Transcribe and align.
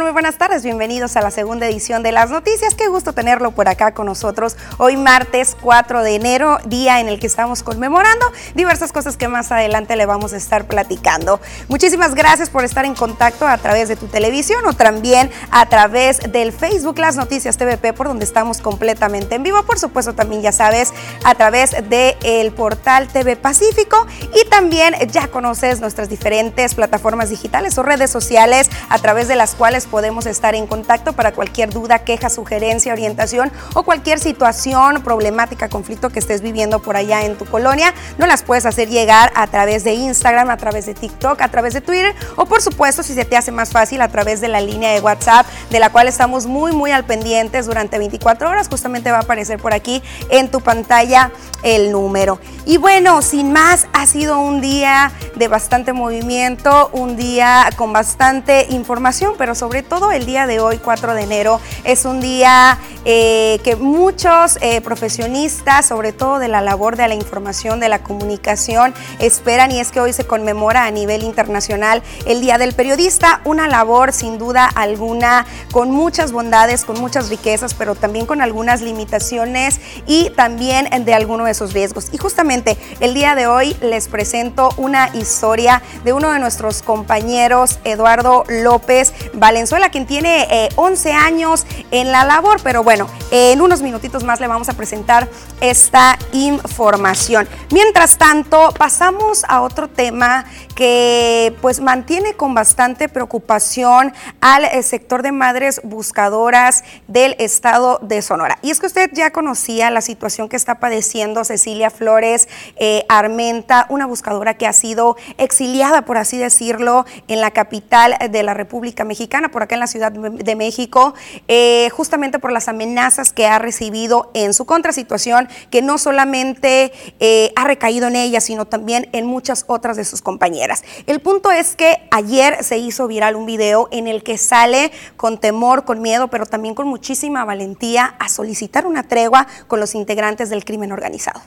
Muy 0.00 0.10
buenas 0.10 0.36
tardes, 0.36 0.62
bienvenidos 0.62 1.16
a 1.16 1.22
la 1.22 1.30
segunda 1.30 1.66
edición 1.66 2.02
de 2.02 2.12
las 2.12 2.30
noticias. 2.30 2.74
Qué 2.74 2.86
gusto 2.86 3.14
tenerlo 3.14 3.52
por 3.52 3.66
acá 3.66 3.94
con 3.94 4.04
nosotros 4.04 4.54
hoy 4.76 4.98
martes 4.98 5.56
4 5.58 6.02
de 6.02 6.14
enero, 6.14 6.58
día 6.66 7.00
en 7.00 7.08
el 7.08 7.18
que 7.18 7.26
estamos 7.26 7.62
conmemorando 7.62 8.26
diversas 8.54 8.92
cosas 8.92 9.16
que 9.16 9.26
más 9.26 9.50
adelante 9.52 9.96
le 9.96 10.04
vamos 10.04 10.34
a 10.34 10.36
estar 10.36 10.66
platicando. 10.66 11.40
Muchísimas 11.68 12.14
gracias 12.14 12.50
por 12.50 12.64
estar 12.64 12.84
en 12.84 12.94
contacto 12.94 13.48
a 13.48 13.56
través 13.56 13.88
de 13.88 13.96
tu 13.96 14.06
televisión 14.06 14.66
o 14.66 14.74
también 14.74 15.30
a 15.50 15.64
través 15.66 16.30
del 16.30 16.52
Facebook 16.52 16.98
Las 16.98 17.16
Noticias 17.16 17.56
TVP 17.56 17.94
por 17.94 18.08
donde 18.08 18.26
estamos 18.26 18.60
completamente 18.60 19.36
en 19.36 19.44
vivo. 19.44 19.62
Por 19.62 19.78
supuesto 19.78 20.14
también 20.14 20.42
ya 20.42 20.52
sabes 20.52 20.92
a 21.24 21.34
través 21.34 21.70
del 21.88 22.52
portal 22.52 23.08
TV 23.08 23.36
Pacífico 23.36 24.06
y 24.34 24.46
también 24.50 24.94
ya 25.10 25.28
conoces 25.28 25.80
nuestras 25.80 26.10
diferentes 26.10 26.74
plataformas 26.74 27.30
digitales 27.30 27.78
o 27.78 27.82
redes 27.82 28.10
sociales 28.10 28.70
a 28.90 28.98
través 28.98 29.26
de 29.26 29.36
las 29.36 29.54
cuales 29.54 29.85
podemos 29.86 30.26
estar 30.26 30.54
en 30.54 30.66
contacto 30.66 31.12
para 31.12 31.32
cualquier 31.32 31.70
duda, 31.70 32.00
queja, 32.00 32.30
sugerencia, 32.30 32.92
orientación 32.92 33.50
o 33.74 33.82
cualquier 33.82 34.18
situación, 34.18 35.02
problemática, 35.02 35.68
conflicto 35.68 36.10
que 36.10 36.18
estés 36.18 36.42
viviendo 36.42 36.80
por 36.80 36.96
allá 36.96 37.24
en 37.24 37.36
tu 37.36 37.44
colonia. 37.44 37.94
No 38.18 38.26
las 38.26 38.42
puedes 38.42 38.66
hacer 38.66 38.88
llegar 38.88 39.32
a 39.34 39.46
través 39.46 39.84
de 39.84 39.94
Instagram, 39.94 40.50
a 40.50 40.56
través 40.56 40.86
de 40.86 40.94
TikTok, 40.94 41.40
a 41.40 41.48
través 41.48 41.74
de 41.74 41.80
Twitter 41.80 42.14
o 42.36 42.46
por 42.46 42.62
supuesto 42.62 43.02
si 43.02 43.14
se 43.14 43.24
te 43.24 43.36
hace 43.36 43.52
más 43.52 43.70
fácil 43.70 44.00
a 44.00 44.08
través 44.08 44.40
de 44.40 44.48
la 44.48 44.60
línea 44.60 44.92
de 44.92 45.00
WhatsApp 45.00 45.46
de 45.70 45.80
la 45.80 45.90
cual 45.90 46.08
estamos 46.08 46.46
muy 46.46 46.72
muy 46.72 46.90
al 46.90 47.04
pendientes 47.04 47.66
durante 47.66 47.98
24 47.98 48.48
horas. 48.48 48.68
Justamente 48.68 49.10
va 49.10 49.18
a 49.18 49.22
aparecer 49.22 49.58
por 49.58 49.72
aquí 49.72 50.02
en 50.28 50.50
tu 50.50 50.60
pantalla 50.60 51.30
el 51.62 51.92
número. 51.92 52.38
Y 52.64 52.78
bueno, 52.78 53.22
sin 53.22 53.52
más, 53.52 53.86
ha 53.92 54.06
sido 54.06 54.40
un 54.40 54.60
día 54.60 55.12
de 55.36 55.48
bastante 55.48 55.92
movimiento, 55.92 56.90
un 56.92 57.16
día 57.16 57.68
con 57.76 57.92
bastante 57.92 58.66
información, 58.70 59.34
pero 59.38 59.54
sobre 59.54 59.65
todo 59.88 60.12
el 60.12 60.26
día 60.26 60.46
de 60.46 60.60
hoy, 60.60 60.78
4 60.78 61.14
de 61.14 61.22
enero, 61.22 61.60
es 61.84 62.04
un 62.04 62.20
día 62.20 62.78
eh, 63.04 63.60
que 63.62 63.76
muchos 63.76 64.58
eh, 64.60 64.80
profesionistas, 64.80 65.86
sobre 65.86 66.12
todo 66.12 66.38
de 66.38 66.48
la 66.48 66.60
labor 66.60 66.96
de 66.96 67.06
la 67.08 67.14
información, 67.14 67.78
de 67.78 67.88
la 67.88 68.02
comunicación, 68.02 68.94
esperan 69.18 69.70
y 69.70 69.80
es 69.80 69.92
que 69.92 70.00
hoy 70.00 70.12
se 70.12 70.26
conmemora 70.26 70.84
a 70.84 70.90
nivel 70.90 71.22
internacional 71.22 72.02
el 72.26 72.40
Día 72.40 72.58
del 72.58 72.74
Periodista, 72.74 73.40
una 73.44 73.68
labor 73.68 74.12
sin 74.12 74.38
duda 74.38 74.66
alguna 74.66 75.46
con 75.72 75.90
muchas 75.90 76.32
bondades, 76.32 76.84
con 76.84 77.00
muchas 77.00 77.28
riquezas, 77.28 77.74
pero 77.74 77.94
también 77.94 78.26
con 78.26 78.40
algunas 78.40 78.80
limitaciones 78.80 79.80
y 80.06 80.30
también 80.30 80.88
de 81.04 81.14
alguno 81.14 81.44
de 81.44 81.52
esos 81.52 81.72
riesgos. 81.72 82.08
Y 82.12 82.18
justamente 82.18 82.76
el 83.00 83.14
día 83.14 83.34
de 83.34 83.46
hoy 83.46 83.76
les 83.80 84.08
presento 84.08 84.70
una 84.76 85.10
historia 85.14 85.82
de 86.04 86.12
uno 86.12 86.32
de 86.32 86.38
nuestros 86.38 86.82
compañeros, 86.82 87.78
Eduardo 87.84 88.44
López 88.48 89.12
Valenzuela, 89.32 89.55
quien 89.92 90.06
tiene 90.06 90.70
11 90.74 91.08
eh, 91.08 91.12
años 91.12 91.66
en 91.90 92.10
la 92.10 92.24
labor, 92.24 92.60
pero 92.62 92.82
bueno, 92.82 92.96
bueno, 92.96 93.12
en 93.30 93.60
unos 93.60 93.82
minutitos 93.82 94.24
más 94.24 94.40
le 94.40 94.46
vamos 94.46 94.70
a 94.70 94.72
presentar 94.72 95.28
esta 95.60 96.18
información. 96.32 97.46
Mientras 97.70 98.16
tanto, 98.16 98.72
pasamos 98.78 99.44
a 99.48 99.60
otro 99.60 99.88
tema 99.88 100.46
que 100.74 101.54
pues 101.60 101.80
mantiene 101.80 102.34
con 102.34 102.54
bastante 102.54 103.10
preocupación 103.10 104.14
al 104.40 104.64
eh, 104.64 104.82
sector 104.82 105.22
de 105.22 105.32
madres 105.32 105.80
buscadoras 105.84 106.84
del 107.06 107.36
estado 107.38 107.98
de 108.00 108.22
Sonora. 108.22 108.58
Y 108.62 108.70
es 108.70 108.80
que 108.80 108.86
usted 108.86 109.10
ya 109.12 109.30
conocía 109.30 109.90
la 109.90 110.00
situación 110.00 110.48
que 110.48 110.56
está 110.56 110.76
padeciendo 110.78 111.44
Cecilia 111.44 111.90
Flores 111.90 112.48
eh, 112.76 113.04
Armenta, 113.10 113.86
una 113.90 114.06
buscadora 114.06 114.54
que 114.54 114.66
ha 114.66 114.72
sido 114.72 115.16
exiliada, 115.36 116.02
por 116.02 116.16
así 116.16 116.38
decirlo, 116.38 117.04
en 117.28 117.42
la 117.42 117.50
capital 117.50 118.16
de 118.30 118.42
la 118.42 118.54
República 118.54 119.04
Mexicana, 119.04 119.45
por 119.50 119.62
acá 119.62 119.74
en 119.74 119.80
la 119.80 119.86
Ciudad 119.86 120.12
de 120.12 120.56
México, 120.56 121.14
eh, 121.48 121.88
justamente 121.90 122.38
por 122.38 122.52
las 122.52 122.68
amenazas 122.68 123.32
que 123.32 123.46
ha 123.46 123.58
recibido 123.58 124.30
en 124.34 124.54
su 124.54 124.64
contrasituación, 124.64 125.48
que 125.70 125.82
no 125.82 125.98
solamente 125.98 126.92
eh, 127.20 127.52
ha 127.56 127.64
recaído 127.64 128.08
en 128.08 128.16
ella, 128.16 128.40
sino 128.40 128.64
también 128.64 129.08
en 129.12 129.26
muchas 129.26 129.64
otras 129.66 129.96
de 129.96 130.04
sus 130.04 130.22
compañeras. 130.22 130.82
El 131.06 131.20
punto 131.20 131.50
es 131.50 131.76
que 131.76 132.08
ayer 132.10 132.62
se 132.62 132.78
hizo 132.78 133.06
viral 133.06 133.36
un 133.36 133.46
video 133.46 133.88
en 133.90 134.06
el 134.06 134.22
que 134.22 134.38
sale 134.38 134.92
con 135.16 135.38
temor, 135.38 135.84
con 135.84 136.02
miedo, 136.02 136.28
pero 136.28 136.46
también 136.46 136.74
con 136.74 136.86
muchísima 136.88 137.44
valentía 137.44 138.16
a 138.18 138.28
solicitar 138.28 138.86
una 138.86 139.02
tregua 139.02 139.46
con 139.66 139.80
los 139.80 139.94
integrantes 139.94 140.50
del 140.50 140.64
crimen 140.64 140.92
organizado. 140.92 141.40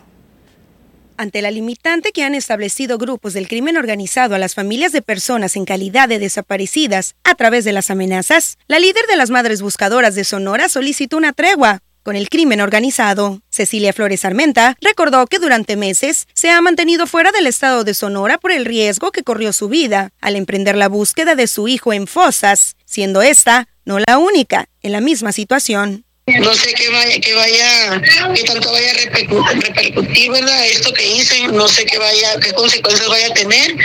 Ante 1.19 1.41
la 1.41 1.51
limitante 1.51 2.13
que 2.13 2.23
han 2.23 2.33
establecido 2.33 2.97
grupos 2.97 3.33
del 3.33 3.49
crimen 3.49 3.75
organizado 3.75 4.35
a 4.35 4.39
las 4.39 4.55
familias 4.55 4.93
de 4.93 5.01
personas 5.01 5.57
en 5.57 5.65
calidad 5.65 6.07
de 6.07 6.17
desaparecidas 6.17 7.15
a 7.25 7.35
través 7.35 7.65
de 7.65 7.73
las 7.73 7.89
amenazas, 7.89 8.57
la 8.69 8.79
líder 8.79 9.05
de 9.09 9.17
las 9.17 9.29
Madres 9.29 9.61
Buscadoras 9.61 10.15
de 10.15 10.23
Sonora 10.23 10.69
solicitó 10.69 11.17
una 11.17 11.33
tregua 11.33 11.81
con 12.03 12.15
el 12.15 12.29
crimen 12.29 12.61
organizado. 12.61 13.41
Cecilia 13.49 13.91
Flores 13.91 14.23
Armenta 14.23 14.77
recordó 14.79 15.27
que 15.27 15.39
durante 15.39 15.75
meses 15.75 16.25
se 16.33 16.51
ha 16.51 16.61
mantenido 16.61 17.05
fuera 17.05 17.33
del 17.33 17.47
estado 17.47 17.83
de 17.83 17.95
Sonora 17.95 18.37
por 18.37 18.53
el 18.53 18.63
riesgo 18.63 19.11
que 19.11 19.23
corrió 19.23 19.51
su 19.51 19.67
vida 19.67 20.11
al 20.21 20.37
emprender 20.37 20.77
la 20.77 20.87
búsqueda 20.87 21.35
de 21.35 21.47
su 21.47 21.67
hijo 21.67 21.91
en 21.91 22.07
fosas, 22.07 22.77
siendo 22.85 23.21
esta 23.21 23.67
no 23.83 23.99
la 23.99 24.19
única 24.19 24.69
en 24.81 24.93
la 24.93 25.01
misma 25.01 25.33
situación. 25.33 26.05
No 26.37 26.53
sé 26.53 26.73
qué 26.73 26.89
vaya, 26.89 27.19
que 27.19 27.33
vaya, 27.33 28.01
que 28.33 28.43
tanto 28.43 28.71
vaya 28.71 28.91
a 28.91 28.93
repercutir, 28.93 30.31
¿verdad? 30.31 30.65
Esto 30.67 30.93
que 30.93 31.07
hice, 31.07 31.47
no 31.47 31.67
sé 31.67 31.85
qué 31.85 31.97
vaya, 31.97 32.39
qué 32.41 32.53
consecuencias 32.53 33.09
vaya 33.09 33.27
a 33.27 33.33
tener, 33.33 33.75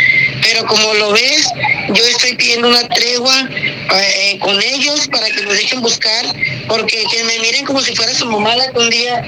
pero 0.42 0.66
como 0.66 0.94
lo 0.94 1.12
ves, 1.12 1.48
yo 1.88 2.04
estoy 2.04 2.34
pidiendo 2.36 2.68
una 2.68 2.86
tregua 2.88 3.48
eh, 3.50 4.38
con 4.40 4.60
ellos 4.62 5.08
para 5.08 5.26
que 5.28 5.42
nos 5.42 5.56
dejen 5.56 5.80
buscar, 5.80 6.26
porque 6.68 7.04
que 7.10 7.24
me 7.24 7.38
miren 7.38 7.64
como 7.64 7.80
si 7.80 7.94
fuera 7.96 8.12
su 8.12 8.26
mamá 8.26 8.54
la 8.56 8.70
que 8.70 8.78
un 8.78 8.90
día 8.90 9.24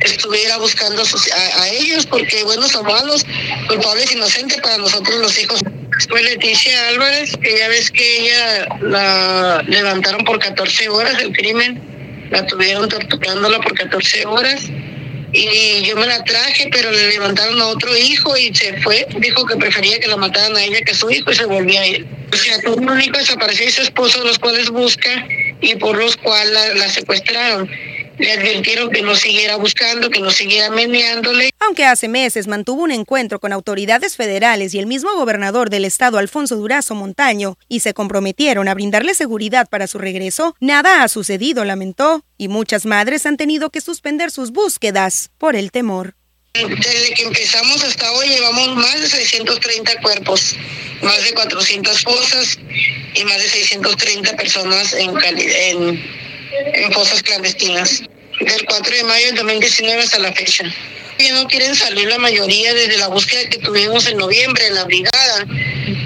estuviera 0.00 0.56
buscando 0.58 1.02
a, 1.02 1.68
ellos, 1.68 2.06
porque 2.06 2.42
bueno, 2.44 2.68
son 2.68 2.86
malos, 2.86 3.24
culpables 3.68 4.12
inocentes 4.12 4.60
para 4.60 4.78
nosotros 4.78 5.16
los 5.16 5.38
hijos. 5.38 5.60
Fue 6.08 6.22
Leticia 6.22 6.88
Álvarez, 6.88 7.32
que 7.40 7.58
ya 7.58 7.68
ves 7.68 7.90
que 7.90 8.20
ella 8.20 8.68
la 8.82 9.62
levantaron 9.66 10.24
por 10.24 10.38
14 10.38 10.88
horas 10.90 11.20
el 11.20 11.32
crimen, 11.32 11.80
la 12.30 12.46
tuvieron 12.46 12.88
torturándola 12.88 13.60
por 13.60 13.74
14 13.74 14.26
horas 14.26 14.62
y 15.32 15.82
yo 15.84 15.96
me 15.96 16.06
la 16.06 16.22
traje, 16.24 16.68
pero 16.70 16.90
le 16.90 17.08
levantaron 17.08 17.60
a 17.60 17.66
otro 17.66 17.96
hijo 17.96 18.36
y 18.36 18.54
se 18.54 18.80
fue. 18.82 19.06
Dijo 19.18 19.44
que 19.46 19.56
prefería 19.56 19.98
que 19.98 20.08
la 20.08 20.16
mataran 20.16 20.56
a 20.56 20.62
ella 20.62 20.80
que 20.82 20.92
a 20.92 20.94
su 20.94 21.10
hijo 21.10 21.30
y 21.30 21.34
se 21.34 21.44
volvió 21.46 21.80
a 21.80 21.86
ir. 21.86 22.06
O 22.32 22.36
sea, 22.36 22.58
un 22.72 22.88
único 22.88 23.18
desapareció 23.18 23.66
y 23.66 23.70
su 23.70 23.82
esposo, 23.82 24.24
los 24.24 24.38
cuales 24.38 24.70
busca 24.70 25.26
y 25.60 25.74
por 25.76 25.96
los 25.96 26.16
cuales 26.16 26.76
la 26.76 26.88
secuestraron 26.88 27.70
le 28.18 28.32
advirtieron 28.32 28.90
que 28.90 29.02
no 29.02 29.14
siguiera 29.14 29.56
buscando, 29.56 30.10
que 30.10 30.20
no 30.20 30.30
siguiera 30.30 30.70
meneándole. 30.70 31.50
Aunque 31.58 31.84
hace 31.84 32.08
meses 32.08 32.46
mantuvo 32.46 32.82
un 32.82 32.90
encuentro 32.90 33.40
con 33.40 33.52
autoridades 33.52 34.16
federales 34.16 34.74
y 34.74 34.78
el 34.78 34.86
mismo 34.86 35.14
gobernador 35.14 35.70
del 35.70 35.84
estado, 35.84 36.18
Alfonso 36.18 36.56
Durazo 36.56 36.94
Montaño, 36.94 37.58
y 37.68 37.80
se 37.80 37.94
comprometieron 37.94 38.68
a 38.68 38.74
brindarle 38.74 39.14
seguridad 39.14 39.68
para 39.68 39.86
su 39.86 39.98
regreso, 39.98 40.54
nada 40.60 41.02
ha 41.02 41.08
sucedido, 41.08 41.64
lamentó, 41.64 42.24
y 42.38 42.48
muchas 42.48 42.86
madres 42.86 43.26
han 43.26 43.36
tenido 43.36 43.70
que 43.70 43.80
suspender 43.80 44.30
sus 44.30 44.50
búsquedas 44.52 45.30
por 45.38 45.56
el 45.56 45.70
temor. 45.70 46.14
Desde 46.54 47.14
que 47.14 47.24
empezamos 47.24 47.84
hasta 47.84 48.10
hoy 48.12 48.28
llevamos 48.28 48.76
más 48.76 48.98
de 48.98 49.08
630 49.08 50.00
cuerpos, 50.00 50.56
más 51.02 51.22
de 51.22 51.34
400 51.34 52.00
fosas 52.00 52.58
y 53.14 53.24
más 53.24 53.42
de 53.42 53.48
630 53.48 54.36
personas 54.36 54.94
en, 54.94 55.10
en 55.10 56.02
en 56.74 56.92
fosas 56.92 57.22
clandestinas, 57.22 58.02
del 58.40 58.66
4 58.66 58.96
de 58.96 59.04
mayo 59.04 59.26
del 59.26 59.36
2019 59.36 60.02
hasta 60.02 60.18
la 60.18 60.32
fecha. 60.32 60.64
Ya 61.18 61.32
no 61.32 61.46
quieren 61.46 61.74
salir 61.74 62.08
la 62.08 62.18
mayoría 62.18 62.74
desde 62.74 62.98
la 62.98 63.08
búsqueda 63.08 63.48
que 63.48 63.58
tuvimos 63.58 64.06
en 64.06 64.18
noviembre 64.18 64.66
en 64.66 64.74
la 64.74 64.84
brigada. 64.84 65.46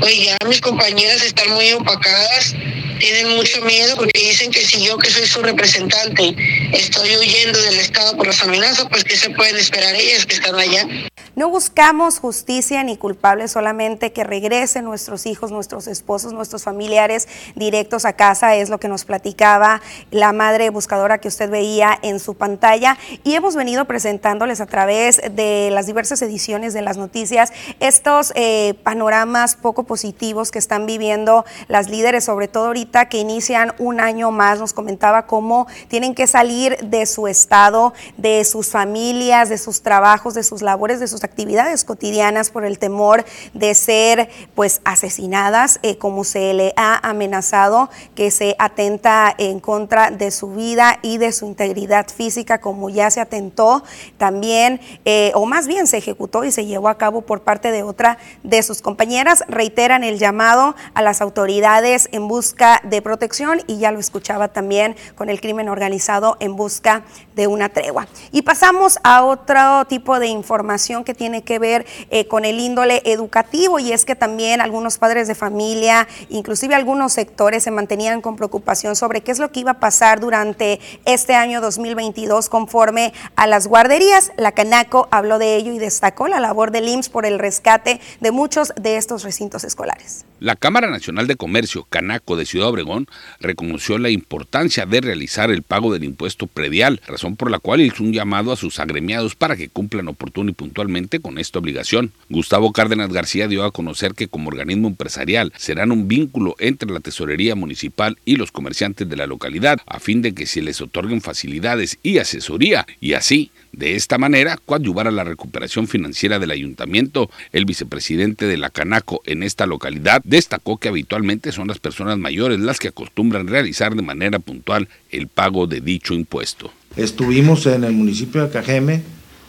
Oye, 0.03 0.25
ya 0.27 0.39
mis 0.47 0.61
compañeras 0.61 1.23
están 1.23 1.51
muy 1.51 1.73
opacadas, 1.73 2.55
tienen 3.01 3.35
mucho 3.35 3.61
miedo 3.63 3.97
porque 3.97 4.21
dicen 4.21 4.53
que 4.53 4.61
si 4.61 4.85
yo 4.85 4.97
que 4.99 5.11
soy 5.11 5.27
su 5.27 5.43
representante 5.43 6.37
estoy 6.73 7.17
huyendo 7.17 7.61
del 7.63 7.81
Estado 7.81 8.17
por 8.17 8.27
las 8.27 8.43
amenazas, 8.43 8.87
pues 8.89 9.03
que 9.03 9.17
se 9.17 9.31
pueden 9.31 9.57
esperar 9.57 9.95
ellas 9.97 10.27
que 10.27 10.35
están 10.35 10.55
allá. 10.55 10.87
No 11.35 11.49
buscamos 11.49 12.19
justicia 12.19 12.83
ni 12.85 12.97
culpables, 12.97 13.53
solamente 13.53 14.13
que 14.13 14.25
regresen 14.25 14.85
nuestros 14.85 15.27
hijos, 15.27 15.51
nuestros 15.51 15.87
esposos, 15.87 16.33
nuestros 16.33 16.65
familiares 16.65 17.29
directos 17.55 18.05
a 18.05 18.13
casa, 18.13 18.57
es 18.57 18.69
lo 18.69 18.79
que 18.79 18.89
nos 18.89 19.05
platicaba 19.05 19.81
la 20.11 20.33
madre 20.33 20.69
buscadora 20.71 21.19
que 21.19 21.29
usted 21.29 21.49
veía 21.49 21.99
en 22.03 22.21
su 22.21 22.35
pantalla. 22.35 22.99
Y 23.25 23.35
hemos 23.35 23.57
venido 23.57 23.87
presentándoles 23.87 24.61
a 24.61 24.67
través 24.67 25.23
de 25.31 25.71
las 25.73 25.87
diversas 25.87 26.21
ediciones 26.21 26.75
de 26.75 26.83
las 26.83 26.99
noticias 26.99 27.53
estos 27.79 28.33
eh, 28.35 28.75
panoramas 28.83 29.57
poco 29.57 29.85
positivos 29.85 30.51
que 30.51 30.59
están 30.59 30.85
viviendo 30.85 31.47
las 31.69 31.89
líderes, 31.89 32.25
sobre 32.25 32.49
todo 32.49 32.67
ahorita 32.67 32.90
que 32.91 33.19
inician 33.19 33.75
un 33.79 34.01
año 34.01 34.31
más. 34.31 34.59
Nos 34.59 34.73
comentaba 34.73 35.27
cómo 35.27 35.67
tienen 35.89 36.15
que 36.15 36.27
salir 36.27 36.77
de 36.79 37.07
su 37.07 37.29
estado, 37.29 37.95
de 38.17 38.45
sus 38.45 38.69
familias, 38.71 39.49
de 39.49 39.59
sus 39.59 39.83
trabajos, 39.83 40.35
de 40.35 40.43
sus 40.43 40.63
labores, 40.63 41.01
de 41.01 41.09
sus 41.09 41.25
actividades 41.25 41.85
cotidianas 41.85 42.51
por 42.51 42.65
el 42.65 42.79
temor 42.79 43.25
de 43.55 43.75
ser 43.75 44.29
pues 44.55 44.81
asesinadas, 44.85 45.79
eh, 45.83 45.99
como 45.99 46.25
se 46.25 46.53
le 46.55 46.73
ha 46.77 47.09
amenazado 47.09 47.91
que 48.15 48.31
se 48.31 48.57
atenta 48.59 49.35
en 49.39 49.61
contra 49.61 50.11
de 50.11 50.31
su 50.31 50.53
vida 50.53 50.99
y 51.03 51.19
de 51.19 51.33
su 51.33 51.47
integridad 51.47 52.09
física, 52.09 52.61
como 52.61 52.91
ya 52.91 53.11
se 53.11 53.21
atentó 53.21 53.85
también, 54.19 54.81
eh, 55.05 55.33
o 55.35 55.47
más 55.47 55.67
bien 55.67 55.87
se 55.87 55.99
ejecutó 55.99 56.45
y 56.45 56.53
se 56.53 56.67
llevó 56.67 56.89
a 56.89 56.99
cabo 56.99 57.23
por 57.23 57.43
parte 57.43 57.71
de 57.71 57.83
otra 57.83 58.19
de 58.43 58.63
sus 58.63 58.83
compañeras. 58.83 59.45
Reiteran 59.49 60.05
el 60.05 60.19
llamado 60.19 60.75
a 60.95 61.03
las 61.03 61.21
autoridades 61.21 62.09
en 62.13 62.29
busca 62.29 62.80
de 62.83 63.03
protección 63.03 63.61
y 63.67 63.79
ya 63.79 63.93
lo 63.93 63.99
escuchaba 63.99 64.49
también 64.49 64.97
con 65.15 65.31
el 65.31 65.41
crimen 65.41 65.69
organizado 65.69 66.37
en 66.41 66.57
busca 66.57 67.03
de 67.35 67.47
una 67.47 67.69
tregua. 67.69 68.07
Y 68.33 68.43
pasamos 68.43 68.99
a 69.03 69.25
otro 69.25 69.85
tipo 69.87 70.19
de 70.19 70.29
información 70.29 71.05
que 71.05 71.15
tiene 71.15 71.43
que 71.43 71.59
ver 71.59 71.87
eh, 72.11 72.27
con 72.27 72.45
el 72.45 72.61
índole 72.61 73.03
educativo 73.05 73.79
y 73.79 73.93
es 73.93 74.05
que 74.05 74.17
también 74.17 74.61
algunos 74.61 74.99
padres 74.99 75.29
de 75.29 75.35
familia, 75.35 76.07
inclusive 76.29 76.75
algunos 76.75 77.13
sectores 77.13 77.65
se 77.65 77.71
mantenían 77.71 78.21
con 78.21 78.37
preocupación 78.37 78.97
sobre 78.97 79.23
qué 79.23 79.33
es 79.33 79.39
lo 79.39 79.53
que 79.53 79.61
iba 79.61 79.73
a 79.73 79.81
pasar 79.81 80.21
durante 80.21 80.81
este 81.05 81.35
año 81.35 81.61
2022 81.61 82.49
conforme 82.49 83.13
a 83.37 83.47
las 83.47 83.67
guarderías. 83.67 84.33
La 84.37 84.53
Canaco 84.53 85.09
habló 85.11 85.39
de 85.39 85.57
ello 85.57 85.73
y 85.73 85.79
destacó 85.79 86.29
la 86.29 86.41
labor 86.41 86.71
del 86.71 86.89
IMSS 86.89 87.09
por 87.09 87.27
el 87.27 87.39
rescate 87.39 88.01
de 88.21 88.31
muchos 88.31 88.73
de 88.77 88.97
estos 88.97 89.23
recintos 89.23 89.65
escolares. 89.65 90.25
La 90.41 90.57
Cámara 90.57 90.89
Nacional 90.89 91.27
de 91.27 91.37
Comercio, 91.37 91.87
Canaco 91.91 92.35
de 92.35 92.47
Ciudad 92.47 92.69
Obregón, 92.69 93.07
reconoció 93.41 93.99
la 93.99 94.09
importancia 94.09 94.87
de 94.87 95.03
realizar 95.03 95.51
el 95.51 95.63
pago 95.63 95.93
del 95.93 96.03
impuesto 96.03 96.47
predial, 96.47 97.03
razón 97.07 97.37
por 97.37 97.51
la 97.51 97.59
cual 97.59 97.83
hizo 97.83 98.03
un 98.03 98.15
llamado 98.15 98.51
a 98.51 98.57
sus 98.57 98.81
agremiados 98.81 99.35
para 99.35 99.55
que 99.55 99.69
cumplan 99.69 100.09
oportuno 100.09 100.49
y 100.49 100.55
puntualmente 100.55 101.21
con 101.21 101.37
esta 101.37 101.59
obligación. 101.59 102.13
Gustavo 102.31 102.73
Cárdenas 102.73 103.13
García 103.13 103.49
dio 103.49 103.65
a 103.65 103.71
conocer 103.71 104.15
que 104.15 104.29
como 104.29 104.49
organismo 104.49 104.89
empresarial 104.89 105.53
serán 105.59 105.93
un 105.93 106.09
vínculo 106.09 106.57
entre 106.59 106.91
la 106.91 107.01
tesorería 107.01 107.55
municipal 107.55 108.17
y 108.25 108.37
los 108.37 108.51
comerciantes 108.51 109.07
de 109.07 109.17
la 109.17 109.27
localidad, 109.27 109.79
a 109.87 110.01
fin 110.01 110.23
de 110.23 110.33
que 110.33 110.47
se 110.47 110.63
les 110.63 110.81
otorguen 110.81 111.21
facilidades 111.21 111.99
y 112.03 112.17
asesoría, 112.17 112.87
y 112.99 113.13
así 113.13 113.51
de 113.73 113.97
esta 113.97 114.19
manera, 114.19 114.59
coadyuvar 114.65 115.07
a 115.07 115.13
la 115.13 115.25
recuperación 115.25 115.87
financiera 115.87 116.39
del 116.39 116.51
ayuntamiento, 116.51 117.31
el 117.53 117.65
vicepresidente 117.65 118.47
de 118.47 118.57
la 118.57 118.71
Canaco 118.71 119.23
en 119.27 119.43
esta 119.43 119.67
localidad 119.67 120.23
destacó 120.25 120.79
que 120.79 120.89
habitualmente 120.89 121.53
son 121.53 121.69
las 121.69 121.79
personas 121.79 122.19
mayores 122.19 122.61
las 122.61 122.79
que 122.79 122.89
acostumbran 122.89 123.47
realizar 123.47 123.95
de 123.95 124.03
manera 124.03 124.39
puntual 124.39 124.89
el 125.11 125.29
pago 125.29 125.67
de 125.67 125.81
dicho 125.81 126.15
impuesto. 126.15 126.73
Estuvimos 126.97 127.67
en 127.67 127.85
el 127.85 127.93
municipio 127.93 128.43
de 128.43 128.51
Cajeme, 128.51 129.03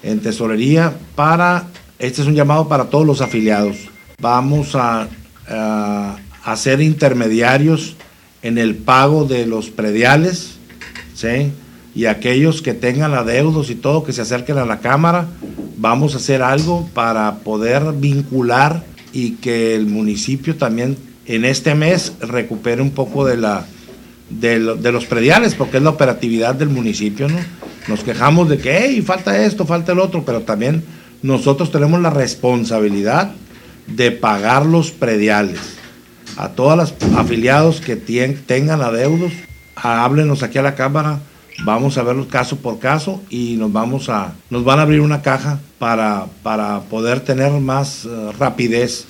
en 0.04 0.20
tesorería, 0.20 0.94
para, 1.16 1.68
este 2.00 2.22
es 2.22 2.28
un 2.28 2.36
llamado 2.36 2.68
para 2.68 2.86
todos 2.86 3.06
los 3.06 3.22
afiliados. 3.22 3.78
Vamos 4.20 4.76
a, 4.76 5.10
a, 5.48 6.56
ser 6.56 6.82
intermediarios 6.82 7.96
en 8.44 8.58
el 8.58 8.76
pago 8.76 9.26
de 9.26 9.46
los 9.46 9.70
prediales, 9.70 10.58
¿sí? 11.16 11.52
Y 11.94 12.06
aquellos 12.06 12.62
que 12.62 12.74
tengan 12.74 13.14
adeudos 13.14 13.70
y 13.70 13.76
todo, 13.76 14.04
que 14.04 14.14
se 14.14 14.22
acerquen 14.22 14.58
a 14.58 14.66
la 14.66 14.80
Cámara. 14.80 15.28
Vamos 15.78 16.14
a 16.14 16.18
hacer 16.18 16.42
algo 16.42 16.88
para 16.94 17.40
poder 17.40 17.94
vincular 17.94 18.84
y 19.14 19.32
que 19.34 19.76
el 19.76 19.88
municipio 19.88 20.56
también 20.56 20.98
en 21.26 21.44
este 21.44 21.76
mes 21.76 22.14
recupere 22.22 22.82
un 22.82 22.92
poco 22.92 23.26
de, 23.26 23.38
la, 23.38 23.66
de, 24.30 24.60
los 24.60 25.06
prediales, 25.06 25.56
porque 25.56 25.78
es 25.78 25.84
la 25.84 25.90
operatividad 25.90 26.56
del 26.56 26.70
municipio, 26.70 27.28
¿no? 27.28 27.38
Nos 27.88 28.04
quejamos 28.04 28.48
de 28.48 28.58
que, 28.58 28.78
hey, 28.78 29.02
falta 29.02 29.44
esto, 29.44 29.66
falta 29.66 29.92
el 29.92 30.00
otro, 30.00 30.24
pero 30.24 30.42
también 30.42 30.84
nosotros 31.22 31.72
tenemos 31.72 32.00
la 32.02 32.10
responsabilidad 32.10 33.32
de 33.88 34.12
pagar 34.12 34.66
los 34.66 34.92
prediales. 34.92 35.60
A 36.38 36.50
todos 36.50 36.78
los 36.78 36.94
afiliados 37.18 37.82
que 37.82 37.96
tengan 37.96 38.82
adeudos, 38.82 39.34
háblenos 39.76 40.44
aquí 40.44 40.58
a 40.58 40.62
la 40.62 40.76
Cámara 40.76 41.20
Vamos 41.64 41.98
a 41.98 42.04
verlos 42.04 42.26
caso 42.28 42.58
por 42.58 42.80
caso 42.80 43.22
y 43.30 43.56
nos 43.58 43.72
vamos 43.72 44.10
a, 44.10 44.34
nos 44.50 44.64
van 44.64 44.80
a 44.80 44.82
abrir 44.82 45.02
una 45.02 45.22
caja 45.22 45.60
para, 45.78 46.26
para 46.42 46.82
poder 46.82 47.20
tener 47.20 47.52
más 47.52 48.06
eh, 48.06 48.32
rapidez 48.40 49.08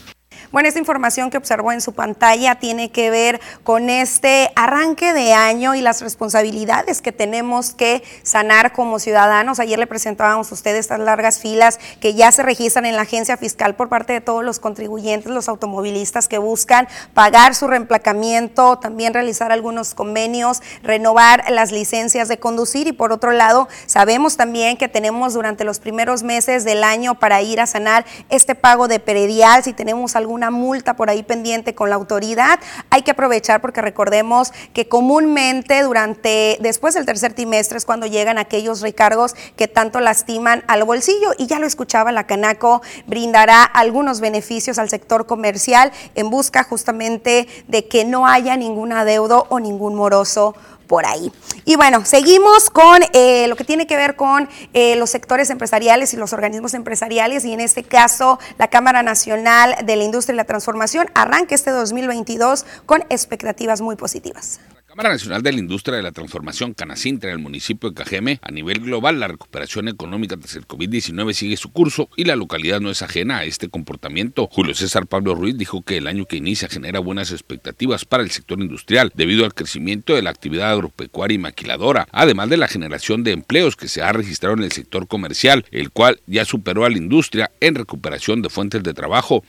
bueno, 0.51 0.67
esta 0.67 0.79
información 0.79 1.29
que 1.29 1.37
observó 1.37 1.71
en 1.71 1.79
su 1.79 1.93
pantalla 1.93 2.55
tiene 2.55 2.91
que 2.91 3.09
ver 3.09 3.39
con 3.63 3.89
este 3.89 4.51
arranque 4.55 5.13
de 5.13 5.33
año 5.33 5.75
y 5.75 5.81
las 5.81 6.01
responsabilidades 6.01 7.01
que 7.01 7.13
tenemos 7.13 7.71
que 7.73 8.03
sanar 8.23 8.73
como 8.73 8.99
ciudadanos. 8.99 9.59
Ayer 9.59 9.79
le 9.79 9.87
presentábamos 9.87 10.51
a 10.51 10.55
ustedes 10.55 10.81
estas 10.81 10.99
largas 10.99 11.39
filas 11.39 11.79
que 12.01 12.15
ya 12.15 12.33
se 12.33 12.43
registran 12.43 12.85
en 12.85 12.97
la 12.97 13.03
agencia 13.03 13.37
fiscal 13.37 13.75
por 13.75 13.87
parte 13.87 14.11
de 14.11 14.19
todos 14.19 14.43
los 14.43 14.59
contribuyentes, 14.59 15.31
los 15.31 15.47
automovilistas 15.47 16.27
que 16.27 16.37
buscan 16.37 16.87
pagar 17.13 17.55
su 17.55 17.67
reemplacamiento, 17.67 18.77
también 18.77 19.13
realizar 19.13 19.53
algunos 19.53 19.93
convenios, 19.93 20.61
renovar 20.83 21.49
las 21.49 21.71
licencias 21.71 22.27
de 22.27 22.39
conducir 22.39 22.87
y 22.87 22.91
por 22.91 23.13
otro 23.13 23.31
lado, 23.31 23.69
sabemos 23.85 24.35
también 24.35 24.75
que 24.75 24.89
tenemos 24.89 25.33
durante 25.33 25.63
los 25.63 25.79
primeros 25.79 26.23
meses 26.23 26.65
del 26.65 26.83
año 26.83 27.15
para 27.15 27.41
ir 27.41 27.61
a 27.61 27.67
sanar 27.67 28.05
este 28.29 28.53
pago 28.55 28.89
de 28.89 28.99
peredial, 28.99 29.63
si 29.63 29.71
tenemos 29.71 30.17
algún 30.17 30.40
una 30.41 30.49
multa 30.49 30.95
por 30.95 31.11
ahí 31.11 31.21
pendiente 31.21 31.75
con 31.75 31.91
la 31.91 31.95
autoridad. 31.95 32.59
Hay 32.89 33.03
que 33.03 33.11
aprovechar 33.11 33.61
porque 33.61 33.79
recordemos 33.79 34.51
que 34.73 34.87
comúnmente 34.87 35.83
durante, 35.83 36.57
después 36.61 36.95
del 36.95 37.05
tercer 37.05 37.33
trimestre 37.33 37.77
es 37.77 37.85
cuando 37.85 38.07
llegan 38.07 38.39
aquellos 38.39 38.81
recargos 38.81 39.35
que 39.55 39.67
tanto 39.67 39.99
lastiman 39.99 40.63
al 40.67 40.83
bolsillo 40.83 41.33
y 41.37 41.45
ya 41.45 41.59
lo 41.59 41.67
escuchaba, 41.67 42.11
la 42.11 42.25
Canaco 42.25 42.81
brindará 43.05 43.63
algunos 43.63 44.19
beneficios 44.19 44.79
al 44.79 44.89
sector 44.89 45.27
comercial 45.27 45.91
en 46.15 46.31
busca 46.31 46.63
justamente 46.63 47.47
de 47.67 47.87
que 47.87 48.03
no 48.03 48.25
haya 48.25 48.57
ningún 48.57 48.93
adeudo 48.93 49.45
o 49.49 49.59
ningún 49.59 49.93
moroso 49.93 50.55
por 50.91 51.05
ahí. 51.05 51.31
Y 51.63 51.77
bueno, 51.77 52.03
seguimos 52.03 52.69
con 52.69 52.99
eh, 53.13 53.47
lo 53.47 53.55
que 53.55 53.63
tiene 53.63 53.87
que 53.87 53.95
ver 53.95 54.17
con 54.17 54.49
eh, 54.73 54.97
los 54.97 55.09
sectores 55.09 55.49
empresariales 55.49 56.13
y 56.13 56.17
los 56.17 56.33
organismos 56.33 56.73
empresariales 56.73 57.45
y 57.45 57.53
en 57.53 57.61
este 57.61 57.83
caso 57.85 58.39
la 58.57 58.67
Cámara 58.67 59.01
Nacional 59.01 59.73
de 59.85 59.95
la 59.95 60.03
Industria 60.03 60.33
y 60.33 60.35
la 60.35 60.43
Transformación 60.43 61.07
arranca 61.13 61.55
este 61.55 61.71
2022 61.71 62.65
con 62.85 63.05
expectativas 63.09 63.79
muy 63.79 63.95
positivas. 63.95 64.59
Cámara 64.91 65.11
Nacional 65.11 65.41
de 65.41 65.53
la 65.53 65.59
Industria 65.59 65.95
de 65.95 66.03
la 66.03 66.11
Transformación 66.11 66.73
Canacintra 66.73 67.29
en 67.29 67.37
el 67.37 67.41
municipio 67.41 67.89
de 67.89 67.95
Cajeme, 67.95 68.39
a 68.41 68.51
nivel 68.51 68.81
global 68.81 69.21
la 69.21 69.29
recuperación 69.29 69.87
económica 69.87 70.35
tras 70.35 70.55
el 70.55 70.67
COVID-19 70.67 71.31
sigue 71.31 71.55
su 71.55 71.71
curso 71.71 72.09
y 72.17 72.25
la 72.25 72.35
localidad 72.35 72.81
no 72.81 72.91
es 72.91 73.01
ajena 73.01 73.37
a 73.37 73.45
este 73.45 73.69
comportamiento. 73.69 74.49
Julio 74.51 74.75
César 74.75 75.07
Pablo 75.07 75.33
Ruiz 75.33 75.57
dijo 75.57 75.81
que 75.81 75.95
el 75.95 76.07
año 76.07 76.25
que 76.25 76.35
inicia 76.35 76.67
genera 76.67 76.99
buenas 76.99 77.31
expectativas 77.31 78.03
para 78.03 78.21
el 78.21 78.31
sector 78.31 78.59
industrial 78.59 79.13
debido 79.15 79.45
al 79.45 79.53
crecimiento 79.53 80.13
de 80.13 80.23
la 80.23 80.29
actividad 80.29 80.73
agropecuaria 80.73 81.35
y 81.35 81.37
maquiladora, 81.37 82.09
además 82.11 82.49
de 82.49 82.57
la 82.57 82.67
generación 82.67 83.23
de 83.23 83.31
empleos 83.31 83.77
que 83.77 83.87
se 83.87 84.01
ha 84.01 84.11
registrado 84.11 84.57
en 84.57 84.63
el 84.63 84.73
sector 84.73 85.07
comercial, 85.07 85.63
el 85.71 85.91
cual 85.91 86.19
ya 86.27 86.43
superó 86.43 86.83
a 86.83 86.89
la 86.89 86.97
industria 86.97 87.49
en 87.61 87.75
recuperación 87.75 88.41
de 88.41 88.49
fuentes 88.49 88.83
de 88.83 88.93
trabajo. 88.93 89.45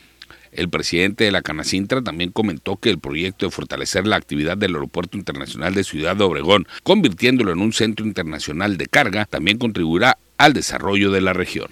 El 0.53 0.69
presidente 0.69 1.25
de 1.25 1.33
la 1.33 1.41
Canacintra 1.41 2.03
también 2.03 2.31
comentó 2.31 2.77
que 2.77 2.91
el 2.91 2.99
proyecto 2.99 3.47
de 3.47 3.51
fortalecer 3.51 4.07
la 4.07 4.17
actividad 4.17 4.59
del 4.59 4.75
Aeropuerto 4.75 5.17
Internacional 5.17 5.75
de 5.75 5.83
Ciudad 5.83 6.15
de 6.15 6.25
Obregón, 6.25 6.67
convirtiéndolo 6.83 7.53
en 7.53 7.61
un 7.61 7.73
centro 7.73 8.07
internacional 8.07 8.77
de 8.77 8.87
carga, 8.87 9.25
también 9.25 9.57
contribuirá 9.57 10.19
al 10.37 10.53
desarrollo 10.53 11.11
de 11.11 11.23
la 11.23 11.33
región. 11.33 11.69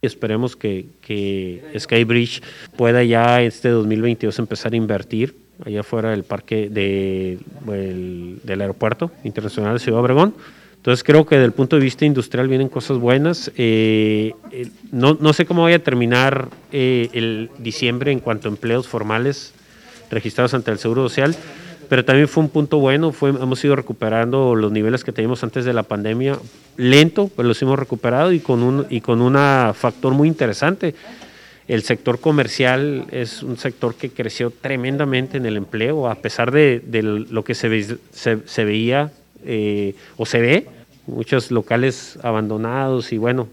Esperemos 0.00 0.56
que, 0.56 0.86
Skybridge 1.78 2.42
pueda 2.76 3.04
ya 3.04 3.42
este 3.42 3.68
2022 3.68 4.38
empezar 4.38 4.72
a 4.72 4.76
invertir 4.76 5.36
allá 5.64 5.82
fuera 5.82 6.10
del 6.10 6.24
parque 6.24 6.68
de, 6.70 7.38
del 7.64 8.60
Aeropuerto 8.60 9.10
Internacional 9.24 9.74
de 9.74 9.80
Ciudad 9.80 9.98
de 9.98 10.02
Obregón 10.02 10.34
entonces 10.86 11.02
creo 11.02 11.26
que 11.26 11.34
desde 11.34 11.46
el 11.46 11.52
punto 11.52 11.74
de 11.74 11.82
vista 11.82 12.04
industrial 12.04 12.46
vienen 12.46 12.68
cosas 12.68 12.98
buenas. 12.98 13.50
Eh, 13.56 14.34
no, 14.92 15.18
no, 15.20 15.32
sé 15.32 15.44
cómo 15.44 15.64
vaya 15.64 15.78
a 15.78 15.80
terminar 15.80 16.48
eh, 16.70 17.08
el 17.12 17.50
diciembre 17.58 18.12
en 18.12 18.20
cuanto 18.20 18.46
a 18.46 18.52
empleos 18.52 18.86
formales 18.86 19.52
registrados 20.12 20.54
ante 20.54 20.70
el 20.70 20.78
Seguro 20.78 21.08
Social, 21.08 21.34
pero 21.88 22.04
también 22.04 22.28
fue 22.28 22.44
un 22.44 22.50
punto 22.50 22.78
bueno, 22.78 23.10
fue, 23.10 23.30
hemos 23.30 23.64
ido 23.64 23.74
recuperando 23.74 24.54
los 24.54 24.70
niveles 24.70 25.02
que 25.02 25.10
teníamos 25.10 25.42
antes 25.42 25.64
de 25.64 25.72
la 25.72 25.82
pandemia, 25.82 26.38
lento, 26.76 27.32
pero 27.34 27.48
los 27.48 27.60
hemos 27.62 27.76
recuperado 27.76 28.30
y 28.30 28.38
con 28.38 28.62
un 28.62 28.86
y 28.88 29.00
con 29.00 29.22
un 29.22 29.34
factor 29.74 30.12
muy 30.12 30.28
interesante. 30.28 30.94
El 31.66 31.82
sector 31.82 32.20
comercial 32.20 33.06
es 33.10 33.42
un 33.42 33.56
sector 33.56 33.96
que 33.96 34.10
creció 34.10 34.52
tremendamente 34.52 35.36
en 35.36 35.46
el 35.46 35.56
empleo, 35.56 36.08
a 36.08 36.14
pesar 36.14 36.52
de, 36.52 36.80
lo 37.02 37.42
que 37.42 37.56
se, 37.56 37.98
se, 38.12 38.38
se 38.44 38.64
veía 38.64 39.10
eh, 39.44 39.96
o 40.16 40.24
se 40.24 40.40
ve 40.40 40.75
muchos 41.06 41.50
locales 41.50 42.18
abandonados 42.22 43.12
y 43.12 43.18
bueno, 43.18 43.48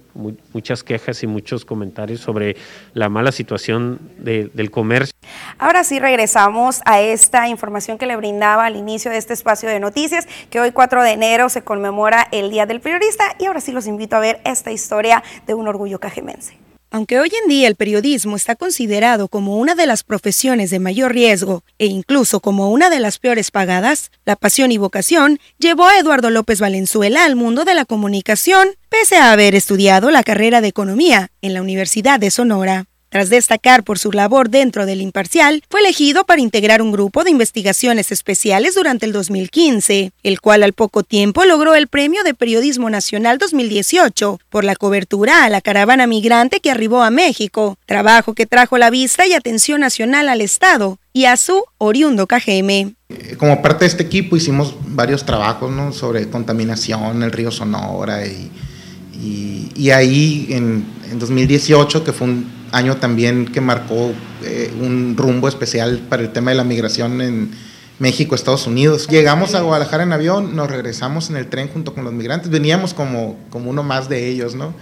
muchas 0.53 0.83
quejas 0.83 1.23
y 1.23 1.27
muchos 1.27 1.65
comentarios 1.65 2.19
sobre 2.19 2.55
la 2.93 3.09
mala 3.09 3.31
situación 3.31 3.99
del 4.17 4.71
comercio. 4.71 5.13
Ahora 5.57 5.83
sí 5.83 5.99
regresamos 5.99 6.81
a 6.85 7.01
esta 7.01 7.47
información 7.47 7.97
que 7.97 8.05
le 8.05 8.15
brindaba 8.15 8.65
al 8.65 8.75
inicio 8.75 9.11
de 9.11 9.17
este 9.17 9.33
espacio 9.33 9.69
de 9.69 9.79
noticias, 9.79 10.27
que 10.49 10.59
hoy 10.59 10.71
4 10.71 11.03
de 11.03 11.11
enero 11.11 11.49
se 11.49 11.61
conmemora 11.61 12.27
el 12.31 12.51
Día 12.51 12.65
del 12.65 12.81
Periodista 12.81 13.35
y 13.39 13.45
ahora 13.45 13.61
sí 13.61 13.71
los 13.71 13.87
invito 13.87 14.15
a 14.15 14.19
ver 14.19 14.41
esta 14.45 14.71
historia 14.71 15.23
de 15.47 15.53
un 15.53 15.67
orgullo 15.67 15.99
cajemense. 15.99 16.62
Aunque 16.93 17.19
hoy 17.19 17.31
en 17.41 17.49
día 17.49 17.67
el 17.67 17.75
periodismo 17.75 18.35
está 18.35 18.55
considerado 18.55 19.27
como 19.27 19.57
una 19.57 19.73
de 19.73 19.87
las 19.87 20.03
profesiones 20.03 20.69
de 20.69 20.77
mayor 20.77 21.11
riesgo 21.11 21.63
e 21.79 21.87
incluso 21.87 22.39
como 22.39 22.69
una 22.69 22.91
de 22.91 22.99
las 22.99 23.17
peores 23.17 23.49
pagadas, 23.49 24.11
la 24.25 24.35
pasión 24.35 24.71
y 24.71 24.77
vocación 24.77 25.39
llevó 25.57 25.87
a 25.87 25.97
Eduardo 25.97 26.29
López 26.29 26.59
Valenzuela 26.59 27.25
al 27.25 27.35
mundo 27.35 27.65
de 27.65 27.73
la 27.73 27.85
comunicación, 27.85 28.67
pese 28.89 29.15
a 29.15 29.31
haber 29.31 29.55
estudiado 29.55 30.11
la 30.11 30.21
carrera 30.21 30.61
de 30.61 30.67
economía 30.67 31.31
en 31.41 31.55
la 31.55 31.63
Universidad 31.63 32.19
de 32.19 32.29
Sonora. 32.29 32.85
Tras 33.13 33.29
destacar 33.29 33.83
por 33.83 33.99
su 33.99 34.11
labor 34.11 34.49
dentro 34.49 34.87
del 34.87 34.99
imparcial, 34.99 35.61
fue 35.69 35.81
elegido 35.81 36.23
para 36.23 36.41
integrar 36.41 36.81
un 36.81 36.91
grupo 36.91 37.23
de 37.23 37.29
investigaciones 37.29 38.11
especiales 38.11 38.73
durante 38.73 39.05
el 39.05 39.11
2015, 39.11 40.11
el 40.23 40.41
cual 40.41 40.63
al 40.63 40.73
poco 40.73 41.03
tiempo 41.03 41.45
logró 41.45 41.75
el 41.75 41.87
Premio 41.87 42.23
de 42.23 42.33
Periodismo 42.33 42.89
Nacional 42.89 43.37
2018 43.37 44.39
por 44.49 44.63
la 44.63 44.75
cobertura 44.75 45.43
a 45.43 45.49
la 45.51 45.61
caravana 45.61 46.07
migrante 46.07 46.59
que 46.59 46.71
arribó 46.71 47.03
a 47.03 47.11
México, 47.11 47.77
trabajo 47.85 48.33
que 48.33 48.47
trajo 48.47 48.79
la 48.79 48.89
vista 48.89 49.27
y 49.27 49.33
atención 49.33 49.81
nacional 49.81 50.27
al 50.27 50.41
Estado 50.41 50.97
y 51.13 51.25
a 51.25 51.37
su 51.37 51.63
oriundo 51.77 52.25
KGM. 52.25 52.95
Eh, 53.09 53.35
como 53.37 53.61
parte 53.61 53.85
de 53.85 53.89
este 53.89 54.01
equipo 54.01 54.37
hicimos 54.37 54.73
varios 54.87 55.23
trabajos 55.23 55.95
sobre 55.95 56.31
contaminación, 56.31 57.21
el 57.21 57.31
río 57.31 57.51
Sonora 57.51 58.25
y, 58.25 59.91
ahí 59.91 60.47
en 60.49 60.83
2018, 61.19 62.03
que 62.03 62.11
fue 62.11 62.27
un 62.27 62.62
año 62.73 62.97
también 62.97 63.45
que 63.45 63.61
marcó 63.61 64.11
eh, 64.43 64.73
un 64.81 65.15
rumbo 65.15 65.47
especial 65.47 65.99
para 66.09 66.23
el 66.23 66.33
tema 66.33 66.51
de 66.51 66.57
la 66.57 66.63
migración 66.63 67.21
en 67.21 67.51
México, 67.99 68.33
Estados 68.33 68.65
Unidos. 68.67 69.07
Llegamos 69.07 69.53
a 69.53 69.61
Guadalajara 69.61 70.03
en 70.03 70.11
avión, 70.11 70.55
nos 70.55 70.69
regresamos 70.69 71.29
en 71.29 71.37
el 71.37 71.47
tren 71.47 71.69
junto 71.69 71.93
con 71.93 72.03
los 72.03 72.11
migrantes, 72.13 72.49
veníamos 72.49 72.93
como, 72.93 73.37
como 73.51 73.69
uno 73.69 73.83
más 73.83 74.09
de 74.09 74.27
ellos, 74.27 74.55
¿no? 74.55 74.73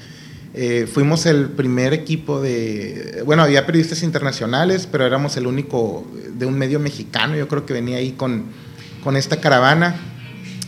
Eh, 0.53 0.87
fuimos 0.91 1.25
el 1.25 1.49
primer 1.49 1.93
equipo 1.93 2.41
de, 2.41 3.23
bueno, 3.25 3.43
había 3.43 3.65
periodistas 3.65 4.03
internacionales, 4.03 4.87
pero 4.89 5.05
éramos 5.05 5.35
el 5.37 5.45
único 5.45 6.05
de 6.33 6.45
un 6.45 6.57
medio 6.57 6.79
mexicano, 6.79 7.35
yo 7.35 7.47
creo 7.47 7.65
que 7.65 7.73
venía 7.73 7.97
ahí 7.97 8.13
con, 8.13 8.45
con 9.03 9.17
esta 9.17 9.39
caravana. 9.41 9.95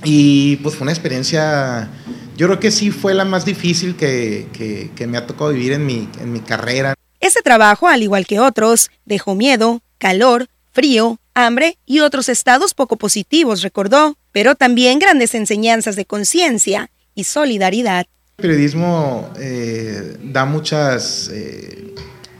Y 0.05 0.57
pues 0.57 0.75
fue 0.75 0.83
una 0.83 0.91
experiencia, 0.91 1.89
yo 2.35 2.47
creo 2.47 2.59
que 2.59 2.71
sí 2.71 2.91
fue 2.91 3.13
la 3.13 3.23
más 3.23 3.45
difícil 3.45 3.95
que, 3.95 4.47
que, 4.51 4.91
que 4.93 5.07
me 5.07 5.17
ha 5.17 5.25
tocado 5.25 5.51
vivir 5.51 5.71
en 5.71 5.85
mi, 5.85 6.09
en 6.21 6.33
mi 6.33 6.41
carrera. 6.41 6.93
Ese 7.23 7.41
trabajo, 7.41 7.87
al 7.87 8.03
igual 8.03 8.27
que 8.27 8.41
otros, 8.41 8.91
dejó 9.05 9.33
miedo, 9.33 9.81
calor, 9.97 10.49
frío, 10.73 11.21
hambre 11.33 11.77
y 11.85 12.01
otros 12.01 12.27
estados 12.27 12.73
poco 12.73 12.97
positivos, 12.97 13.61
recordó, 13.61 14.17
pero 14.33 14.55
también 14.55 14.99
grandes 14.99 15.33
enseñanzas 15.33 15.95
de 15.95 16.03
conciencia 16.03 16.91
y 17.15 17.23
solidaridad. 17.23 18.07
El 18.39 18.41
periodismo 18.41 19.31
eh, 19.39 20.17
da 20.21 20.43
muchas, 20.43 21.29
eh, 21.31 21.95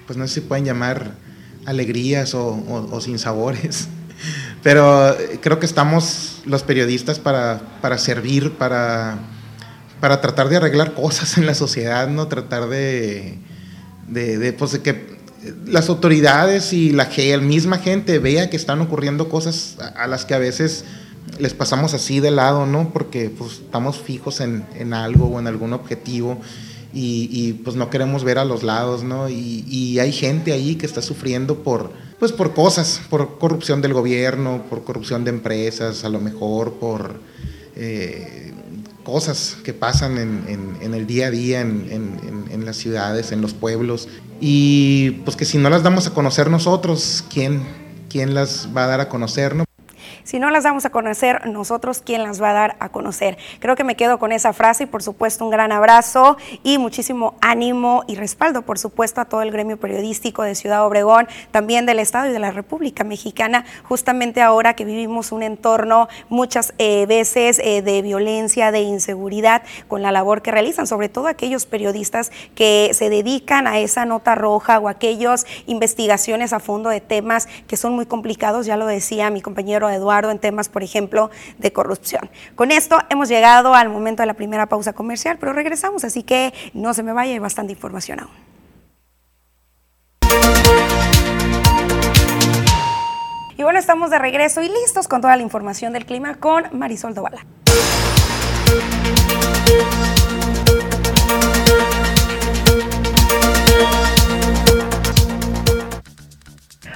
pues 0.05 0.17
no 0.17 0.27
sé 0.27 0.33
si 0.33 0.41
pueden 0.41 0.65
llamar 0.65 1.13
alegrías 1.65 2.33
o, 2.33 2.49
o, 2.91 2.99
sinsabores, 2.99 3.87
pero 4.63 5.15
creo 5.39 5.59
que 5.59 5.65
estamos 5.65 6.41
los 6.45 6.63
periodistas 6.63 7.19
para, 7.19 7.79
para 7.81 7.97
servir, 7.97 8.51
para, 8.57 9.17
para 10.01 10.19
tratar 10.19 10.49
de 10.49 10.57
arreglar 10.57 10.93
cosas 10.93 11.37
en 11.37 11.45
la 11.45 11.53
sociedad, 11.53 12.09
no 12.09 12.27
tratar 12.27 12.67
de 12.67 13.39
de, 14.07 14.53
pues, 14.53 14.71
de 14.71 14.81
que 14.81 15.13
las 15.65 15.89
autoridades 15.89 16.73
y 16.73 16.91
la, 16.91 17.09
misma 17.41 17.77
gente 17.77 18.19
vea 18.19 18.49
que 18.49 18.57
están 18.57 18.81
ocurriendo 18.81 19.29
cosas 19.29 19.77
a, 19.95 20.07
las 20.07 20.25
que 20.25 20.33
a 20.33 20.39
veces 20.39 20.85
les 21.39 21.53
pasamos 21.53 21.93
así 21.93 22.19
de 22.19 22.31
lado, 22.31 22.65
¿no? 22.65 22.91
Porque 22.93 23.29
pues, 23.29 23.53
estamos 23.53 23.97
fijos 23.97 24.39
en, 24.39 24.65
en 24.75 24.93
algo 24.93 25.27
o 25.27 25.39
en 25.39 25.47
algún 25.47 25.73
objetivo 25.73 26.39
y, 26.95 27.53
pues 27.63 27.75
no 27.75 27.89
queremos 27.89 28.23
ver 28.23 28.37
a 28.37 28.45
los 28.45 28.61
lados, 28.61 29.03
¿no? 29.03 29.27
Y, 29.27 29.65
y, 29.67 29.97
hay 29.97 30.11
gente 30.11 30.53
ahí 30.53 30.75
que 30.75 30.85
está 30.85 31.01
sufriendo 31.01 31.63
por, 31.63 31.91
pues 32.19 32.31
por 32.31 32.53
cosas, 32.53 33.01
por 33.09 33.39
corrupción 33.39 33.81
del 33.81 33.93
gobierno, 33.93 34.63
por 34.69 34.83
corrupción 34.83 35.23
de 35.23 35.31
empresas, 35.31 36.03
a 36.03 36.09
lo 36.09 36.19
mejor 36.19 36.73
por... 36.73 37.19
Eh, 37.75 38.52
cosas 39.03 39.57
que 39.63 39.73
pasan 39.73 40.17
en, 40.17 40.93
el 40.93 41.07
día 41.07 41.27
a 41.27 41.31
día, 41.31 41.61
en, 41.61 42.65
las 42.65 42.77
ciudades, 42.77 43.31
en 43.31 43.41
los 43.41 43.53
pueblos, 43.53 44.07
y 44.39 45.11
pues 45.25 45.35
que 45.35 45.45
si 45.45 45.57
no 45.57 45.69
las 45.69 45.83
damos 45.83 46.07
a 46.07 46.13
conocer 46.13 46.49
nosotros, 46.49 47.23
¿quién, 47.31 47.63
quién 48.09 48.33
las 48.33 48.69
va 48.75 48.85
a 48.85 48.87
dar 48.87 49.01
a 49.01 49.09
conocer? 49.09 49.55
¿no? 49.55 49.65
Si 50.23 50.39
no 50.39 50.49
las 50.49 50.63
damos 50.63 50.85
a 50.85 50.89
conocer, 50.89 51.45
nosotros, 51.47 52.01
¿quién 52.03 52.23
las 52.23 52.41
va 52.41 52.51
a 52.51 52.53
dar 52.53 52.75
a 52.79 52.89
conocer? 52.89 53.37
Creo 53.59 53.75
que 53.75 53.83
me 53.83 53.95
quedo 53.95 54.19
con 54.19 54.31
esa 54.31 54.53
frase 54.53 54.83
y 54.83 54.87
por 54.87 55.03
supuesto 55.03 55.43
un 55.43 55.51
gran 55.51 55.73
abrazo 55.73 56.37
y 56.63 56.77
muchísimo 56.77 57.35
ánimo 57.41 58.05
y 58.07 58.15
respaldo, 58.15 58.61
por 58.61 58.79
supuesto, 58.79 59.19
a 59.19 59.25
todo 59.25 59.41
el 59.41 59.51
gremio 59.51 59.77
periodístico 59.77 60.43
de 60.43 60.55
Ciudad 60.55 60.85
Obregón, 60.85 61.27
también 61.51 61.85
del 61.85 61.99
Estado 61.99 62.29
y 62.29 62.31
de 62.31 62.39
la 62.39 62.51
República 62.51 63.03
Mexicana, 63.03 63.65
justamente 63.83 64.41
ahora 64.41 64.75
que 64.75 64.85
vivimos 64.85 65.33
un 65.33 65.43
entorno 65.43 66.07
muchas 66.29 66.73
eh, 66.77 67.05
veces 67.05 67.59
eh, 67.59 67.81
de 67.81 68.01
violencia, 68.01 68.71
de 68.71 68.81
inseguridad, 68.81 69.63
con 69.89 70.01
la 70.01 70.13
labor 70.13 70.41
que 70.41 70.51
realizan, 70.51 70.87
sobre 70.87 71.09
todo 71.09 71.27
aquellos 71.27 71.65
periodistas 71.65 72.31
que 72.55 72.91
se 72.93 73.09
dedican 73.09 73.67
a 73.67 73.79
esa 73.79 74.05
nota 74.05 74.35
roja 74.35 74.79
o 74.79 74.87
aquellos 74.87 75.45
investigaciones 75.65 76.53
a 76.53 76.61
fondo 76.61 76.89
de 76.89 77.01
temas 77.01 77.49
que 77.67 77.75
son 77.75 77.93
muy 77.93 78.05
complicados, 78.05 78.65
ya 78.65 78.77
lo 78.77 78.85
decía 78.85 79.29
mi 79.29 79.41
compañero 79.41 79.89
Eduardo 79.89 80.12
en 80.21 80.39
temas, 80.39 80.69
por 80.69 80.83
ejemplo, 80.83 81.29
de 81.57 81.73
corrupción. 81.73 82.29
Con 82.55 82.71
esto 82.71 82.99
hemos 83.09 83.29
llegado 83.29 83.73
al 83.73 83.89
momento 83.89 84.21
de 84.21 84.27
la 84.27 84.33
primera 84.33 84.67
pausa 84.67 84.93
comercial, 84.93 85.37
pero 85.39 85.53
regresamos, 85.53 86.03
así 86.03 86.23
que 86.23 86.53
no 86.73 86.93
se 86.93 87.03
me 87.03 87.13
vaya, 87.13 87.33
hay 87.33 87.39
bastante 87.39 87.73
información 87.73 88.19
aún. 88.21 88.53
Y 93.55 93.63
bueno, 93.63 93.79
estamos 93.79 94.09
de 94.09 94.19
regreso 94.19 94.61
y 94.61 94.67
listos 94.67 95.07
con 95.07 95.21
toda 95.21 95.35
la 95.37 95.43
información 95.43 95.93
del 95.93 96.05
clima 96.05 96.35
con 96.35 96.65
Marisol 96.71 97.13
Dovala. 97.13 97.45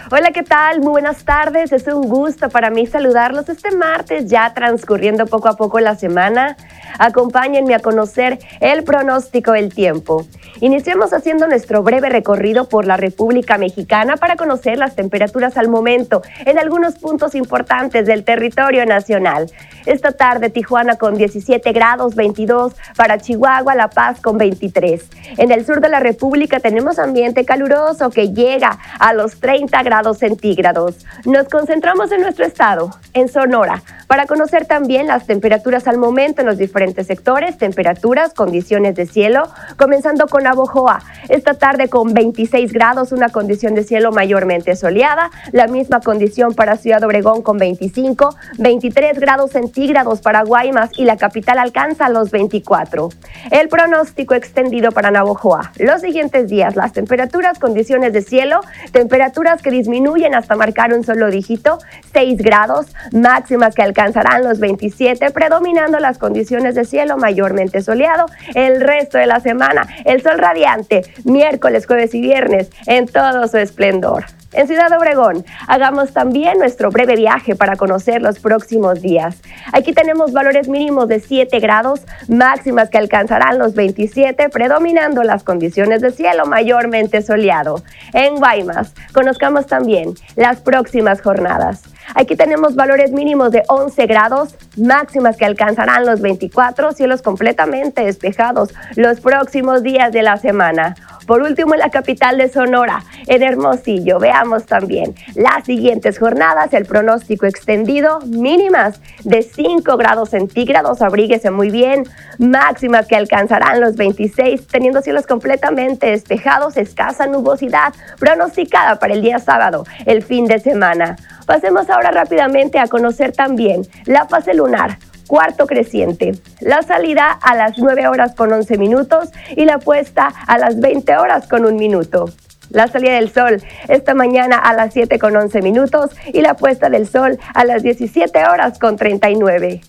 Hola, 0.10 0.32
¿qué 0.32 0.42
tal? 0.42 0.80
Muy 0.80 0.92
buenas 0.92 1.26
tardes. 1.26 1.74
Es 1.74 1.86
un 1.88 2.08
gusto 2.08 2.50
para 2.50 2.70
mí 2.70 2.88
saludarlos 2.88 3.50
este 3.50 3.76
martes, 3.76 4.28
ya 4.30 4.54
transcurriendo 4.54 5.26
poco 5.26 5.50
a 5.50 5.58
poco 5.58 5.82
la 5.82 5.96
semana. 5.96 6.56
Acompáñenme 7.00 7.76
a 7.76 7.80
conocer 7.80 8.40
el 8.60 8.84
pronóstico 8.84 9.52
del 9.52 9.74
tiempo. 9.74 10.26
Iniciamos 10.60 11.14
haciendo 11.14 11.48
nuestro 11.48 11.84
breve 11.84 12.10
recorrido 12.10 12.68
por 12.68 12.88
la 12.88 12.98
República 12.98 13.58
Mexicana 13.58 14.18
para 14.18 14.36
conocer 14.38 14.78
las 14.78 14.96
temperaturas 14.96 15.56
al 15.58 15.70
momento 15.70 16.24
en 16.46 16.58
algunos 16.58 16.96
puntos 16.96 17.36
importantes 17.36 18.08
del 18.08 18.24
territorio 18.24 18.86
nacional. 18.86 19.52
Esta 19.86 20.12
tarde 20.12 20.50
Tijuana 20.50 20.96
con 20.96 21.16
17 21.16 21.72
grados 21.72 22.16
22, 22.16 22.74
para 22.96 23.20
Chihuahua, 23.20 23.76
La 23.76 23.90
Paz 23.90 24.20
con 24.20 24.38
23. 24.38 25.08
En 25.38 25.52
el 25.52 25.66
sur 25.66 25.80
de 25.80 25.90
la 25.90 26.00
República 26.00 26.60
tenemos 26.60 26.98
ambiente 27.00 27.46
caluroso 27.46 28.10
que 28.10 28.34
llega 28.34 28.80
a 29.00 29.14
los 29.14 29.40
30 29.40 29.84
grados 29.84 30.18
centígrados. 30.18 31.06
Nos 31.26 31.48
concentramos 31.48 32.12
en 32.12 32.22
nuestro 32.22 32.46
estado, 32.46 32.90
en 33.14 33.30
Sonora, 33.30 33.84
para 34.08 34.26
conocer 34.26 34.66
también 34.66 35.08
las 35.08 35.28
temperaturas 35.28 35.88
al 35.88 35.98
momento 35.98 36.42
en 36.42 36.48
los 36.48 36.58
diferentes 36.58 36.77
sectores, 37.04 37.58
temperaturas, 37.58 38.34
condiciones 38.34 38.96
de 38.96 39.08
cielo, 39.08 39.44
comenzando 39.78 40.28
con 40.28 40.46
Abojoa. 40.46 41.02
Esta 41.28 41.56
tarde 41.56 41.90
con 41.90 42.14
26 42.14 42.72
grados, 42.72 43.12
una 43.12 43.30
condición 43.30 43.74
de 43.74 43.84
cielo 43.84 44.12
mayormente 44.12 44.76
soleada, 44.76 45.32
la 45.52 45.68
misma 45.68 46.02
condición 46.02 46.54
para 46.54 46.78
Ciudad 46.78 47.04
Obregón 47.04 47.42
con 47.42 47.58
25, 47.58 48.36
23 48.60 49.20
grados 49.20 49.52
centígrados 49.52 50.22
para 50.22 50.44
Guaymas 50.44 50.92
y 50.98 51.06
la 51.06 51.18
capital 51.18 51.58
alcanza 51.58 52.10
los 52.10 52.30
24. 52.30 53.10
El 53.50 53.70
pronóstico 53.70 54.36
extendido 54.36 54.92
para 54.92 55.10
Navojoa. 55.10 55.72
Los 55.80 56.02
siguientes 56.02 56.48
días, 56.48 56.76
las 56.76 56.94
temperaturas, 56.94 57.58
condiciones 57.58 58.14
de 58.14 58.22
cielo, 58.22 58.62
temperaturas 58.92 59.62
que 59.64 59.72
disminuyen 59.72 60.36
hasta 60.36 60.56
marcar 60.56 60.94
un 60.94 61.04
solo 61.04 61.32
dígito, 61.32 61.80
6 62.14 62.38
grados, 62.38 62.86
máximas 63.12 63.74
que 63.74 63.82
alcanzarán 63.82 64.44
los 64.44 64.60
27, 64.60 65.32
predominando 65.32 65.98
las 66.00 66.20
condiciones 66.20 66.67
de 66.76 66.86
cielo 66.86 67.18
mayormente 67.18 67.82
soleado 67.82 68.26
el 68.56 68.82
resto 68.82 69.18
de 69.18 69.26
la 69.26 69.40
semana. 69.40 69.88
El 70.06 70.22
sol 70.22 70.38
radiante, 70.38 71.04
miércoles, 71.24 71.86
jueves 71.86 72.14
y 72.14 72.22
viernes, 72.22 72.70
en 72.86 73.08
todo 73.08 73.48
su 73.48 73.58
esplendor 73.58 74.26
en 74.54 74.68
Ciudad 74.68 74.92
Obregón. 74.98 75.46
Hagamos 75.68 76.14
también 76.14 76.58
nuestro 76.60 76.90
breve 76.90 77.16
viaje 77.16 77.56
para 77.56 77.76
conocer 77.76 78.22
los 78.22 78.40
próximos 78.40 79.02
días. 79.02 79.42
Aquí 79.74 79.94
tenemos 79.94 80.32
valores 80.32 80.68
mínimos 80.68 81.08
de 81.08 81.20
7 81.20 81.60
grados, 81.60 82.02
máximas 82.28 82.90
que 82.90 82.98
alcanzarán 82.98 83.60
los 83.60 83.74
27, 83.74 84.50
predominando 84.50 85.24
las 85.24 85.44
condiciones 85.44 86.02
de 86.02 86.12
cielo 86.12 86.46
mayormente 86.46 87.22
soleado. 87.22 87.84
En 88.14 88.38
Guaymas, 88.38 88.94
conozcamos 89.14 89.68
también 89.68 90.14
las 90.36 90.62
próximas 90.62 91.22
jornadas. 91.22 91.84
Aquí 92.16 92.36
tenemos 92.36 92.76
valores 92.76 93.12
mínimos 93.12 93.52
de 93.52 93.64
11 93.68 94.06
grados, 94.06 94.56
máximas 94.78 95.36
que 95.36 95.46
alcanzarán 95.46 96.06
los 96.06 96.22
24, 96.22 96.94
cielos 96.94 97.22
completamente 97.22 98.06
despejados 98.06 98.74
los 98.96 99.20
próximos 99.20 99.84
días 99.84 100.12
de 100.14 100.24
la 100.24 100.38
semana. 100.38 100.96
Por 101.28 101.42
último, 101.42 101.74
en 101.74 101.82
la 101.82 101.90
capital 101.90 102.38
de 102.38 102.48
Sonora, 102.48 103.04
en 103.28 103.44
Hermosillo, 103.44 104.18
veamos 104.18 104.66
también 104.66 105.14
las 105.36 105.66
siguientes 105.66 106.18
jornadas, 106.18 106.74
el 106.74 106.86
pronóstico 106.86 107.46
extendido, 107.46 108.22
mínimas 108.22 109.02
de 109.26 109.44
5 109.44 109.98
grados 109.98 110.30
centígrados, 110.30 111.02
abríguese 111.02 111.52
muy 111.52 111.70
bien, 111.70 112.06
máximas 112.40 113.08
que 113.08 113.18
alcanzarán 113.18 113.82
los 113.82 113.98
26, 113.98 114.68
teniendo 114.68 115.02
cielos 115.02 115.28
completamente 115.28 116.08
despejados, 116.08 116.78
escasa 116.78 117.28
nubosidad 117.28 117.94
pronosticada 118.20 118.98
para 118.98 119.14
el 119.14 119.22
día 119.22 119.40
sábado, 119.40 119.84
el 120.06 120.24
fin 120.24 120.46
de 120.46 120.60
semana. 120.60 121.18
Pasemos 121.46 121.90
ahora 121.90 122.12
rápidamente 122.12 122.80
a 122.80 122.88
conocer 122.88 123.34
también 123.34 123.82
la 124.06 124.28
fase 124.28 124.54
lunar 124.54 124.98
cuarto 125.28 125.68
creciente. 125.68 126.32
La 126.60 126.82
salida 126.82 127.32
a 127.32 127.56
las 127.56 127.78
9 127.78 128.08
horas 128.08 128.34
con 128.34 128.52
11 128.52 128.78
minutos 128.78 129.30
y 129.56 129.66
la 129.66 129.80
puesta 129.80 130.28
a 130.48 130.58
las 130.58 130.80
20 130.80 131.18
horas 131.18 131.48
con 131.48 131.66
un 131.66 131.76
minuto. 131.76 132.26
La 132.70 132.88
salida 132.88 133.14
del 133.14 133.32
sol 133.32 133.62
esta 133.88 134.14
mañana 134.14 134.58
a 134.58 134.74
las 134.74 134.94
7 134.94 135.20
con 135.20 135.36
11 135.36 135.62
minutos 135.62 136.12
y 136.34 136.42
la 136.42 136.56
puesta 136.56 136.90
del 136.90 137.08
sol 137.08 137.38
a 137.54 137.64
las 137.64 137.84
17 137.84 138.46
horas 138.46 138.80
con 138.80 138.98
39. 138.98 139.82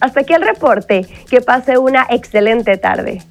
Hasta 0.00 0.20
aquí 0.20 0.32
el 0.32 0.42
reporte. 0.42 1.06
Que 1.30 1.40
pase 1.40 1.78
una 1.78 2.06
excelente 2.10 2.76
tarde. 2.76 3.22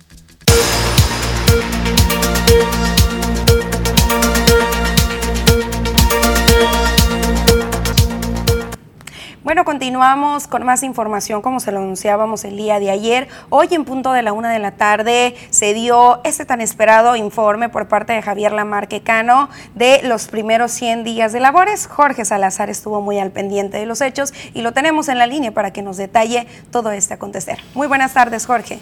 Bueno, 9.52 9.66
continuamos 9.66 10.48
con 10.48 10.64
más 10.64 10.82
información, 10.82 11.42
como 11.42 11.60
se 11.60 11.74
lo 11.74 11.80
anunciábamos 11.80 12.46
el 12.46 12.56
día 12.56 12.80
de 12.80 12.90
ayer. 12.90 13.28
Hoy, 13.50 13.68
en 13.72 13.84
punto 13.84 14.14
de 14.14 14.22
la 14.22 14.32
una 14.32 14.50
de 14.50 14.60
la 14.60 14.72
tarde, 14.72 15.36
se 15.50 15.74
dio 15.74 16.22
este 16.24 16.46
tan 16.46 16.62
esperado 16.62 17.18
informe 17.18 17.68
por 17.68 17.90
parte 17.90 18.14
de 18.14 18.22
Javier 18.22 18.54
Lamarque 18.54 19.02
Cano 19.02 19.50
de 19.76 20.04
los 20.04 20.30
primeros 20.30 20.72
100 20.72 21.04
días 21.04 21.34
de 21.34 21.42
labores. 21.42 21.88
Jorge 21.88 22.24
Salazar 22.24 22.70
estuvo 22.70 23.02
muy 23.02 23.20
al 23.20 23.32
pendiente 23.32 23.78
de 23.78 23.86
los 23.86 24.00
hechos 24.00 24.34
y 24.54 24.62
lo 24.62 24.72
tenemos 24.72 25.10
en 25.10 25.18
la 25.18 25.28
línea 25.28 25.52
para 25.52 25.74
que 25.74 25.82
nos 25.82 25.98
detalle 25.98 26.48
todo 26.72 26.92
este 26.92 27.16
acontecer. 27.16 27.60
Muy 27.74 27.90
buenas 27.90 28.14
tardes, 28.14 28.46
Jorge. 28.46 28.80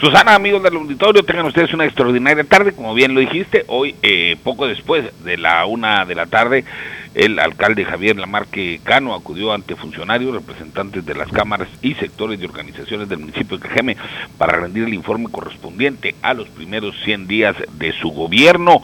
Susana, 0.00 0.36
amigos 0.36 0.62
del 0.62 0.76
auditorio, 0.76 1.24
tengan 1.24 1.46
ustedes 1.46 1.74
una 1.74 1.84
extraordinaria 1.84 2.44
tarde, 2.44 2.72
como 2.72 2.94
bien 2.94 3.14
lo 3.14 3.20
dijiste, 3.20 3.64
hoy 3.66 3.96
eh, 4.02 4.36
poco 4.44 4.68
después 4.68 5.04
de 5.24 5.36
la 5.36 5.66
una 5.66 6.04
de 6.04 6.14
la 6.14 6.26
tarde 6.26 6.64
el 7.16 7.40
alcalde 7.40 7.84
Javier 7.84 8.16
Lamarque 8.16 8.80
Cano 8.84 9.12
acudió 9.12 9.52
ante 9.52 9.74
funcionarios, 9.74 10.32
representantes 10.32 11.04
de 11.04 11.16
las 11.16 11.32
cámaras 11.32 11.66
y 11.82 11.94
sectores 11.94 12.38
de 12.38 12.46
organizaciones 12.46 13.08
del 13.08 13.18
municipio 13.18 13.58
de 13.58 13.66
Cajeme 13.66 13.96
para 14.36 14.60
rendir 14.60 14.84
el 14.84 14.94
informe 14.94 15.26
correspondiente 15.32 16.14
a 16.22 16.32
los 16.32 16.46
primeros 16.46 16.94
100 17.02 17.26
días 17.26 17.56
de 17.72 17.92
su 17.92 18.10
gobierno. 18.10 18.80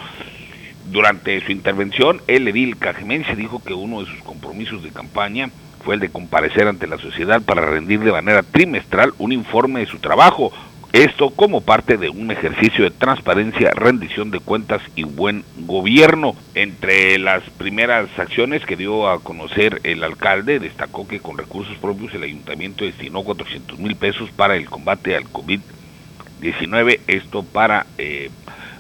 Durante 0.91 1.41
su 1.47 1.53
intervención, 1.53 2.23
el 2.27 2.49
edil 2.49 2.77
cajemense 2.77 3.37
dijo 3.37 3.63
que 3.63 3.73
uno 3.73 4.01
de 4.01 4.07
sus 4.07 4.21
compromisos 4.25 4.83
de 4.83 4.91
campaña 4.91 5.51
fue 5.85 5.95
el 5.95 6.01
de 6.01 6.09
comparecer 6.09 6.67
ante 6.67 6.89
la 6.89 6.99
sociedad 6.99 7.41
para 7.41 7.65
rendir 7.65 8.01
de 8.01 8.11
manera 8.11 8.43
trimestral 8.43 9.13
un 9.19 9.31
informe 9.31 9.81
de 9.81 9.87
su 9.87 9.99
trabajo, 9.99 10.53
esto 10.95 11.31
como 11.31 11.61
parte 11.61 11.97
de 11.97 12.09
un 12.09 12.31
ejercicio 12.31 12.85
de 12.85 12.93
transparencia, 12.93 13.73
rendición 13.75 14.31
de 14.31 14.39
cuentas 14.39 14.81
y 14.95 15.03
buen 15.03 15.45
gobierno. 15.67 16.37
Entre 16.55 17.19
las 17.19 17.43
primeras 17.59 18.17
acciones 18.17 18.65
que 18.65 18.77
dio 18.77 19.09
a 19.09 19.19
conocer 19.19 19.81
el 19.83 20.05
alcalde, 20.05 20.61
destacó 20.61 21.09
que 21.09 21.19
con 21.19 21.37
recursos 21.37 21.77
propios 21.79 22.15
el 22.15 22.23
ayuntamiento 22.23 22.85
destinó 22.85 23.25
400 23.25 23.77
mil 23.81 23.97
pesos 23.97 24.31
para 24.31 24.55
el 24.55 24.71
combate 24.71 25.17
al 25.17 25.25
COVID-19, 25.25 27.01
esto 27.09 27.43
para 27.43 27.87
eh, 27.99 28.31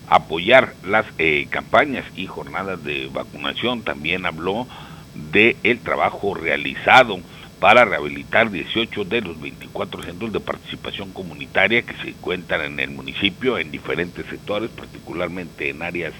apoyar 0.08 0.72
las 0.86 1.06
eh, 1.18 1.48
campañas 1.50 2.04
y 2.14 2.26
jornadas 2.26 2.84
de 2.84 3.10
vacunación. 3.12 3.82
También 3.82 4.24
habló 4.24 4.68
de 5.32 5.56
el 5.64 5.80
trabajo 5.80 6.34
realizado 6.34 7.18
para 7.64 7.86
rehabilitar 7.86 8.50
18 8.50 9.04
de 9.06 9.22
los 9.22 9.40
24 9.40 10.02
centros 10.02 10.30
de 10.34 10.38
participación 10.38 11.12
comunitaria 11.14 11.80
que 11.80 11.94
se 11.94 12.10
encuentran 12.10 12.60
en 12.60 12.78
el 12.78 12.90
municipio 12.90 13.56
en 13.56 13.70
diferentes 13.70 14.26
sectores, 14.26 14.68
particularmente 14.68 15.70
en 15.70 15.80
áreas 15.80 16.12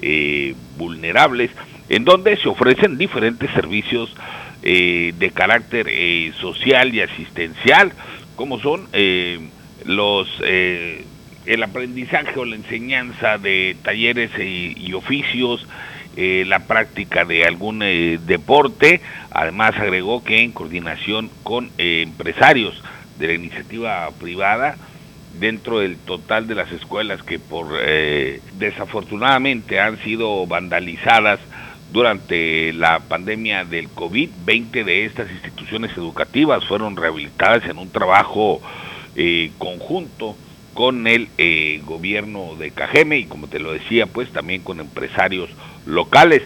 eh, 0.00 0.54
vulnerables, 0.78 1.50
en 1.88 2.04
donde 2.04 2.36
se 2.36 2.48
ofrecen 2.48 2.98
diferentes 2.98 3.50
servicios 3.50 4.14
eh, 4.62 5.12
de 5.18 5.30
carácter 5.32 5.88
eh, 5.90 6.32
social 6.40 6.94
y 6.94 7.00
asistencial, 7.00 7.92
como 8.36 8.60
son 8.60 8.86
los 9.86 10.28
el 10.40 11.62
aprendizaje 11.64 12.38
o 12.38 12.44
la 12.44 12.54
enseñanza 12.54 13.38
de 13.38 13.76
talleres 13.82 14.30
y 14.38 14.92
oficios, 14.92 15.66
la 16.16 16.60
práctica 16.60 17.24
de 17.24 17.44
algún 17.44 17.80
deporte. 17.80 19.00
Además 19.38 19.74
agregó 19.76 20.24
que 20.24 20.42
en 20.42 20.52
coordinación 20.52 21.28
con 21.42 21.70
eh, 21.76 22.00
empresarios 22.00 22.82
de 23.18 23.26
la 23.26 23.34
iniciativa 23.34 24.08
privada, 24.18 24.76
dentro 25.38 25.80
del 25.80 25.98
total 25.98 26.46
de 26.46 26.54
las 26.54 26.72
escuelas 26.72 27.22
que 27.22 27.38
por 27.38 27.66
desafortunadamente 28.54 29.78
han 29.78 30.02
sido 30.02 30.46
vandalizadas 30.46 31.38
durante 31.92 32.72
la 32.72 33.00
pandemia 33.00 33.66
del 33.66 33.90
COVID, 33.90 34.30
20 34.46 34.84
de 34.84 35.04
estas 35.04 35.30
instituciones 35.30 35.94
educativas 35.98 36.64
fueron 36.64 36.96
rehabilitadas 36.96 37.64
en 37.66 37.76
un 37.76 37.90
trabajo 37.90 38.62
conjunto 39.58 40.34
con 40.72 41.06
el 41.06 41.28
gobierno 41.84 42.56
de 42.56 42.70
Cajeme 42.70 43.18
y 43.18 43.24
como 43.26 43.46
te 43.46 43.58
lo 43.58 43.72
decía, 43.72 44.06
pues 44.06 44.30
también 44.30 44.62
con 44.62 44.80
empresarios 44.80 45.50
locales. 45.86 46.42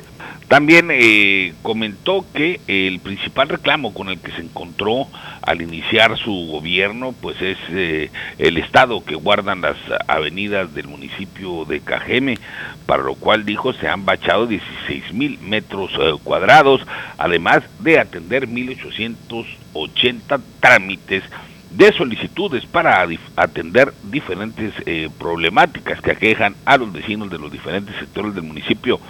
También 0.50 0.88
eh, 0.90 1.54
comentó 1.62 2.26
que 2.34 2.60
el 2.66 2.98
principal 2.98 3.48
reclamo 3.48 3.94
con 3.94 4.08
el 4.08 4.18
que 4.18 4.32
se 4.32 4.40
encontró 4.40 5.06
al 5.42 5.62
iniciar 5.62 6.18
su 6.18 6.48
gobierno, 6.48 7.14
pues 7.20 7.40
es 7.40 7.56
eh, 7.70 8.10
el 8.36 8.56
estado 8.56 9.04
que 9.04 9.14
guardan 9.14 9.60
las 9.60 9.76
avenidas 10.08 10.74
del 10.74 10.88
municipio 10.88 11.64
de 11.66 11.78
Cajeme, 11.78 12.36
para 12.84 13.04
lo 13.04 13.14
cual 13.14 13.44
dijo 13.44 13.72
se 13.74 13.86
han 13.86 14.04
bachado 14.04 14.48
16 14.48 15.12
mil 15.12 15.38
metros 15.38 15.92
eh, 16.00 16.14
cuadrados, 16.24 16.84
además 17.16 17.62
de 17.78 18.00
atender 18.00 18.48
1.880 18.48 20.40
trámites 20.58 21.22
de 21.70 21.92
solicitudes 21.92 22.66
para 22.66 23.06
atender 23.36 23.92
diferentes 24.02 24.74
eh, 24.86 25.08
problemáticas 25.18 26.00
que 26.00 26.10
aquejan 26.10 26.54
a 26.64 26.76
los 26.76 26.92
vecinos 26.92 27.30
de 27.30 27.38
los 27.38 27.50
diferentes 27.50 27.94
sectores 27.96 28.34
del 28.34 28.44
municipio. 28.44 29.00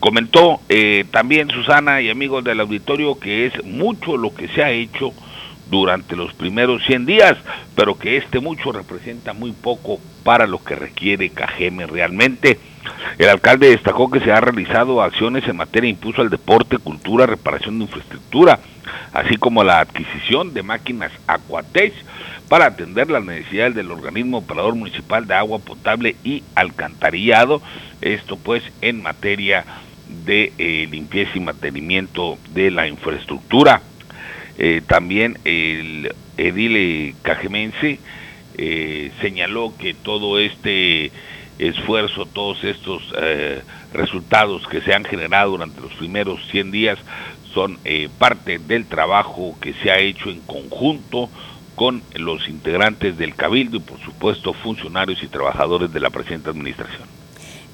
Comentó 0.00 0.60
eh, 0.68 1.04
también 1.10 1.50
Susana 1.50 2.00
y 2.00 2.10
amigos 2.10 2.42
del 2.42 2.60
auditorio 2.60 3.18
que 3.18 3.46
es 3.46 3.64
mucho 3.64 4.16
lo 4.16 4.34
que 4.34 4.48
se 4.48 4.62
ha 4.62 4.70
hecho 4.70 5.12
durante 5.70 6.16
los 6.16 6.34
primeros 6.34 6.84
100 6.84 7.06
días, 7.06 7.38
pero 7.74 7.96
que 7.96 8.16
este 8.16 8.40
mucho 8.40 8.72
representa 8.72 9.32
muy 9.32 9.52
poco 9.52 10.00
para 10.24 10.46
lo 10.46 10.62
que 10.62 10.74
requiere 10.74 11.30
Cajeme 11.30 11.86
realmente. 11.86 12.58
El 13.18 13.28
alcalde 13.28 13.70
destacó 13.70 14.10
que 14.10 14.20
se 14.20 14.32
han 14.32 14.42
realizado 14.42 15.02
acciones 15.02 15.46
en 15.46 15.56
materia 15.56 15.86
de 15.86 15.90
impulso 15.90 16.22
al 16.22 16.30
deporte, 16.30 16.78
cultura, 16.78 17.26
reparación 17.26 17.78
de 17.78 17.84
infraestructura, 17.84 18.58
así 19.12 19.36
como 19.36 19.62
la 19.62 19.80
adquisición 19.80 20.52
de 20.52 20.62
máquinas 20.62 21.12
Aquatech 21.26 21.94
para 22.48 22.66
atender 22.66 23.08
las 23.10 23.24
necesidades 23.24 23.76
del 23.76 23.92
organismo 23.92 24.38
operador 24.38 24.74
municipal 24.74 25.26
de 25.26 25.34
agua 25.34 25.60
potable 25.60 26.16
y 26.24 26.42
alcantarillado, 26.56 27.62
esto 28.00 28.36
pues 28.36 28.64
en 28.80 29.02
materia 29.02 29.64
de 30.24 30.52
eh, 30.58 30.88
limpieza 30.90 31.30
y 31.36 31.40
mantenimiento 31.40 32.38
de 32.52 32.72
la 32.72 32.88
infraestructura. 32.88 33.82
Eh, 34.62 34.82
también 34.86 35.38
el 35.44 36.14
edile 36.36 37.14
cajemense 37.22 37.98
eh, 38.58 39.10
señaló 39.20 39.72
que 39.78 39.94
todo 39.94 40.38
este 40.38 41.10
esfuerzo, 41.58 42.26
todos 42.26 42.62
estos 42.64 43.02
resultados 43.92 44.66
que 44.66 44.80
se 44.80 44.94
han 44.94 45.04
generado 45.04 45.50
durante 45.50 45.80
los 45.80 45.92
primeros 45.94 46.40
100 46.50 46.70
días 46.70 46.98
son 47.52 47.78
eh, 47.84 48.08
parte 48.18 48.58
del 48.58 48.86
trabajo 48.86 49.56
que 49.60 49.72
se 49.74 49.90
ha 49.90 49.98
hecho 49.98 50.30
en 50.30 50.40
conjunto 50.40 51.28
con 51.74 52.02
los 52.14 52.48
integrantes 52.48 53.16
del 53.16 53.34
Cabildo 53.34 53.78
y 53.78 53.80
por 53.80 53.98
supuesto 54.00 54.52
funcionarios 54.52 55.22
y 55.22 55.28
trabajadores 55.28 55.92
de 55.92 56.00
la 56.00 56.10
presente 56.10 56.50
administración. 56.50 57.19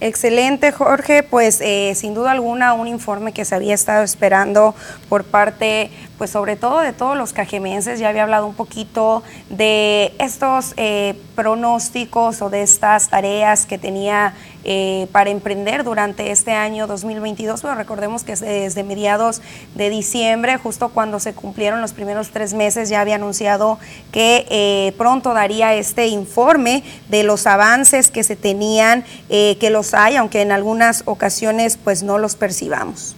Excelente, 0.00 0.72
Jorge. 0.72 1.22
Pues 1.22 1.60
eh, 1.62 1.92
sin 1.94 2.12
duda 2.12 2.32
alguna 2.32 2.74
un 2.74 2.86
informe 2.86 3.32
que 3.32 3.44
se 3.44 3.54
había 3.54 3.74
estado 3.74 4.04
esperando 4.04 4.74
por 5.08 5.24
parte 5.24 5.90
pues 6.18 6.30
sobre 6.30 6.56
todo 6.56 6.80
de 6.80 6.92
todos 6.92 7.16
los 7.16 7.32
cajemenses. 7.32 7.98
Ya 7.98 8.08
había 8.08 8.22
hablado 8.22 8.46
un 8.46 8.54
poquito 8.54 9.22
de 9.48 10.14
estos 10.18 10.74
eh, 10.76 11.14
pronósticos 11.34 12.42
o 12.42 12.50
de 12.50 12.62
estas 12.62 13.08
tareas 13.08 13.66
que 13.66 13.78
tenía 13.78 14.34
eh, 14.68 15.06
para 15.12 15.30
emprender 15.30 15.84
durante 15.84 16.32
este 16.32 16.50
año 16.50 16.88
2022, 16.88 17.62
pero 17.62 17.76
recordemos 17.76 18.24
que 18.24 18.34
desde 18.34 18.82
mediados 18.82 19.40
de 19.76 19.90
diciembre, 19.90 20.56
justo 20.56 20.88
cuando 20.88 21.20
se 21.20 21.34
cumplieron 21.34 21.80
los 21.80 21.92
primeros 21.92 22.30
tres 22.30 22.52
meses, 22.52 22.88
ya 22.88 23.00
había 23.00 23.14
anunciado 23.14 23.78
que 24.10 24.44
eh, 24.50 24.92
pronto 24.98 25.34
daría 25.34 25.74
este 25.74 26.08
informe 26.08 26.82
de 27.08 27.22
los 27.22 27.46
avances 27.46 28.10
que 28.10 28.24
se 28.24 28.34
tenían, 28.34 29.04
eh, 29.28 29.56
que 29.60 29.70
los 29.70 29.94
hay, 29.94 30.16
aunque 30.16 30.42
en 30.42 30.50
algunas 30.50 31.04
ocasiones 31.06 31.76
pues 31.76 32.02
no 32.02 32.18
los 32.18 32.34
percibamos. 32.34 33.14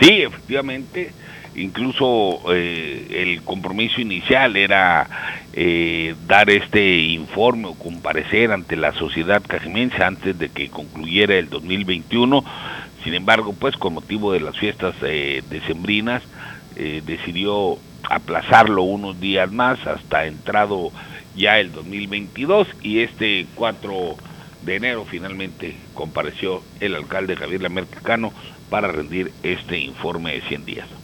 Sí, 0.00 0.22
efectivamente 0.22 1.12
incluso 1.58 2.40
eh, 2.54 3.06
el 3.10 3.42
compromiso 3.42 4.00
inicial 4.00 4.56
era 4.56 5.08
eh, 5.60 6.14
dar 6.28 6.50
este 6.50 6.98
informe 6.98 7.66
o 7.66 7.74
comparecer 7.74 8.52
ante 8.52 8.76
la 8.76 8.92
sociedad 8.92 9.42
cajimense 9.44 10.04
antes 10.04 10.38
de 10.38 10.50
que 10.50 10.68
concluyera 10.68 11.34
el 11.34 11.50
2021. 11.50 12.44
Sin 13.02 13.14
embargo, 13.14 13.54
pues 13.58 13.76
con 13.76 13.94
motivo 13.94 14.32
de 14.32 14.40
las 14.40 14.56
fiestas 14.56 14.94
eh, 15.02 15.42
decembrinas, 15.50 16.22
decidió 17.04 17.76
aplazarlo 18.08 18.84
unos 18.84 19.18
días 19.18 19.50
más 19.50 19.84
hasta 19.84 20.26
entrado 20.26 20.92
ya 21.34 21.58
el 21.58 21.72
2022 21.72 22.68
y 22.82 23.00
este 23.00 23.46
4 23.56 24.16
de 24.62 24.76
enero 24.76 25.04
finalmente 25.04 25.74
compareció 25.94 26.62
el 26.78 26.94
alcalde 26.94 27.34
Javier 27.34 27.62
Lamercano 27.62 28.32
para 28.70 28.88
rendir 28.88 29.32
este 29.42 29.78
informe 29.78 30.34
de 30.34 30.42
100 30.42 30.64
días. 30.64 30.97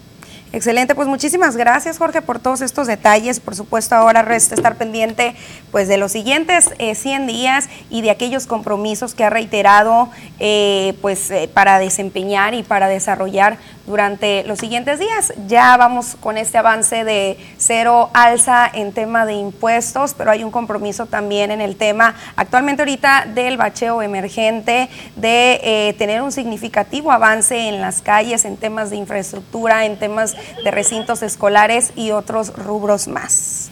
Excelente, 0.54 0.94
pues 0.94 1.08
muchísimas 1.08 1.56
gracias 1.56 1.98
Jorge 1.98 2.22
por 2.22 2.38
todos 2.38 2.60
estos 2.60 2.86
detalles. 2.86 3.40
Por 3.40 3.56
supuesto, 3.56 3.96
ahora 3.96 4.22
resta 4.22 4.54
estar 4.54 4.76
pendiente 4.76 5.34
pues 5.72 5.88
de 5.88 5.96
los 5.96 6.12
siguientes 6.12 6.70
100 6.78 7.22
eh, 7.22 7.26
días 7.26 7.68
y 7.90 8.02
de 8.02 8.12
aquellos 8.12 8.46
compromisos 8.46 9.16
que 9.16 9.24
ha 9.24 9.30
reiterado 9.30 10.10
eh, 10.38 10.94
pues 11.02 11.28
eh, 11.32 11.50
para 11.52 11.80
desempeñar 11.80 12.54
y 12.54 12.62
para 12.62 12.86
desarrollar 12.86 13.58
durante 13.86 14.44
los 14.44 14.58
siguientes 14.58 14.98
días. 14.98 15.32
Ya 15.46 15.76
vamos 15.76 16.16
con 16.20 16.36
este 16.38 16.58
avance 16.58 17.04
de 17.04 17.38
cero 17.56 18.10
alza 18.14 18.70
en 18.72 18.92
tema 18.92 19.26
de 19.26 19.34
impuestos, 19.34 20.14
pero 20.14 20.30
hay 20.30 20.44
un 20.44 20.50
compromiso 20.50 21.06
también 21.06 21.50
en 21.50 21.60
el 21.60 21.76
tema 21.76 22.14
actualmente 22.36 22.82
ahorita 22.82 23.26
del 23.34 23.56
bacheo 23.56 24.02
emergente, 24.02 24.88
de 25.16 25.94
tener 25.98 26.22
un 26.22 26.32
significativo 26.32 27.12
avance 27.12 27.68
en 27.68 27.80
las 27.80 28.02
calles, 28.02 28.44
en 28.44 28.56
temas 28.56 28.90
de 28.90 28.96
infraestructura, 28.96 29.84
en 29.84 29.98
temas 29.98 30.36
de 30.62 30.70
recintos 30.70 31.22
escolares 31.22 31.92
y 31.96 32.10
otros 32.10 32.52
rubros 32.56 33.08
más. 33.08 33.70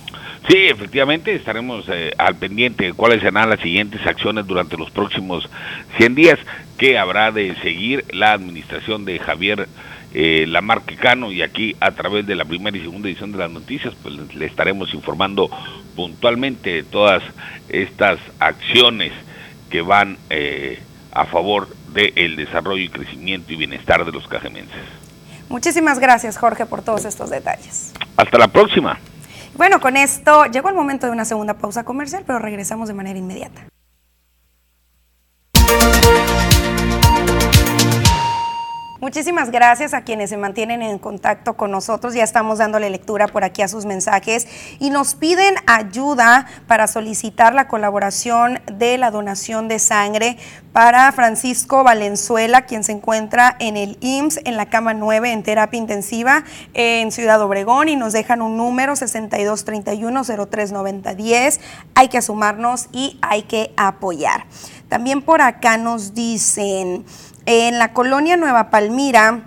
Sí, 0.48 0.56
efectivamente, 0.56 1.34
estaremos 1.34 1.84
eh, 1.88 2.10
al 2.18 2.34
pendiente 2.34 2.86
de 2.86 2.92
cuáles 2.92 3.22
serán 3.22 3.48
las 3.48 3.60
siguientes 3.60 4.04
acciones 4.04 4.46
durante 4.46 4.76
los 4.76 4.90
próximos 4.90 5.48
100 5.98 6.14
días 6.16 6.38
que 6.78 6.98
habrá 6.98 7.30
de 7.30 7.54
seguir 7.62 8.04
la 8.10 8.32
administración 8.32 9.04
de 9.04 9.20
Javier 9.20 9.68
eh, 10.14 10.44
Lamarquecano 10.46 11.32
y 11.32 11.42
aquí 11.42 11.76
a 11.80 11.92
través 11.92 12.26
de 12.26 12.34
la 12.34 12.44
primera 12.44 12.76
y 12.76 12.80
segunda 12.80 13.08
edición 13.08 13.32
de 13.32 13.38
las 13.38 13.50
noticias, 13.50 13.94
pues 14.02 14.14
le 14.34 14.46
estaremos 14.46 14.92
informando 14.94 15.50
puntualmente 15.96 16.70
de 16.70 16.82
todas 16.82 17.22
estas 17.68 18.18
acciones 18.38 19.12
que 19.70 19.80
van 19.80 20.18
eh, 20.30 20.80
a 21.12 21.24
favor 21.24 21.68
del 21.94 22.36
desarrollo 22.36 22.82
y 22.82 22.88
crecimiento 22.88 23.52
y 23.52 23.56
bienestar 23.56 24.04
de 24.04 24.12
los 24.12 24.26
cajemenses. 24.28 24.82
Muchísimas 25.48 25.98
gracias, 25.98 26.38
Jorge, 26.38 26.66
por 26.66 26.82
todos 26.82 27.04
estos 27.04 27.30
detalles. 27.30 27.92
Hasta 28.16 28.38
la 28.38 28.48
próxima. 28.48 28.98
Bueno, 29.54 29.80
con 29.80 29.96
esto 29.96 30.46
llegó 30.46 30.70
el 30.70 30.74
momento 30.74 31.06
de 31.06 31.12
una 31.12 31.26
segunda 31.26 31.54
pausa 31.54 31.84
comercial, 31.84 32.24
pero 32.26 32.38
regresamos 32.38 32.88
de 32.88 32.94
manera 32.94 33.18
inmediata. 33.18 33.66
Muchísimas 39.02 39.50
gracias 39.50 39.92
a 39.94 40.02
quienes 40.02 40.30
se 40.30 40.36
mantienen 40.36 40.80
en 40.80 41.00
contacto 41.00 41.56
con 41.56 41.72
nosotros. 41.72 42.14
Ya 42.14 42.22
estamos 42.22 42.58
dándole 42.58 42.88
lectura 42.88 43.26
por 43.26 43.42
aquí 43.42 43.60
a 43.60 43.66
sus 43.66 43.84
mensajes 43.84 44.46
y 44.78 44.90
nos 44.90 45.16
piden 45.16 45.56
ayuda 45.66 46.46
para 46.68 46.86
solicitar 46.86 47.52
la 47.52 47.66
colaboración 47.66 48.60
de 48.72 48.98
la 48.98 49.10
donación 49.10 49.66
de 49.66 49.80
sangre 49.80 50.36
para 50.72 51.10
Francisco 51.10 51.82
Valenzuela, 51.82 52.64
quien 52.64 52.84
se 52.84 52.92
encuentra 52.92 53.56
en 53.58 53.76
el 53.76 53.98
IMSS 54.02 54.38
en 54.44 54.56
la 54.56 54.66
cama 54.66 54.94
9 54.94 55.32
en 55.32 55.42
terapia 55.42 55.78
intensiva 55.78 56.44
en 56.72 57.10
Ciudad 57.10 57.42
Obregón 57.42 57.88
y 57.88 57.96
nos 57.96 58.12
dejan 58.12 58.40
un 58.40 58.56
número 58.56 58.92
6231-039010. 58.92 61.58
Hay 61.96 62.06
que 62.06 62.18
asumarnos 62.18 62.86
y 62.92 63.18
hay 63.20 63.42
que 63.42 63.72
apoyar. 63.76 64.46
También 64.88 65.22
por 65.22 65.42
acá 65.42 65.76
nos 65.76 66.14
dicen... 66.14 67.04
En 67.44 67.78
la 67.78 67.92
colonia 67.92 68.36
Nueva 68.36 68.70
Palmira, 68.70 69.42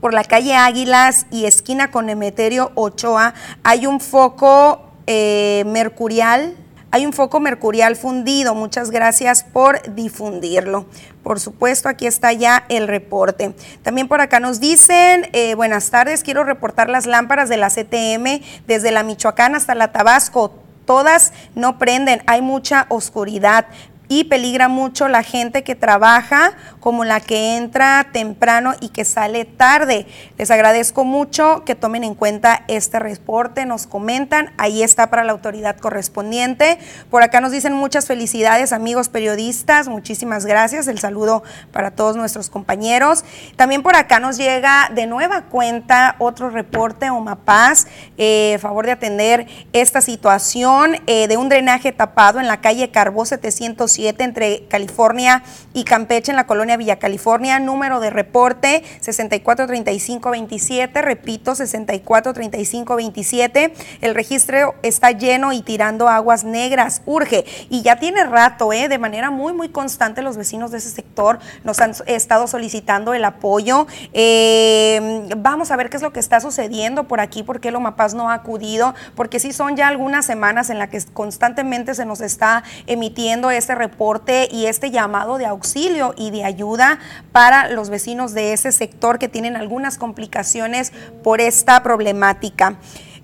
por 0.00 0.14
la 0.14 0.22
calle 0.22 0.54
Águilas 0.54 1.26
y 1.32 1.46
esquina 1.46 1.90
con 1.90 2.08
Emeterio 2.08 2.70
Ochoa, 2.76 3.34
hay 3.64 3.86
un 3.86 3.98
foco 3.98 4.92
eh, 5.06 5.64
mercurial. 5.66 6.54
Hay 6.92 7.04
un 7.04 7.12
foco 7.12 7.40
mercurial 7.40 7.96
fundido. 7.96 8.54
Muchas 8.54 8.92
gracias 8.92 9.42
por 9.42 9.94
difundirlo. 9.94 10.86
Por 11.24 11.40
supuesto, 11.40 11.88
aquí 11.88 12.06
está 12.06 12.32
ya 12.32 12.64
el 12.68 12.86
reporte. 12.86 13.54
También 13.82 14.06
por 14.06 14.20
acá 14.20 14.38
nos 14.38 14.60
dicen, 14.60 15.28
eh, 15.32 15.56
buenas 15.56 15.90
tardes, 15.90 16.22
quiero 16.22 16.44
reportar 16.44 16.88
las 16.88 17.06
lámparas 17.06 17.48
de 17.48 17.56
la 17.56 17.70
CTM 17.70 18.40
desde 18.68 18.92
la 18.92 19.02
Michoacán 19.02 19.56
hasta 19.56 19.74
la 19.74 19.92
Tabasco. 19.92 20.54
Todas 20.86 21.32
no 21.56 21.78
prenden, 21.78 22.22
hay 22.28 22.40
mucha 22.40 22.86
oscuridad 22.88 23.66
y 24.08 24.24
peligra 24.24 24.68
mucho 24.68 25.08
la 25.08 25.22
gente 25.22 25.64
que 25.64 25.74
trabaja 25.74 26.52
como 26.80 27.04
la 27.04 27.20
que 27.20 27.56
entra 27.56 28.06
temprano 28.12 28.74
y 28.80 28.90
que 28.90 29.04
sale 29.04 29.44
tarde. 29.44 30.06
Les 30.38 30.50
agradezco 30.50 31.04
mucho 31.04 31.64
que 31.64 31.74
tomen 31.74 32.04
en 32.04 32.14
cuenta 32.14 32.62
este 32.68 32.98
reporte, 32.98 33.66
nos 33.66 33.86
comentan, 33.86 34.52
ahí 34.56 34.82
está 34.82 35.10
para 35.10 35.24
la 35.24 35.32
autoridad 35.32 35.76
correspondiente. 35.78 36.78
Por 37.10 37.22
acá 37.22 37.40
nos 37.40 37.50
dicen 37.50 37.72
muchas 37.72 38.06
felicidades 38.06 38.72
amigos 38.72 39.08
periodistas, 39.08 39.88
muchísimas 39.88 40.46
gracias, 40.46 40.86
el 40.86 40.98
saludo 40.98 41.42
para 41.72 41.90
todos 41.90 42.16
nuestros 42.16 42.50
compañeros. 42.50 43.24
También 43.56 43.82
por 43.82 43.96
acá 43.96 44.20
nos 44.20 44.36
llega 44.36 44.88
de 44.94 45.06
nueva 45.06 45.42
cuenta 45.42 46.14
otro 46.18 46.50
reporte, 46.50 47.10
Omapaz, 47.10 47.86
eh, 48.16 48.58
favor 48.60 48.86
de 48.86 48.92
atender 48.92 49.46
esta 49.72 50.00
situación 50.00 50.96
eh, 51.06 51.26
de 51.26 51.36
un 51.36 51.48
drenaje 51.48 51.90
tapado 51.92 52.38
en 52.38 52.46
la 52.46 52.60
calle 52.60 52.90
Carbó 52.90 53.24
700 53.24 53.95
entre 53.98 54.66
California 54.68 55.42
y 55.72 55.84
Campeche 55.84 56.32
en 56.32 56.36
la 56.36 56.46
colonia 56.46 56.76
Villa 56.76 56.98
California. 56.98 57.58
Número 57.58 58.00
de 58.00 58.10
reporte 58.10 58.84
643527, 59.00 61.02
repito, 61.02 61.54
643527. 61.54 63.72
El 64.00 64.14
registro 64.14 64.74
está 64.82 65.12
lleno 65.12 65.52
y 65.52 65.62
tirando 65.62 66.08
aguas 66.08 66.44
negras, 66.44 67.02
urge. 67.06 67.44
Y 67.70 67.82
ya 67.82 67.96
tiene 67.96 68.24
rato, 68.24 68.72
¿eh? 68.72 68.88
de 68.88 68.98
manera 68.98 69.30
muy, 69.30 69.52
muy 69.52 69.68
constante 69.68 70.22
los 70.22 70.36
vecinos 70.36 70.70
de 70.70 70.78
ese 70.78 70.90
sector 70.90 71.38
nos 71.64 71.80
han 71.80 71.92
estado 72.06 72.46
solicitando 72.46 73.14
el 73.14 73.24
apoyo. 73.24 73.86
Eh, 74.12 75.28
vamos 75.36 75.70
a 75.70 75.76
ver 75.76 75.90
qué 75.90 75.96
es 75.96 76.02
lo 76.02 76.12
que 76.12 76.20
está 76.20 76.40
sucediendo 76.40 77.04
por 77.04 77.20
aquí, 77.20 77.42
por 77.42 77.60
qué 77.60 77.70
Lomapaz 77.70 78.14
no 78.14 78.30
ha 78.30 78.34
acudido, 78.34 78.94
porque 79.14 79.40
sí 79.40 79.52
son 79.52 79.76
ya 79.76 79.88
algunas 79.88 80.26
semanas 80.26 80.70
en 80.70 80.78
las 80.78 80.90
que 80.90 81.02
constantemente 81.12 81.94
se 81.94 82.04
nos 82.04 82.20
está 82.20 82.62
emitiendo 82.86 83.50
este 83.50 83.74
reporte 83.74 83.85
reporte 83.86 84.48
y 84.50 84.66
este 84.66 84.90
llamado 84.90 85.38
de 85.38 85.46
auxilio 85.46 86.14
y 86.16 86.30
de 86.30 86.44
ayuda 86.44 86.98
para 87.32 87.68
los 87.68 87.88
vecinos 87.88 88.34
de 88.34 88.52
ese 88.52 88.72
sector 88.72 89.18
que 89.18 89.28
tienen 89.28 89.56
algunas 89.56 89.98
complicaciones 89.98 90.92
por 91.22 91.40
esta 91.40 91.82
problemática. 91.82 92.78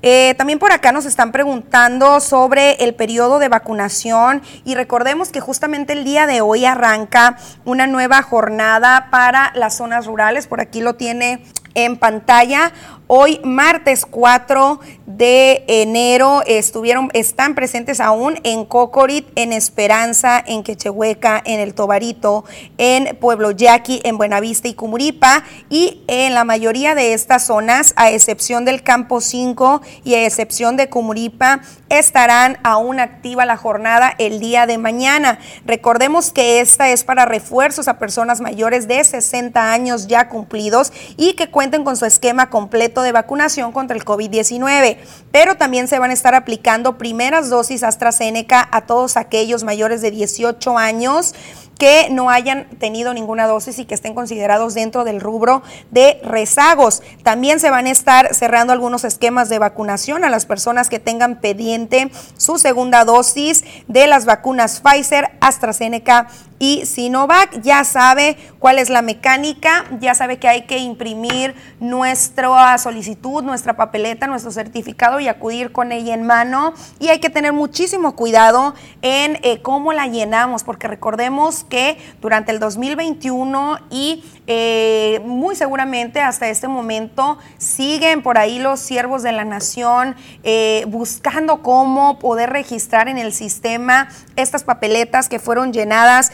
Eh, 0.04 0.34
también 0.36 0.58
por 0.58 0.72
acá 0.72 0.90
nos 0.90 1.06
están 1.06 1.30
preguntando 1.30 2.18
sobre 2.18 2.72
el 2.84 2.94
periodo 2.94 3.38
de 3.38 3.48
vacunación 3.48 4.42
y 4.64 4.74
recordemos 4.74 5.30
que 5.30 5.40
justamente 5.40 5.92
el 5.92 6.02
día 6.02 6.26
de 6.26 6.40
hoy 6.40 6.64
arranca 6.64 7.36
una 7.64 7.86
nueva 7.86 8.20
jornada 8.22 9.08
para 9.10 9.52
las 9.54 9.76
zonas 9.76 10.06
rurales. 10.06 10.48
Por 10.48 10.60
aquí 10.60 10.80
lo 10.80 10.94
tiene 10.94 11.44
en 11.74 11.96
pantalla. 11.96 12.72
Hoy, 13.14 13.40
martes 13.44 14.06
4 14.06 14.80
de 15.04 15.64
enero, 15.68 16.42
estuvieron, 16.46 17.10
están 17.12 17.54
presentes 17.54 18.00
aún 18.00 18.40
en 18.42 18.64
Cocorit, 18.64 19.26
en 19.34 19.52
Esperanza, 19.52 20.42
en 20.46 20.62
Quechehueca, 20.62 21.42
en 21.44 21.60
El 21.60 21.74
Tobarito, 21.74 22.44
en 22.78 23.14
Pueblo 23.16 23.50
Yaqui, 23.50 24.00
en 24.04 24.16
Buenavista 24.16 24.68
y 24.68 24.74
Cumuripa. 24.74 25.44
Y 25.68 26.02
en 26.06 26.32
la 26.32 26.44
mayoría 26.44 26.94
de 26.94 27.12
estas 27.12 27.46
zonas, 27.46 27.92
a 27.96 28.10
excepción 28.10 28.64
del 28.64 28.82
Campo 28.82 29.20
5 29.20 29.82
y 30.04 30.14
a 30.14 30.24
excepción 30.24 30.78
de 30.78 30.88
Cumuripa, 30.88 31.60
estarán 31.90 32.58
aún 32.62 32.98
activa 32.98 33.44
la 33.44 33.58
jornada 33.58 34.14
el 34.16 34.40
día 34.40 34.66
de 34.66 34.78
mañana. 34.78 35.38
Recordemos 35.66 36.32
que 36.32 36.60
esta 36.60 36.88
es 36.88 37.04
para 37.04 37.26
refuerzos 37.26 37.88
a 37.88 37.98
personas 37.98 38.40
mayores 38.40 38.88
de 38.88 39.04
60 39.04 39.70
años 39.72 40.06
ya 40.06 40.30
cumplidos 40.30 40.92
y 41.18 41.34
que 41.34 41.50
cuenten 41.62 41.84
con 41.84 41.96
su 41.96 42.06
esquema 42.06 42.50
completo 42.50 43.02
de 43.02 43.12
vacunación 43.12 43.70
contra 43.70 43.96
el 43.96 44.04
COVID-19, 44.04 44.96
pero 45.32 45.56
también 45.56 45.88
se 45.88 45.98
van 45.98 46.10
a 46.10 46.14
estar 46.14 46.34
aplicando 46.34 46.98
primeras 46.98 47.50
dosis 47.50 47.82
AstraZeneca 47.82 48.68
a 48.70 48.82
todos 48.82 49.16
aquellos 49.16 49.64
mayores 49.64 50.02
de 50.02 50.10
18 50.10 50.78
años 50.78 51.34
que 51.82 52.10
no 52.10 52.30
hayan 52.30 52.66
tenido 52.78 53.12
ninguna 53.12 53.48
dosis 53.48 53.80
y 53.80 53.86
que 53.86 53.94
estén 53.94 54.14
considerados 54.14 54.74
dentro 54.74 55.02
del 55.02 55.20
rubro 55.20 55.64
de 55.90 56.20
rezagos. 56.22 57.02
También 57.24 57.58
se 57.58 57.70
van 57.70 57.86
a 57.86 57.90
estar 57.90 58.34
cerrando 58.36 58.72
algunos 58.72 59.02
esquemas 59.02 59.48
de 59.48 59.58
vacunación 59.58 60.22
a 60.22 60.30
las 60.30 60.46
personas 60.46 60.88
que 60.88 61.00
tengan 61.00 61.40
pendiente 61.40 62.12
su 62.36 62.58
segunda 62.58 63.04
dosis 63.04 63.64
de 63.88 64.06
las 64.06 64.26
vacunas 64.26 64.80
Pfizer, 64.80 65.30
AstraZeneca 65.40 66.28
y 66.60 66.86
Sinovac. 66.86 67.60
Ya 67.62 67.82
sabe 67.82 68.36
cuál 68.60 68.78
es 68.78 68.88
la 68.88 69.02
mecánica, 69.02 69.84
ya 69.98 70.14
sabe 70.14 70.38
que 70.38 70.46
hay 70.46 70.66
que 70.66 70.78
imprimir 70.78 71.56
nuestra 71.80 72.78
solicitud, 72.78 73.42
nuestra 73.42 73.74
papeleta, 73.74 74.28
nuestro 74.28 74.52
certificado 74.52 75.18
y 75.22 75.28
acudir 75.28 75.72
con 75.72 75.92
ella 75.92 76.14
en 76.14 76.26
mano. 76.26 76.74
Y 76.98 77.08
hay 77.08 77.20
que 77.20 77.30
tener 77.30 77.52
muchísimo 77.52 78.14
cuidado 78.14 78.74
en 79.00 79.38
eh, 79.42 79.62
cómo 79.62 79.92
la 79.92 80.06
llenamos, 80.06 80.64
porque 80.64 80.88
recordemos 80.88 81.64
que 81.64 81.98
durante 82.20 82.52
el 82.52 82.58
2021 82.58 83.78
y 83.90 84.24
eh, 84.46 85.20
muy 85.24 85.56
seguramente 85.56 86.20
hasta 86.20 86.48
este 86.48 86.68
momento 86.68 87.38
siguen 87.58 88.22
por 88.22 88.38
ahí 88.38 88.58
los 88.58 88.80
siervos 88.80 89.22
de 89.22 89.32
la 89.32 89.44
nación 89.44 90.16
eh, 90.42 90.84
buscando 90.88 91.62
cómo 91.62 92.18
poder 92.18 92.50
registrar 92.50 93.08
en 93.08 93.18
el 93.18 93.32
sistema 93.32 94.08
estas 94.36 94.64
papeletas 94.64 95.28
que 95.28 95.38
fueron 95.38 95.72
llenadas 95.72 96.32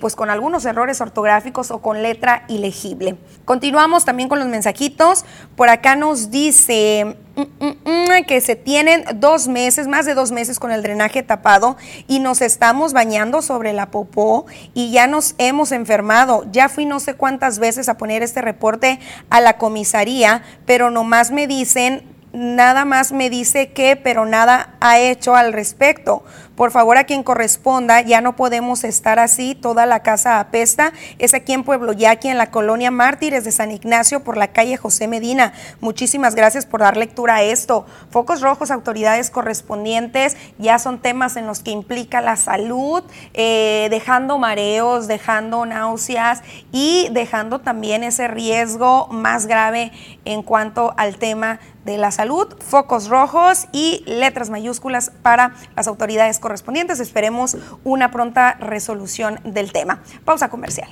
pues 0.00 0.16
con 0.16 0.30
algunos 0.30 0.64
errores 0.64 1.00
ortográficos 1.00 1.70
o 1.70 1.78
con 1.78 2.02
letra 2.02 2.44
ilegible. 2.48 3.16
Continuamos 3.44 4.04
también 4.04 4.28
con 4.28 4.38
los 4.38 4.48
mensajitos. 4.48 5.24
Por 5.54 5.68
acá 5.68 5.96
nos 5.96 6.30
dice 6.30 7.16
que 8.26 8.40
se 8.40 8.56
tienen 8.56 9.04
dos 9.16 9.48
meses, 9.48 9.88
más 9.88 10.06
de 10.06 10.14
dos 10.14 10.32
meses 10.32 10.58
con 10.58 10.70
el 10.72 10.82
drenaje 10.82 11.22
tapado 11.22 11.76
y 12.08 12.18
nos 12.18 12.40
estamos 12.40 12.92
bañando 12.92 13.42
sobre 13.42 13.72
la 13.72 13.90
popó 13.90 14.46
y 14.74 14.90
ya 14.90 15.06
nos 15.06 15.34
hemos 15.38 15.72
enfermado. 15.72 16.44
Ya 16.50 16.68
fui 16.68 16.86
no 16.86 17.00
sé 17.00 17.14
cuántas 17.14 17.58
veces 17.58 17.88
a 17.88 17.98
poner 17.98 18.22
este 18.22 18.40
reporte 18.40 19.00
a 19.30 19.40
la 19.40 19.58
comisaría, 19.58 20.42
pero 20.64 20.90
nomás 20.90 21.30
me 21.30 21.46
dicen, 21.46 22.02
nada 22.32 22.84
más 22.84 23.12
me 23.12 23.30
dice 23.30 23.72
que, 23.72 23.96
pero 23.96 24.26
nada 24.26 24.74
ha 24.80 24.98
hecho 24.98 25.36
al 25.36 25.52
respecto. 25.52 26.24
Por 26.56 26.70
favor, 26.70 26.96
a 26.96 27.04
quien 27.04 27.22
corresponda, 27.22 28.00
ya 28.00 28.22
no 28.22 28.34
podemos 28.34 28.82
estar 28.82 29.18
así, 29.18 29.54
toda 29.54 29.84
la 29.84 30.02
casa 30.02 30.40
apesta. 30.40 30.94
Es 31.18 31.34
aquí 31.34 31.52
en 31.52 31.64
Pueblo 31.64 31.92
Yaqui, 31.92 32.28
en 32.28 32.38
la 32.38 32.50
colonia 32.50 32.90
Mártires 32.90 33.44
de 33.44 33.52
San 33.52 33.70
Ignacio, 33.70 34.24
por 34.24 34.38
la 34.38 34.48
calle 34.48 34.78
José 34.78 35.06
Medina. 35.06 35.52
Muchísimas 35.80 36.34
gracias 36.34 36.64
por 36.64 36.80
dar 36.80 36.96
lectura 36.96 37.36
a 37.36 37.42
esto. 37.42 37.84
Focos 38.10 38.40
rojos, 38.40 38.70
autoridades 38.70 39.30
correspondientes, 39.30 40.38
ya 40.56 40.78
son 40.78 40.98
temas 40.98 41.36
en 41.36 41.46
los 41.46 41.60
que 41.60 41.72
implica 41.72 42.22
la 42.22 42.36
salud, 42.36 43.04
eh, 43.34 43.88
dejando 43.90 44.38
mareos, 44.38 45.08
dejando 45.08 45.66
náuseas 45.66 46.42
y 46.72 47.08
dejando 47.12 47.60
también 47.60 48.02
ese 48.02 48.28
riesgo 48.28 49.08
más 49.08 49.46
grave 49.46 49.92
en 50.24 50.42
cuanto 50.42 50.94
al 50.96 51.18
tema 51.18 51.60
de 51.86 51.96
la 51.96 52.10
salud, 52.10 52.54
focos 52.60 53.08
rojos 53.08 53.68
y 53.72 54.02
letras 54.06 54.50
mayúsculas 54.50 55.10
para 55.22 55.54
las 55.74 55.86
autoridades 55.86 56.38
correspondientes. 56.38 57.00
Esperemos 57.00 57.56
una 57.84 58.10
pronta 58.10 58.54
resolución 58.60 59.40
del 59.44 59.72
tema. 59.72 60.02
Pausa 60.24 60.50
comercial. 60.50 60.88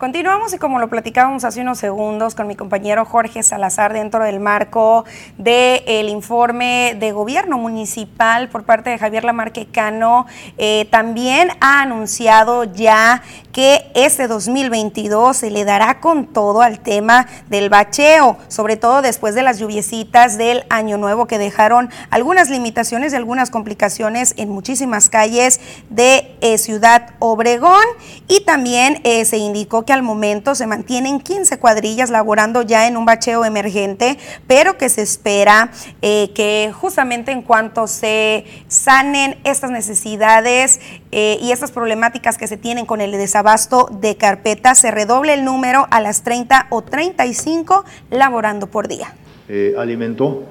Continuamos 0.00 0.54
y 0.54 0.58
como 0.58 0.78
lo 0.78 0.88
platicábamos 0.88 1.44
hace 1.44 1.60
unos 1.60 1.76
segundos 1.76 2.34
con 2.34 2.46
mi 2.46 2.56
compañero 2.56 3.04
Jorge 3.04 3.42
Salazar 3.42 3.92
dentro 3.92 4.24
del 4.24 4.40
marco 4.40 5.04
del 5.36 6.08
informe 6.08 6.96
de 6.98 7.12
gobierno 7.12 7.58
municipal 7.58 8.48
por 8.48 8.64
parte 8.64 8.88
de 8.88 8.96
Javier 8.96 9.24
Lamarquecano, 9.24 10.24
eh, 10.56 10.88
también 10.90 11.50
ha 11.60 11.82
anunciado 11.82 12.64
ya 12.64 13.22
que 13.52 13.90
este 13.94 14.26
2022 14.26 15.36
se 15.36 15.50
le 15.50 15.66
dará 15.66 16.00
con 16.00 16.26
todo 16.26 16.62
al 16.62 16.80
tema 16.80 17.26
del 17.50 17.68
bacheo, 17.68 18.38
sobre 18.48 18.78
todo 18.78 19.02
después 19.02 19.34
de 19.34 19.42
las 19.42 19.58
lluviecitas 19.58 20.38
del 20.38 20.64
año 20.70 20.96
nuevo 20.96 21.26
que 21.26 21.36
dejaron 21.36 21.90
algunas 22.08 22.48
limitaciones 22.48 23.12
y 23.12 23.16
algunas 23.16 23.50
complicaciones 23.50 24.32
en 24.38 24.48
muchísimas 24.48 25.10
calles 25.10 25.60
de 25.90 26.36
eh, 26.40 26.56
Ciudad 26.56 27.10
Obregón. 27.18 27.84
Y 28.28 28.44
también 28.44 29.00
eh, 29.04 29.24
se 29.24 29.36
indicó 29.36 29.84
que 29.84 29.89
al 29.92 30.02
momento 30.02 30.54
se 30.54 30.66
mantienen 30.66 31.20
15 31.20 31.58
cuadrillas 31.58 32.10
laborando 32.10 32.62
ya 32.62 32.86
en 32.88 32.96
un 32.96 33.04
bacheo 33.04 33.44
emergente, 33.44 34.18
pero 34.46 34.76
que 34.78 34.88
se 34.88 35.02
espera 35.02 35.70
eh, 36.02 36.30
que 36.34 36.72
justamente 36.72 37.32
en 37.32 37.42
cuanto 37.42 37.86
se 37.86 38.44
sanen 38.68 39.36
estas 39.44 39.70
necesidades 39.70 40.80
eh, 41.12 41.38
y 41.40 41.52
estas 41.52 41.70
problemáticas 41.70 42.38
que 42.38 42.46
se 42.46 42.56
tienen 42.56 42.86
con 42.86 43.00
el 43.00 43.12
desabasto 43.12 43.88
de 44.00 44.16
carpetas, 44.16 44.78
se 44.78 44.90
redoble 44.90 45.34
el 45.34 45.44
número 45.44 45.86
a 45.90 46.00
las 46.00 46.22
30 46.22 46.66
o 46.70 46.82
35 46.82 47.84
laborando 48.10 48.66
por 48.66 48.88
día. 48.88 49.14
Eh, 49.48 49.74
alimentó 49.78 50.44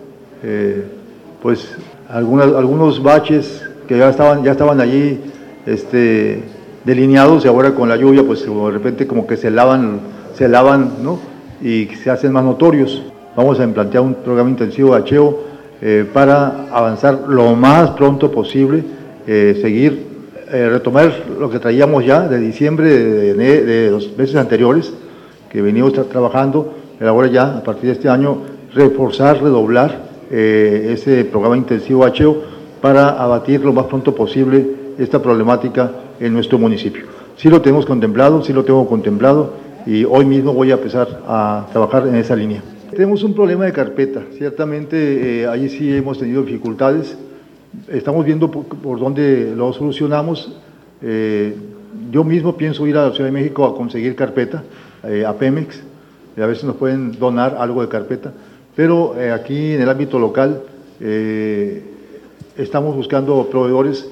pues 1.42 1.76
algunas, 2.08 2.48
algunos 2.48 3.04
baches 3.04 3.62
que 3.88 3.98
ya 3.98 4.10
estaban, 4.10 4.44
ya 4.44 4.52
estaban 4.52 4.80
allí 4.80 5.20
este, 5.66 6.44
delineados 6.84 7.46
y 7.46 7.48
ahora 7.48 7.74
con 7.76 7.90
la 7.90 7.96
lluvia 7.96 8.24
pues 8.24 8.46
de 8.46 8.72
repente 8.72 9.08
como 9.08 9.28
que 9.28 9.38
se 9.38 9.52
lavan, 9.52 10.00
se 10.36 10.48
lavan 10.48 11.04
¿no? 11.04 11.20
y 11.62 11.88
se 11.88 12.10
hacen 12.10 12.32
más 12.32 12.44
notorios. 12.44 13.04
Vamos 13.36 13.60
a 13.60 13.64
implantar 13.64 14.02
un 14.02 14.16
programa 14.16 14.50
intensivo 14.50 14.96
de 14.96 15.02
acheo 15.02 15.40
eh, 15.82 16.06
para 16.12 16.68
avanzar 16.72 17.20
lo 17.28 17.56
más 17.56 17.92
pronto 17.92 18.32
posible, 18.32 18.84
eh, 19.28 19.58
seguir, 19.62 20.08
eh, 20.52 20.70
retomar 20.70 21.14
lo 21.40 21.50
que 21.50 21.60
traíamos 21.60 22.06
ya 22.06 22.28
de 22.28 22.40
diciembre 22.40 22.90
de, 23.34 23.92
los 23.92 24.18
meses 24.18 24.36
anteriores, 24.36 24.92
que 25.50 25.62
venimos 25.62 25.94
trabajando, 26.10 26.74
pero 26.98 27.12
ahora 27.12 27.28
ya 27.28 27.58
a 27.58 27.64
partir 27.64 27.86
de 27.86 27.92
este 27.94 28.10
año 28.10 28.40
reforzar, 28.74 29.42
redoblar 29.42 30.10
ese 30.30 31.26
programa 31.26 31.58
intensivo 31.58 32.04
de 32.04 32.12
acheo 32.12 32.44
para 32.82 33.10
abatir 33.10 33.62
lo 33.62 33.74
más 33.74 33.86
pronto 33.86 34.14
posible 34.14 34.64
esta 35.00 35.20
problemática 35.20 35.92
en 36.20 36.34
nuestro 36.34 36.58
municipio. 36.58 37.06
Sí 37.38 37.50
lo 37.50 37.62
tenemos 37.62 37.86
contemplado, 37.86 38.44
sí 38.44 38.52
lo 38.54 38.66
tengo 38.66 38.88
contemplado 38.88 39.54
y 39.86 40.04
hoy 40.04 40.26
mismo 40.26 40.54
voy 40.54 40.72
a 40.72 40.76
empezar 40.76 41.22
a 41.28 41.68
trabajar 41.72 42.08
en 42.08 42.16
esa 42.16 42.36
línea. 42.36 42.62
Tenemos 42.92 43.24
un 43.24 43.34
problema 43.34 43.66
de 43.66 43.72
carpeta, 43.72 44.24
ciertamente 44.38 45.42
eh, 45.42 45.48
allí 45.48 45.70
sí 45.70 45.96
hemos 45.96 46.18
tenido 46.18 46.44
dificultades, 46.44 47.18
estamos 47.88 48.26
viendo 48.26 48.50
por, 48.52 49.00
dónde 49.00 49.54
lo 49.56 49.72
solucionamos. 49.74 50.58
Eh, 51.02 51.56
yo 52.12 52.24
mismo 52.24 52.58
pienso 52.58 52.86
ir 52.88 52.98
a 52.98 53.08
la 53.08 53.12
Ciudad 53.12 53.30
de 53.30 53.32
México 53.32 53.66
a 53.66 53.76
conseguir 53.76 54.16
carpeta, 54.16 54.64
eh, 55.04 55.24
a 55.26 55.34
Pemex, 55.34 55.82
a 56.36 56.46
ver 56.46 56.58
si 56.58 56.66
nos 56.66 56.76
pueden 56.78 57.12
donar 57.20 57.58
algo 57.60 57.82
de 57.82 57.90
carpeta, 57.90 58.34
pero 58.76 59.14
aquí 59.34 59.74
en 59.74 59.82
el 59.82 59.90
ámbito 59.90 60.18
local 60.20 60.62
estamos 62.58 62.96
buscando 62.96 63.50
proveedores 63.52 64.10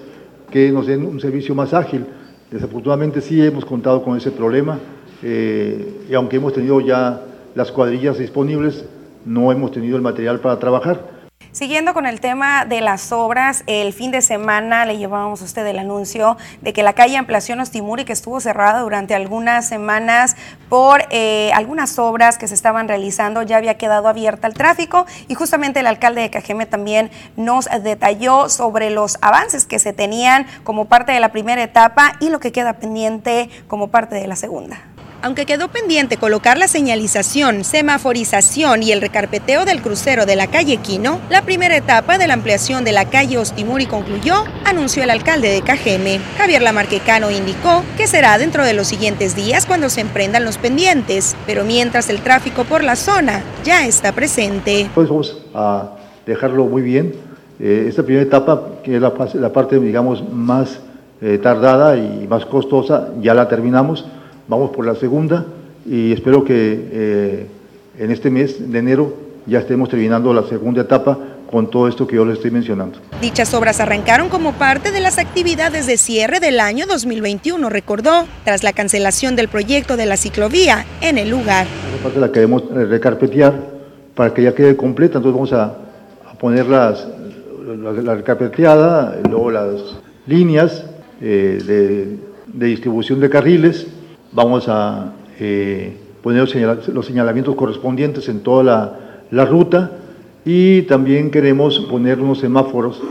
que 0.49 0.71
nos 0.71 0.88
den 0.88 1.05
un 1.05 1.19
servicio 1.19 1.53
más 1.55 1.73
ágil. 1.73 2.05
Desafortunadamente 2.51 3.21
sí 3.21 3.41
hemos 3.43 3.65
contado 3.65 4.03
con 4.03 4.17
ese 4.17 4.31
problema 4.31 4.79
eh, 5.21 6.05
y 6.10 6.13
aunque 6.13 6.38
hemos 6.38 6.53
tenido 6.53 6.79
ya 6.79 7.21
las 7.55 7.71
cuadrillas 7.71 8.17
disponibles, 8.17 8.86
no 9.25 9.51
hemos 9.51 9.71
tenido 9.71 9.97
el 9.97 10.01
material 10.01 10.39
para 10.39 10.60
trabajar. 10.60 11.16
Siguiendo 11.57 11.95
con 11.95 12.05
el 12.05 12.21
tema 12.21 12.65
de 12.65 12.81
las 12.81 13.11
obras, 13.11 13.63
el 13.65 13.91
fin 13.91 14.11
de 14.11 14.21
semana 14.21 14.85
le 14.85 14.99
llevábamos 14.99 15.41
a 15.41 15.45
usted 15.45 15.65
el 15.65 15.79
anuncio 15.79 16.37
de 16.61 16.71
que 16.71 16.83
la 16.83 16.93
calle 16.93 17.17
Ampliación 17.17 17.59
Ostimuri, 17.59 18.05
que 18.05 18.13
estuvo 18.13 18.39
cerrada 18.39 18.81
durante 18.81 19.15
algunas 19.15 19.67
semanas 19.67 20.35
por 20.69 21.05
eh, 21.09 21.49
algunas 21.55 21.97
obras 21.97 22.37
que 22.37 22.47
se 22.47 22.53
estaban 22.53 22.87
realizando, 22.87 23.41
ya 23.41 23.57
había 23.57 23.75
quedado 23.75 24.07
abierta 24.07 24.45
al 24.45 24.53
tráfico 24.53 25.07
y 25.27 25.33
justamente 25.33 25.79
el 25.79 25.87
alcalde 25.87 26.21
de 26.21 26.29
Cajeme 26.29 26.67
también 26.67 27.09
nos 27.37 27.67
detalló 27.81 28.49
sobre 28.49 28.91
los 28.91 29.17
avances 29.21 29.65
que 29.65 29.79
se 29.79 29.93
tenían 29.93 30.45
como 30.63 30.85
parte 30.85 31.11
de 31.11 31.19
la 31.19 31.31
primera 31.31 31.63
etapa 31.63 32.17
y 32.19 32.29
lo 32.29 32.39
que 32.39 32.51
queda 32.51 32.73
pendiente 32.73 33.49
como 33.67 33.87
parte 33.87 34.13
de 34.13 34.27
la 34.27 34.35
segunda. 34.35 34.77
Aunque 35.23 35.47
quedó 35.47 35.67
pendiente 35.67 36.17
colocar 36.17 36.60
la 36.60 36.67
señalización, 36.67 37.63
semaforización 37.63 38.84
y 38.84 38.91
el 38.91 39.01
recarpeteo 39.01 39.65
del 39.65 39.82
crucero 39.82 40.27
de 40.27 40.36
la 40.36 40.47
calle 40.47 40.77
Quino, 40.77 41.19
la 41.30 41.41
primera 41.41 41.75
etapa 41.75 42.19
de 42.19 42.27
la 42.27 42.36
ampliación 42.36 42.84
de 42.84 42.91
la 42.91 43.06
calle 43.06 43.39
Ostimuri 43.39 43.88
concluyó, 43.88 44.43
anunció 44.63 45.03
el 45.03 45.10
alcalde 45.10 45.49
de 45.49 45.63
Cajeme. 45.63 46.19
Javier 46.38 46.62
Lamarquecano 46.62 47.32
indicó 47.32 47.84
que 47.97 48.06
será 48.06 48.38
dentro 48.38 48.63
de 48.63 48.73
los 48.73 48.88
siguientes 48.88 49.36
días 49.36 49.65
cuando 49.65 49.89
se 49.89 50.01
emprendan 50.01 50.45
los 50.45 50.60
pendientes, 50.60 51.36
pero 51.47 51.65
mientras 51.65 52.10
el 52.12 52.21
tráfico 52.21 52.63
por 52.63 52.84
la 52.84 52.95
zona 52.95 53.41
ya 53.63 53.88
está 53.88 54.12
presente. 54.12 54.88
Pues 54.93 55.10
vamos 55.10 55.41
a 55.56 55.95
dejarlo 56.27 56.65
muy 56.65 56.84
bien. 56.84 57.15
Eh, 57.60 57.86
esta 57.89 58.03
primera 58.03 58.23
etapa, 58.23 58.62
que 58.84 58.95
es 58.95 59.01
la, 59.01 59.51
parte, 59.51 59.80
digamos, 59.80 60.23
más 60.32 60.80
eh, 61.21 61.39
tardada 61.41 61.97
y 61.97 62.27
más 62.30 62.45
costosa, 62.45 63.10
ya 63.19 63.34
la 63.34 63.47
terminamos 63.47 64.06
vamos 64.47 64.71
por 64.71 64.86
la 64.86 64.95
segunda 64.95 65.45
y 65.86 66.12
espero 66.12 66.43
que 66.43 66.89
eh, 66.91 67.47
en 67.99 68.12
este 68.12 68.29
mes 68.29 68.71
de 68.71 68.79
enero 68.79 69.13
ya 69.45 69.60
estemos 69.60 69.89
terminando 69.89 70.33
la 70.33 70.43
segunda 70.43 70.81
etapa 70.81 71.17
con 71.49 71.69
todo 71.69 71.88
esto 71.88 72.05
que 72.05 72.17
yo 72.17 72.25
les 72.25 72.36
estoy 72.36 72.51
mencionando. 72.51 72.99
Dichas 73.21 73.53
obras 73.53 73.79
arrancaron 73.79 74.29
como 74.29 74.53
parte 74.53 74.91
de 74.91 74.99
las 74.99 75.17
actividades 75.17 75.88
de 75.88 75.97
cierre 75.97 76.39
del 76.39 76.60
año 76.60 76.86
2021, 76.86 77.69
recordó, 77.69 78.25
tras 78.43 78.63
la 78.63 78.73
cancelación 78.73 79.36
del 79.36 79.47
proyecto 79.47 79.95
de 79.95 80.05
la 80.05 80.17
ciclovía 80.17 80.86
en 81.01 81.17
el 81.17 81.29
lugar. 81.29 81.65
Esa 81.93 82.03
parte 82.03 82.19
la 82.19 82.31
queremos 82.31 82.63
recarpetear 82.69 83.77
para 84.13 84.33
que 84.33 84.43
ya 84.43 84.53
quede 84.53 84.75
completa, 84.75 85.19
entonces 85.19 85.33
vamos 85.33 85.53
a, 85.53 85.77
poner 86.39 86.67
las, 86.67 87.07
la, 88.03 88.13
recarpeteada, 88.15 89.17
luego 89.27 89.49
las 89.49 89.81
líneas 90.27 90.83
eh, 91.21 91.60
de, 91.65 92.17
de, 92.45 92.65
distribución 92.67 93.19
de 93.19 93.29
carriles, 93.29 93.88
vamos 94.38 94.69
a 94.69 95.13
eh, 95.39 95.97
poner 96.21 96.41
los, 96.93 97.06
señalamientos 97.08 97.56
correspondientes 97.56 98.30
en 98.30 98.41
toda 98.41 99.00
la, 99.32 99.45
ruta 99.45 99.93
y 100.45 100.84
también 100.84 101.32
queremos 101.32 101.80
poner 101.89 102.19
unos 102.19 102.38
semáforos, 102.38 103.02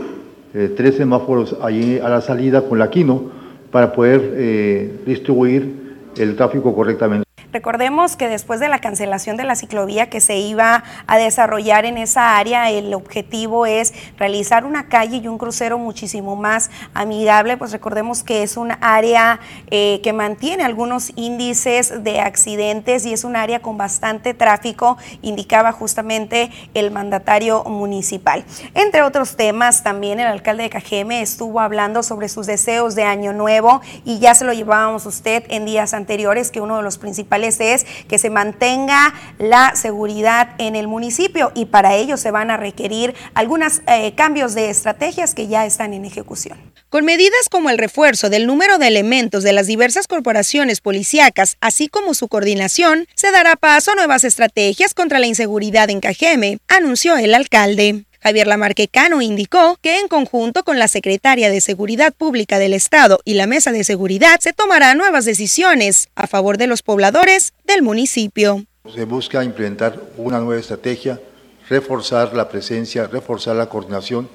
eh, 0.53 0.73
tres 0.75 0.95
semáforos 0.95 1.57
allí 1.61 1.99
a 1.99 2.07
la 2.07 2.21
salida 2.21 2.61
con 2.61 2.79
la 2.79 2.89
Quino 2.89 3.23
para 3.71 3.91
poder 3.91 4.21
eh, 4.35 5.01
distribuir 5.05 5.97
el 6.17 6.37
tráfico 6.37 6.73
correctamente. 6.73 7.26
Recordemos 7.53 8.17
que 8.17 8.27
después 8.27 8.59
de 8.59 8.67
la 8.67 8.79
cancelación 8.79 9.37
de 9.37 9.45
la 9.45 9.55
ciclovía 9.55 10.09
que 10.09 10.19
se 10.19 10.37
iba 10.37 10.83
a 11.07 11.17
desarrollar 11.17 11.85
en 11.85 11.97
esa 11.97 12.37
área, 12.37 12.69
el 12.69 12.93
objetivo 12.93 13.65
es 13.65 13.93
realizar 14.17 14.65
una 14.65 14.89
calle 14.89 15.17
y 15.17 15.27
un 15.29 15.37
crucero 15.37 15.77
muchísimo 15.77 16.35
más 16.35 16.69
amigable, 16.93 17.55
pues 17.55 17.71
recordemos 17.71 18.23
que 18.23 18.43
es 18.43 18.57
un 18.57 18.73
área 18.81 19.39
eh, 19.71 20.01
que 20.03 20.11
mantiene 20.11 20.65
algunos 20.65 21.13
índices 21.15 22.03
de 22.03 22.19
accidentes 22.19 23.05
y 23.05 23.13
es 23.13 23.23
un 23.23 23.37
área 23.37 23.61
con 23.61 23.77
bastante 23.77 24.33
tráfico, 24.33 24.97
indicaba 25.21 25.71
justamente 25.71 26.51
el 26.73 26.91
mandatario 26.91 27.63
municipal. 27.63 28.43
Entre 28.73 29.03
otros 29.03 29.37
temas, 29.37 29.83
también 29.83 30.19
el 30.19 30.27
alcalde 30.27 30.63
de 30.63 30.69
Cajeme 30.69 31.21
estuvo 31.21 31.61
hablando 31.61 32.03
sobre 32.03 32.27
sus 32.27 32.45
deseos 32.45 32.93
de 32.95 33.03
año 33.03 33.31
nuevo 33.31 33.79
y 34.03 34.19
ya 34.19 34.35
se 34.35 34.43
lo 34.43 34.51
llevábamos 34.51 35.05
usted 35.05 35.45
en 35.47 35.65
días 35.65 35.93
anteriores, 35.93 36.51
que 36.51 36.59
uno 36.59 36.75
de 36.75 36.83
los 36.83 36.97
principales 36.97 37.36
es 37.43 37.85
que 38.07 38.17
se 38.17 38.29
mantenga 38.29 39.13
la 39.39 39.75
seguridad 39.75 40.49
en 40.57 40.75
el 40.75 40.87
municipio 40.87 41.51
y 41.55 41.65
para 41.65 41.95
ello 41.95 42.17
se 42.17 42.31
van 42.31 42.51
a 42.51 42.57
requerir 42.57 43.15
algunos 43.33 43.81
eh, 43.87 44.13
cambios 44.15 44.55
de 44.55 44.69
estrategias 44.69 45.33
que 45.33 45.47
ya 45.47 45.65
están 45.65 45.93
en 45.93 46.05
ejecución. 46.05 46.57
Con 46.89 47.03
medidas 47.03 47.49
como 47.51 47.69
el 47.69 47.77
refuerzo 47.77 48.29
del 48.29 48.47
número 48.47 48.77
de 48.77 48.87
elementos 48.87 49.43
de 49.43 49.51
las 49.51 49.67
diversas 49.67 50.07
corporaciones 50.07 50.79
policíacas, 50.79 51.57
así 51.59 51.89
como 51.89 52.13
su 52.13 52.29
coordinación, 52.29 53.07
se 53.13 53.31
dará 53.31 53.57
paso 53.57 53.91
a 53.91 53.95
nuevas 53.95 54.23
estrategias 54.23 54.93
contra 54.93 55.19
la 55.19 55.27
inseguridad 55.27 55.89
en 55.89 55.99
Cajeme, 55.99 56.59
anunció 56.69 57.17
el 57.17 57.33
alcalde. 57.33 58.06
Javier 58.27 58.47
Lamarquecano 58.47 59.21
indicó 59.21 59.77
que 59.81 59.99
en 59.99 60.09
conjunto 60.09 60.65
con 60.65 60.77
la 60.77 60.89
Secretaria 60.89 61.49
de 61.49 61.61
Seguridad 61.61 62.13
Pública 62.13 62.59
del 62.59 62.73
Estado 62.73 63.21
y 63.23 63.35
la 63.35 63.47
Mesa 63.47 63.71
de 63.71 63.85
Seguridad 63.85 64.41
se 64.41 64.51
tomarán 64.51 64.97
nuevas 64.97 65.23
decisiones 65.23 66.09
a 66.13 66.27
favor 66.27 66.57
de 66.57 66.67
los 66.67 66.83
pobladores 66.83 67.53
del 67.63 67.83
municipio. 67.83 68.65
Se 68.93 69.05
busca 69.05 69.45
implementar 69.45 69.97
una 70.17 70.41
nueva 70.41 70.59
estrategia, 70.59 71.21
reforzar 71.69 72.33
la 72.33 72.49
presencia, 72.49 73.07
reforzar 73.07 73.55
la 73.55 73.69
coordinación 73.69 74.27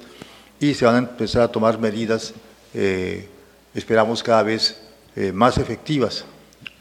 y 0.59 0.73
se 0.73 0.85
van 0.85 0.95
a 0.95 1.09
empezar 1.09 1.43
a 1.43 1.49
tomar 1.49 1.77
medidas, 1.77 2.33
eh, 2.73 3.29
esperamos 3.75 4.23
cada 4.23 4.41
vez 4.41 4.75
eh, 5.15 5.31
más 5.31 5.59
efectivas 5.59 6.25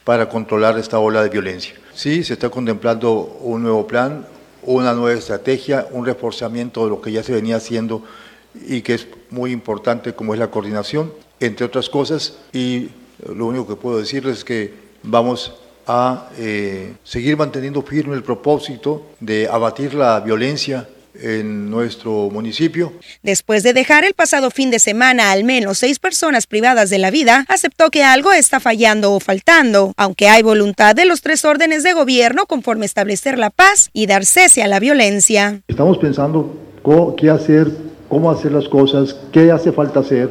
para 0.02 0.30
controlar 0.30 0.78
esta 0.78 0.98
ola 0.98 1.22
de 1.22 1.28
violencia. 1.28 1.74
Sí, 1.92 2.24
se 2.24 2.32
está 2.32 2.48
contemplando 2.48 3.38
un 3.42 3.64
nuevo 3.64 3.86
plan, 3.86 4.24
una 4.62 4.94
nueva 4.94 5.18
estrategia, 5.18 5.86
un 5.90 6.06
reforzamiento 6.06 6.84
de 6.84 6.90
lo 6.90 7.00
que 7.00 7.12
ya 7.12 7.22
se 7.22 7.32
venía 7.32 7.56
haciendo 7.56 8.02
y 8.66 8.82
que 8.82 8.94
es 8.94 9.06
muy 9.30 9.50
importante 9.50 10.14
como 10.14 10.34
es 10.34 10.40
la 10.40 10.50
coordinación, 10.50 11.12
entre 11.40 11.66
otras 11.66 11.88
cosas. 11.88 12.38
Y 12.52 12.90
lo 13.26 13.46
único 13.46 13.66
que 13.66 13.76
puedo 13.76 13.98
decirles 13.98 14.38
es 14.38 14.44
que 14.44 14.74
vamos 15.02 15.54
a 15.86 16.28
eh, 16.38 16.94
seguir 17.02 17.36
manteniendo 17.36 17.82
firme 17.82 18.14
el 18.14 18.22
propósito 18.22 19.02
de 19.20 19.48
abatir 19.48 19.94
la 19.94 20.20
violencia 20.20 20.88
en 21.20 21.70
nuestro 21.70 22.30
municipio. 22.30 22.92
Después 23.22 23.62
de 23.62 23.72
dejar 23.72 24.04
el 24.04 24.14
pasado 24.14 24.50
fin 24.50 24.70
de 24.70 24.78
semana 24.78 25.30
al 25.30 25.44
menos 25.44 25.78
seis 25.78 25.98
personas 25.98 26.46
privadas 26.46 26.90
de 26.90 26.98
la 26.98 27.10
vida, 27.10 27.44
aceptó 27.48 27.90
que 27.90 28.04
algo 28.04 28.32
está 28.32 28.60
fallando 28.60 29.12
o 29.12 29.20
faltando, 29.20 29.92
aunque 29.96 30.28
hay 30.28 30.42
voluntad 30.42 30.94
de 30.94 31.04
los 31.04 31.20
tres 31.20 31.44
órdenes 31.44 31.82
de 31.82 31.92
gobierno 31.92 32.46
conforme 32.46 32.86
establecer 32.86 33.38
la 33.38 33.50
paz 33.50 33.90
y 33.92 34.06
dar 34.06 34.24
cese 34.24 34.62
a 34.62 34.68
la 34.68 34.80
violencia. 34.80 35.60
Estamos 35.68 35.98
pensando 35.98 36.56
qué 37.16 37.30
hacer, 37.30 37.68
cómo 38.08 38.30
hacer 38.30 38.52
las 38.52 38.68
cosas, 38.68 39.16
qué 39.32 39.50
hace 39.50 39.72
falta 39.72 40.00
hacer, 40.00 40.30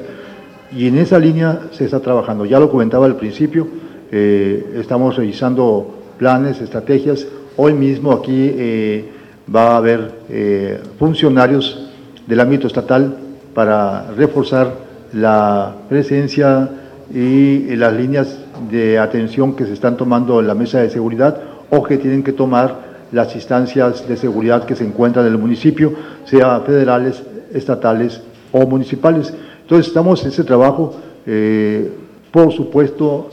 y 0.76 0.88
en 0.88 0.98
esa 0.98 1.20
línea 1.20 1.70
se 1.72 1.86
está 1.86 2.00
trabajando. 2.00 2.46
Ya 2.46 2.60
lo 2.60 2.72
comentaba 2.72 3.06
al 3.06 3.18
principio, 3.18 3.68
eh, 4.12 4.74
estamos 4.78 5.16
revisando 5.16 6.00
planes, 6.18 6.60
estrategias. 6.60 7.26
Hoy 7.58 7.74
mismo 7.74 8.12
aquí... 8.12 8.52
Eh, 8.54 9.21
va 9.54 9.74
a 9.74 9.78
haber 9.78 10.12
eh, 10.30 10.82
funcionarios 11.00 11.90
del 12.28 12.40
ámbito 12.40 12.68
estatal 12.68 13.18
para 13.54 14.12
reforzar 14.12 14.74
la 15.14 15.76
presencia 15.90 16.70
y 17.14 17.76
las 17.76 17.94
líneas 17.94 18.40
de 18.70 18.98
atención 19.00 19.56
que 19.56 19.66
se 19.66 19.74
están 19.74 19.98
tomando 19.98 20.40
en 20.40 20.48
la 20.48 20.56
mesa 20.56 20.80
de 20.80 20.90
seguridad 20.90 21.42
o 21.70 21.84
que 21.84 21.98
tienen 21.98 22.24
que 22.24 22.32
tomar 22.32 22.92
las 23.12 23.36
instancias 23.36 24.08
de 24.08 24.16
seguridad 24.16 24.66
que 24.66 24.76
se 24.76 24.86
encuentran 24.86 25.26
en 25.26 25.34
el 25.34 25.38
municipio, 25.38 25.94
sea 26.26 26.62
federales, 26.62 27.22
estatales 27.54 28.22
o 28.52 28.66
municipales. 28.66 29.34
Entonces 29.62 29.88
estamos 29.88 30.22
en 30.24 30.30
ese 30.30 30.44
trabajo. 30.44 30.96
Eh, 31.26 31.92
por 32.32 32.52
supuesto, 32.54 33.30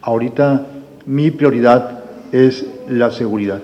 ahorita 0.00 0.66
mi 1.06 1.30
prioridad 1.30 2.00
es 2.32 2.66
la 2.88 3.10
seguridad. 3.10 3.60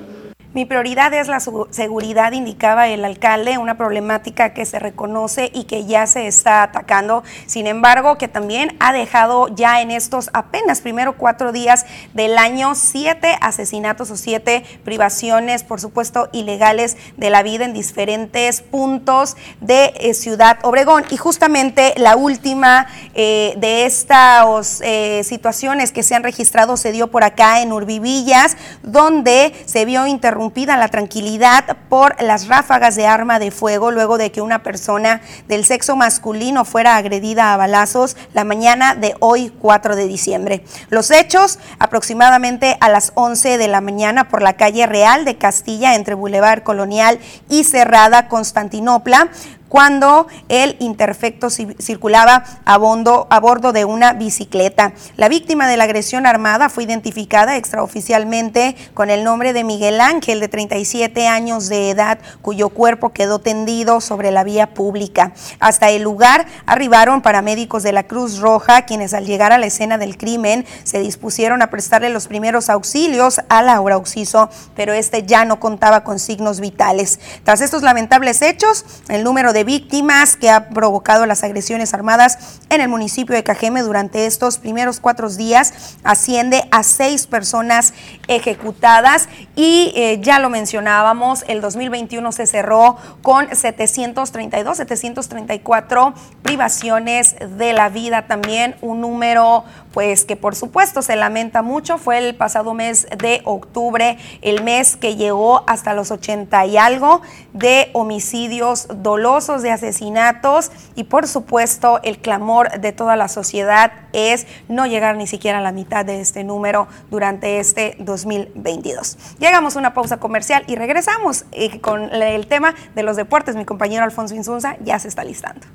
Mi 0.54 0.66
prioridad 0.66 1.12
es 1.12 1.26
la 1.26 1.40
seguridad, 1.40 2.30
indicaba 2.30 2.86
el 2.86 3.04
alcalde, 3.04 3.58
una 3.58 3.76
problemática 3.76 4.54
que 4.54 4.64
se 4.64 4.78
reconoce 4.78 5.50
y 5.52 5.64
que 5.64 5.84
ya 5.84 6.06
se 6.06 6.28
está 6.28 6.62
atacando. 6.62 7.24
Sin 7.46 7.66
embargo, 7.66 8.18
que 8.18 8.28
también 8.28 8.76
ha 8.78 8.92
dejado 8.92 9.48
ya 9.48 9.80
en 9.80 9.90
estos 9.90 10.30
apenas 10.32 10.80
primero 10.80 11.16
cuatro 11.16 11.50
días 11.50 11.86
del 12.12 12.38
año 12.38 12.76
siete 12.76 13.36
asesinatos 13.40 14.12
o 14.12 14.16
siete 14.16 14.62
privaciones, 14.84 15.64
por 15.64 15.80
supuesto, 15.80 16.28
ilegales 16.30 16.96
de 17.16 17.30
la 17.30 17.42
vida 17.42 17.64
en 17.64 17.72
diferentes 17.72 18.62
puntos 18.62 19.36
de 19.60 19.92
eh, 19.96 20.14
Ciudad 20.14 20.58
Obregón. 20.62 21.02
Y 21.10 21.16
justamente 21.16 21.94
la 21.96 22.14
última 22.14 22.86
eh, 23.14 23.54
de 23.56 23.86
estas 23.86 24.80
eh, 24.84 25.24
situaciones 25.24 25.90
que 25.90 26.04
se 26.04 26.14
han 26.14 26.22
registrado 26.22 26.76
se 26.76 26.92
dio 26.92 27.10
por 27.10 27.24
acá 27.24 27.60
en 27.60 27.72
Urbivillas, 27.72 28.56
donde 28.84 29.52
se 29.64 29.84
vio 29.84 30.06
interrumpido 30.06 30.43
la 30.76 30.88
tranquilidad 30.88 31.76
por 31.88 32.20
las 32.22 32.48
ráfagas 32.48 32.96
de 32.96 33.06
arma 33.06 33.38
de 33.38 33.50
fuego 33.50 33.90
luego 33.90 34.18
de 34.18 34.30
que 34.30 34.40
una 34.40 34.62
persona 34.62 35.20
del 35.48 35.64
sexo 35.64 35.96
masculino 35.96 36.64
fuera 36.64 36.96
agredida 36.96 37.52
a 37.52 37.56
balazos 37.56 38.16
la 38.32 38.44
mañana 38.44 38.94
de 38.94 39.14
hoy 39.20 39.52
4 39.60 39.96
de 39.96 40.06
diciembre. 40.06 40.64
Los 40.90 41.10
hechos 41.10 41.58
aproximadamente 41.78 42.76
a 42.80 42.88
las 42.88 43.12
11 43.14 43.58
de 43.58 43.68
la 43.68 43.80
mañana 43.80 44.28
por 44.28 44.42
la 44.42 44.54
calle 44.54 44.86
Real 44.86 45.24
de 45.24 45.38
Castilla 45.38 45.94
entre 45.94 46.14
Boulevard 46.14 46.62
Colonial 46.62 47.18
y 47.48 47.64
Cerrada 47.64 48.28
Constantinopla 48.28 49.28
cuando 49.74 50.28
el 50.48 50.76
interfecto 50.78 51.50
circulaba 51.50 52.44
a, 52.64 52.74
a 52.74 53.40
bordo 53.40 53.72
de 53.72 53.84
una 53.84 54.12
bicicleta. 54.12 54.92
La 55.16 55.28
víctima 55.28 55.66
de 55.66 55.76
la 55.76 55.82
agresión 55.82 56.26
armada 56.26 56.68
fue 56.68 56.84
identificada 56.84 57.56
extraoficialmente 57.56 58.76
con 58.94 59.10
el 59.10 59.24
nombre 59.24 59.52
de 59.52 59.64
Miguel 59.64 60.00
Ángel, 60.00 60.38
de 60.38 60.46
37 60.46 61.26
años 61.26 61.68
de 61.68 61.90
edad, 61.90 62.20
cuyo 62.40 62.68
cuerpo 62.68 63.12
quedó 63.12 63.40
tendido 63.40 64.00
sobre 64.00 64.30
la 64.30 64.44
vía 64.44 64.74
pública. 64.74 65.32
Hasta 65.58 65.90
el 65.90 66.02
lugar 66.02 66.46
arribaron 66.66 67.20
paramédicos 67.20 67.82
de 67.82 67.90
la 67.90 68.04
Cruz 68.04 68.38
Roja, 68.38 68.82
quienes 68.82 69.12
al 69.12 69.26
llegar 69.26 69.50
a 69.50 69.58
la 69.58 69.66
escena 69.66 69.98
del 69.98 70.16
crimen 70.16 70.64
se 70.84 71.00
dispusieron 71.00 71.62
a 71.62 71.70
prestarle 71.70 72.10
los 72.10 72.28
primeros 72.28 72.68
auxilios 72.68 73.40
a 73.48 73.60
Laura 73.60 73.96
Oxiso, 73.96 74.50
pero 74.76 74.92
este 74.92 75.24
ya 75.24 75.44
no 75.44 75.58
contaba 75.58 76.04
con 76.04 76.20
signos 76.20 76.60
vitales. 76.60 77.18
Tras 77.42 77.60
estos 77.60 77.82
lamentables 77.82 78.40
hechos, 78.40 78.84
el 79.08 79.24
número 79.24 79.52
de 79.52 79.63
víctimas 79.64 80.36
que 80.36 80.50
ha 80.50 80.68
provocado 80.68 81.26
las 81.26 81.42
agresiones 81.42 81.94
armadas 81.94 82.60
en 82.70 82.80
el 82.80 82.88
municipio 82.88 83.34
de 83.34 83.42
Cajeme 83.42 83.82
durante 83.82 84.26
estos 84.26 84.58
primeros 84.58 85.00
cuatro 85.00 85.28
días. 85.28 85.96
Asciende 86.04 86.64
a 86.70 86.82
seis 86.82 87.26
personas 87.26 87.94
ejecutadas 88.28 89.28
y 89.56 89.92
eh, 89.96 90.20
ya 90.20 90.38
lo 90.38 90.50
mencionábamos, 90.50 91.44
el 91.48 91.60
2021 91.60 92.32
se 92.32 92.46
cerró 92.46 92.96
con 93.22 93.54
732, 93.54 94.76
734 94.76 96.14
privaciones 96.42 97.36
de 97.58 97.72
la 97.72 97.88
vida. 97.88 98.26
También, 98.26 98.76
un 98.80 99.00
número 99.00 99.64
pues 99.94 100.24
que 100.24 100.34
por 100.34 100.56
supuesto 100.56 101.02
se 101.02 101.14
lamenta 101.14 101.62
mucho, 101.62 101.98
fue 101.98 102.18
el 102.18 102.34
pasado 102.34 102.74
mes 102.74 103.06
de 103.16 103.42
octubre, 103.44 104.18
el 104.42 104.64
mes 104.64 104.96
que 104.96 105.14
llegó 105.14 105.62
hasta 105.68 105.94
los 105.94 106.10
80 106.10 106.66
y 106.66 106.76
algo 106.76 107.22
de 107.52 107.90
homicidios 107.92 108.88
dolosos, 108.92 109.53
de 109.62 109.70
asesinatos 109.70 110.70
y 110.94 111.04
por 111.04 111.26
supuesto 111.26 112.00
el 112.02 112.18
clamor 112.18 112.80
de 112.80 112.92
toda 112.92 113.16
la 113.16 113.28
sociedad 113.28 113.92
es 114.12 114.46
no 114.68 114.86
llegar 114.86 115.16
ni 115.16 115.26
siquiera 115.26 115.58
a 115.58 115.62
la 115.62 115.72
mitad 115.72 116.04
de 116.04 116.20
este 116.20 116.44
número 116.44 116.88
durante 117.10 117.58
este 117.58 117.96
2022. 117.98 119.18
Llegamos 119.38 119.76
a 119.76 119.78
una 119.78 119.94
pausa 119.94 120.18
comercial 120.18 120.64
y 120.66 120.76
regresamos 120.76 121.44
eh, 121.52 121.80
con 121.80 122.12
el 122.12 122.46
tema 122.46 122.74
de 122.94 123.02
los 123.02 123.16
deportes. 123.16 123.56
Mi 123.56 123.64
compañero 123.64 124.04
Alfonso 124.04 124.34
Insunza 124.34 124.76
ya 124.80 124.98
se 124.98 125.08
está 125.08 125.24
listando. 125.24 125.66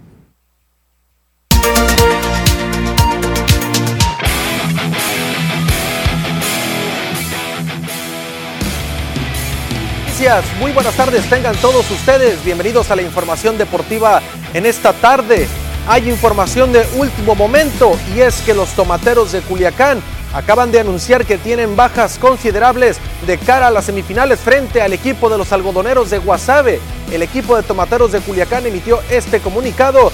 Muy 10.59 10.73
buenas 10.73 10.97
tardes, 10.97 11.29
tengan 11.29 11.55
todos 11.55 11.89
ustedes. 11.89 12.43
Bienvenidos 12.43 12.91
a 12.91 12.95
la 12.97 13.01
información 13.01 13.57
deportiva 13.57 14.21
en 14.53 14.65
esta 14.65 14.91
tarde. 14.91 15.47
Hay 15.87 16.09
información 16.09 16.73
de 16.73 16.85
último 16.97 17.35
momento 17.35 17.97
y 18.13 18.19
es 18.19 18.41
que 18.41 18.53
los 18.53 18.67
tomateros 18.71 19.31
de 19.31 19.39
Culiacán 19.39 20.01
acaban 20.33 20.73
de 20.73 20.81
anunciar 20.81 21.25
que 21.25 21.37
tienen 21.37 21.77
bajas 21.77 22.17
considerables 22.19 22.97
de 23.25 23.37
cara 23.37 23.67
a 23.67 23.71
las 23.71 23.85
semifinales 23.85 24.41
frente 24.41 24.81
al 24.81 24.91
equipo 24.91 25.29
de 25.29 25.37
los 25.37 25.53
algodoneros 25.53 26.09
de 26.09 26.17
Guasave. 26.17 26.81
El 27.13 27.23
equipo 27.23 27.55
de 27.55 27.63
tomateros 27.63 28.11
de 28.11 28.19
Culiacán 28.19 28.65
emitió 28.65 28.99
este 29.09 29.39
comunicado 29.39 30.11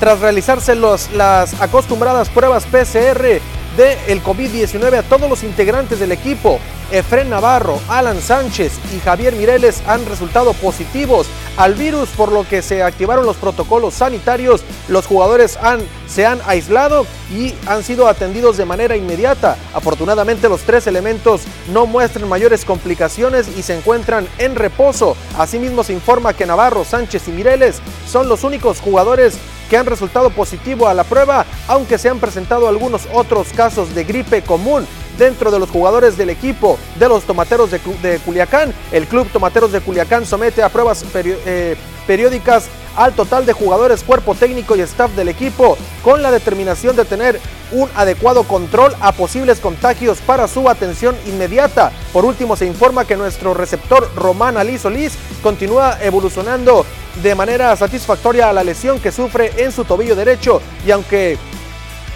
tras 0.00 0.20
realizarse 0.20 0.74
las 0.74 1.60
acostumbradas 1.60 2.30
pruebas 2.30 2.64
PCR 2.64 3.42
del 3.76 3.98
el 4.08 4.22
COVID-19 4.22 4.98
a 4.98 5.02
todos 5.02 5.28
los 5.28 5.42
integrantes 5.42 6.00
del 6.00 6.12
equipo. 6.12 6.58
Efren 6.90 7.30
Navarro, 7.30 7.80
Alan 7.88 8.20
Sánchez 8.20 8.72
y 8.94 9.00
Javier 9.00 9.34
Mireles 9.34 9.82
han 9.86 10.04
resultado 10.04 10.52
positivos 10.52 11.26
al 11.56 11.74
virus, 11.74 12.10
por 12.10 12.30
lo 12.30 12.46
que 12.46 12.60
se 12.60 12.82
activaron 12.82 13.24
los 13.24 13.36
protocolos 13.36 13.94
sanitarios. 13.94 14.62
Los 14.88 15.06
jugadores 15.06 15.58
se 16.06 16.26
han 16.26 16.40
aislado 16.46 17.06
y 17.34 17.54
han 17.66 17.82
sido 17.82 18.08
atendidos 18.08 18.58
de 18.58 18.66
manera 18.66 18.94
inmediata. 18.94 19.56
Afortunadamente 19.72 20.50
los 20.50 20.62
tres 20.62 20.86
elementos 20.86 21.42
no 21.72 21.86
muestran 21.86 22.28
mayores 22.28 22.66
complicaciones 22.66 23.48
y 23.56 23.62
se 23.62 23.76
encuentran 23.76 24.28
en 24.36 24.54
reposo. 24.54 25.16
Asimismo 25.38 25.84
se 25.84 25.94
informa 25.94 26.34
que 26.34 26.44
Navarro, 26.44 26.84
Sánchez 26.84 27.28
y 27.28 27.32
Mireles 27.32 27.80
son 28.06 28.28
los 28.28 28.44
únicos 28.44 28.80
jugadores 28.80 29.38
que 29.72 29.78
han 29.78 29.86
resultado 29.86 30.28
positivo 30.28 30.86
a 30.86 30.92
la 30.92 31.02
prueba, 31.02 31.46
aunque 31.66 31.96
se 31.96 32.10
han 32.10 32.18
presentado 32.18 32.68
algunos 32.68 33.08
otros 33.10 33.54
casos 33.56 33.94
de 33.94 34.04
gripe 34.04 34.42
común 34.42 34.86
dentro 35.16 35.50
de 35.50 35.58
los 35.58 35.70
jugadores 35.70 36.18
del 36.18 36.28
equipo 36.28 36.78
de 36.98 37.08
los 37.08 37.24
Tomateros 37.24 37.70
de, 37.70 38.18
Culiacán. 38.18 38.74
El 38.92 39.06
Club 39.06 39.30
Tomateros 39.32 39.72
de 39.72 39.80
Culiacán 39.80 40.26
somete 40.26 40.62
a 40.62 40.68
pruebas 40.68 41.06
eh, 41.14 41.74
periódicas 42.06 42.68
al 42.96 43.12
total 43.12 43.46
de 43.46 43.52
jugadores, 43.52 44.02
cuerpo 44.02 44.34
técnico 44.34 44.76
y 44.76 44.80
staff 44.80 45.10
del 45.12 45.28
equipo 45.28 45.76
con 46.02 46.22
la 46.22 46.30
determinación 46.30 46.96
de 46.96 47.04
tener 47.04 47.40
un 47.72 47.88
adecuado 47.94 48.44
control 48.44 48.94
a 49.00 49.12
posibles 49.12 49.60
contagios 49.60 50.18
para 50.18 50.46
su 50.48 50.68
atención 50.68 51.16
inmediata. 51.26 51.90
Por 52.12 52.24
último, 52.24 52.56
se 52.56 52.66
informa 52.66 53.04
que 53.04 53.16
nuestro 53.16 53.54
receptor 53.54 54.10
Román 54.14 54.56
Ali 54.56 54.78
Solís 54.78 55.14
continúa 55.42 55.98
evolucionando 56.02 56.84
de 57.22 57.34
manera 57.34 57.74
satisfactoria 57.76 58.48
a 58.48 58.52
la 58.52 58.64
lesión 58.64 59.00
que 59.00 59.12
sufre 59.12 59.52
en 59.56 59.72
su 59.72 59.84
tobillo 59.84 60.16
derecho 60.16 60.60
y 60.86 60.90
aunque 60.90 61.38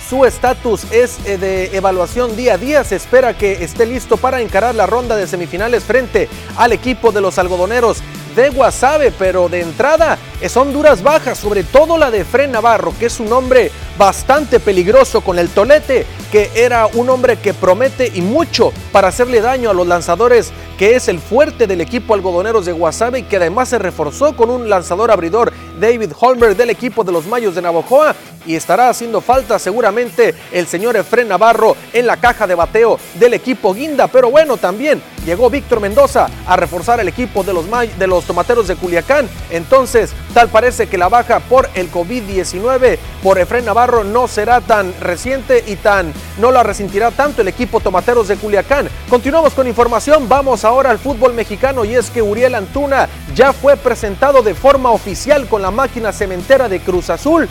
su 0.08 0.24
estatus 0.24 0.84
es 0.92 1.18
eh, 1.26 1.36
de 1.36 1.76
evaluación 1.76 2.36
día 2.36 2.54
a 2.54 2.58
día. 2.58 2.84
Se 2.84 2.94
espera 2.96 3.36
que 3.36 3.64
esté 3.64 3.86
listo 3.86 4.16
para 4.16 4.40
encarar 4.40 4.74
la 4.74 4.86
ronda 4.86 5.16
de 5.16 5.26
semifinales 5.26 5.82
frente 5.82 6.28
al 6.56 6.72
equipo 6.72 7.10
de 7.10 7.20
los 7.20 7.38
algodoneros 7.38 7.98
de 8.36 8.50
Guasave, 8.50 9.10
pero 9.10 9.48
de 9.48 9.62
entrada 9.62 10.18
son 10.48 10.72
duras 10.72 11.02
bajas, 11.02 11.38
sobre 11.38 11.64
todo 11.64 11.98
la 11.98 12.10
de 12.10 12.24
Fren 12.24 12.52
Navarro, 12.52 12.94
que 12.98 13.06
es 13.06 13.18
un 13.18 13.32
hombre 13.32 13.72
bastante 13.98 14.60
peligroso 14.60 15.22
con 15.22 15.38
el 15.38 15.48
tolete, 15.48 16.06
que 16.30 16.50
era 16.54 16.86
un 16.86 17.08
hombre 17.08 17.38
que 17.38 17.54
promete 17.54 18.12
y 18.14 18.20
mucho 18.20 18.72
para 18.92 19.08
hacerle 19.08 19.40
daño 19.40 19.70
a 19.70 19.74
los 19.74 19.86
lanzadores, 19.86 20.52
que 20.78 20.94
es 20.94 21.08
el 21.08 21.18
fuerte 21.18 21.66
del 21.66 21.80
equipo 21.80 22.14
algodoneros 22.14 22.66
de 22.66 22.72
Guasave 22.72 23.20
y 23.20 23.22
que 23.22 23.36
además 23.36 23.70
se 23.70 23.78
reforzó 23.78 24.36
con 24.36 24.50
un 24.50 24.68
lanzador 24.68 25.10
abridor, 25.10 25.52
David 25.80 26.12
Holmer 26.18 26.54
del 26.54 26.70
equipo 26.70 27.02
de 27.02 27.12
los 27.12 27.26
Mayos 27.26 27.54
de 27.54 27.62
Navojoa, 27.62 28.14
y 28.46 28.54
estará 28.54 28.88
haciendo 28.88 29.20
falta 29.20 29.58
seguramente 29.58 30.34
el 30.52 30.66
señor 30.66 30.96
Efren 30.96 31.28
Navarro 31.28 31.76
en 31.92 32.06
la 32.06 32.16
caja 32.16 32.46
de 32.46 32.54
bateo 32.54 32.98
del 33.18 33.34
equipo 33.34 33.74
Guinda. 33.74 34.06
Pero 34.06 34.30
bueno, 34.30 34.56
también 34.56 35.02
llegó 35.24 35.50
Víctor 35.50 35.80
Mendoza 35.80 36.28
a 36.46 36.56
reforzar 36.56 37.00
el 37.00 37.08
equipo 37.08 37.42
de 37.42 37.52
los, 37.52 37.66
de 37.98 38.06
los 38.06 38.25
tomateros 38.26 38.68
de 38.68 38.76
Culiacán. 38.76 39.28
Entonces, 39.50 40.12
tal 40.34 40.48
parece 40.48 40.86
que 40.86 40.98
la 40.98 41.08
baja 41.08 41.40
por 41.40 41.68
el 41.74 41.90
COVID-19 41.90 42.98
por 43.22 43.38
Efren 43.38 43.64
Navarro 43.64 44.04
no 44.04 44.28
será 44.28 44.60
tan 44.60 44.92
reciente 45.00 45.64
y 45.66 45.76
tan 45.76 46.12
no 46.38 46.50
la 46.50 46.62
resentirá 46.62 47.10
tanto 47.10 47.42
el 47.42 47.48
equipo 47.48 47.80
tomateros 47.80 48.28
de 48.28 48.36
Culiacán. 48.36 48.88
Continuamos 49.08 49.54
con 49.54 49.66
información, 49.66 50.28
vamos 50.28 50.64
ahora 50.64 50.90
al 50.90 50.98
fútbol 50.98 51.32
mexicano 51.32 51.84
y 51.84 51.94
es 51.94 52.10
que 52.10 52.22
Uriel 52.22 52.54
Antuna 52.54 53.08
ya 53.34 53.52
fue 53.52 53.76
presentado 53.76 54.42
de 54.42 54.54
forma 54.54 54.90
oficial 54.90 55.46
con 55.48 55.62
la 55.62 55.70
máquina 55.70 56.12
cementera 56.12 56.68
de 56.68 56.80
Cruz 56.80 57.10
Azul 57.10 57.48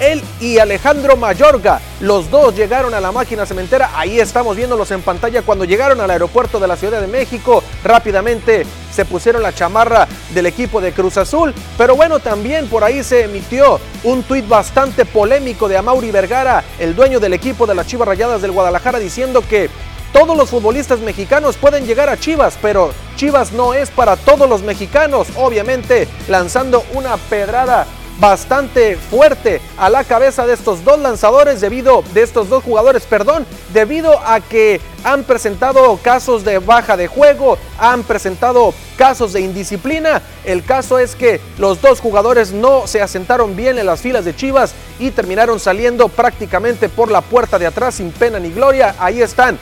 él 0.00 0.22
y 0.40 0.58
Alejandro 0.58 1.16
Mayorga, 1.16 1.80
los 2.00 2.30
dos 2.30 2.54
llegaron 2.54 2.94
a 2.94 3.00
la 3.00 3.12
máquina 3.12 3.46
cementera. 3.46 3.90
Ahí 3.94 4.20
estamos 4.20 4.56
viéndolos 4.56 4.90
en 4.90 5.02
pantalla 5.02 5.42
cuando 5.42 5.64
llegaron 5.64 6.00
al 6.00 6.10
aeropuerto 6.10 6.60
de 6.60 6.68
la 6.68 6.76
Ciudad 6.76 7.00
de 7.00 7.06
México. 7.06 7.62
Rápidamente 7.84 8.66
se 8.92 9.04
pusieron 9.04 9.42
la 9.42 9.54
chamarra 9.54 10.06
del 10.34 10.46
equipo 10.46 10.80
de 10.80 10.92
Cruz 10.92 11.16
Azul. 11.16 11.54
Pero 11.78 11.96
bueno, 11.96 12.18
también 12.18 12.68
por 12.68 12.84
ahí 12.84 13.02
se 13.02 13.24
emitió 13.24 13.80
un 14.04 14.22
tuit 14.22 14.46
bastante 14.46 15.04
polémico 15.04 15.68
de 15.68 15.76
Amauri 15.76 16.10
Vergara, 16.10 16.64
el 16.78 16.94
dueño 16.94 17.20
del 17.20 17.32
equipo 17.32 17.66
de 17.66 17.74
las 17.74 17.86
Chivas 17.86 18.08
Rayadas 18.08 18.42
del 18.42 18.52
Guadalajara, 18.52 18.98
diciendo 18.98 19.42
que 19.48 19.70
todos 20.12 20.36
los 20.36 20.48
futbolistas 20.48 21.00
mexicanos 21.00 21.56
pueden 21.56 21.84
llegar 21.84 22.08
a 22.08 22.18
Chivas, 22.18 22.56
pero 22.62 22.90
Chivas 23.16 23.52
no 23.52 23.74
es 23.74 23.90
para 23.90 24.16
todos 24.16 24.48
los 24.48 24.62
mexicanos, 24.62 25.28
obviamente 25.36 26.08
lanzando 26.28 26.84
una 26.94 27.16
pedrada 27.16 27.86
bastante 28.18 28.96
fuerte 28.96 29.60
a 29.76 29.90
la 29.90 30.04
cabeza 30.04 30.46
de 30.46 30.54
estos 30.54 30.84
dos 30.84 30.98
lanzadores 30.98 31.60
debido 31.60 32.02
de 32.14 32.22
estos 32.22 32.48
dos 32.48 32.64
jugadores, 32.64 33.04
perdón, 33.04 33.46
debido 33.72 34.18
a 34.26 34.40
que 34.40 34.80
han 35.04 35.24
presentado 35.24 35.98
casos 36.02 36.44
de 36.44 36.58
baja 36.58 36.96
de 36.96 37.06
juego, 37.06 37.58
han 37.78 38.02
presentado 38.02 38.74
casos 38.96 39.32
de 39.32 39.40
indisciplina. 39.40 40.22
El 40.44 40.64
caso 40.64 40.98
es 40.98 41.14
que 41.14 41.40
los 41.58 41.80
dos 41.80 42.00
jugadores 42.00 42.52
no 42.52 42.86
se 42.86 43.02
asentaron 43.02 43.54
bien 43.54 43.78
en 43.78 43.86
las 43.86 44.00
filas 44.00 44.24
de 44.24 44.34
Chivas 44.34 44.74
y 44.98 45.10
terminaron 45.10 45.60
saliendo 45.60 46.08
prácticamente 46.08 46.88
por 46.88 47.10
la 47.10 47.20
puerta 47.20 47.58
de 47.58 47.66
atrás 47.66 47.96
sin 47.96 48.10
pena 48.10 48.38
ni 48.38 48.50
gloria. 48.50 48.94
Ahí 48.98 49.20
están 49.20 49.58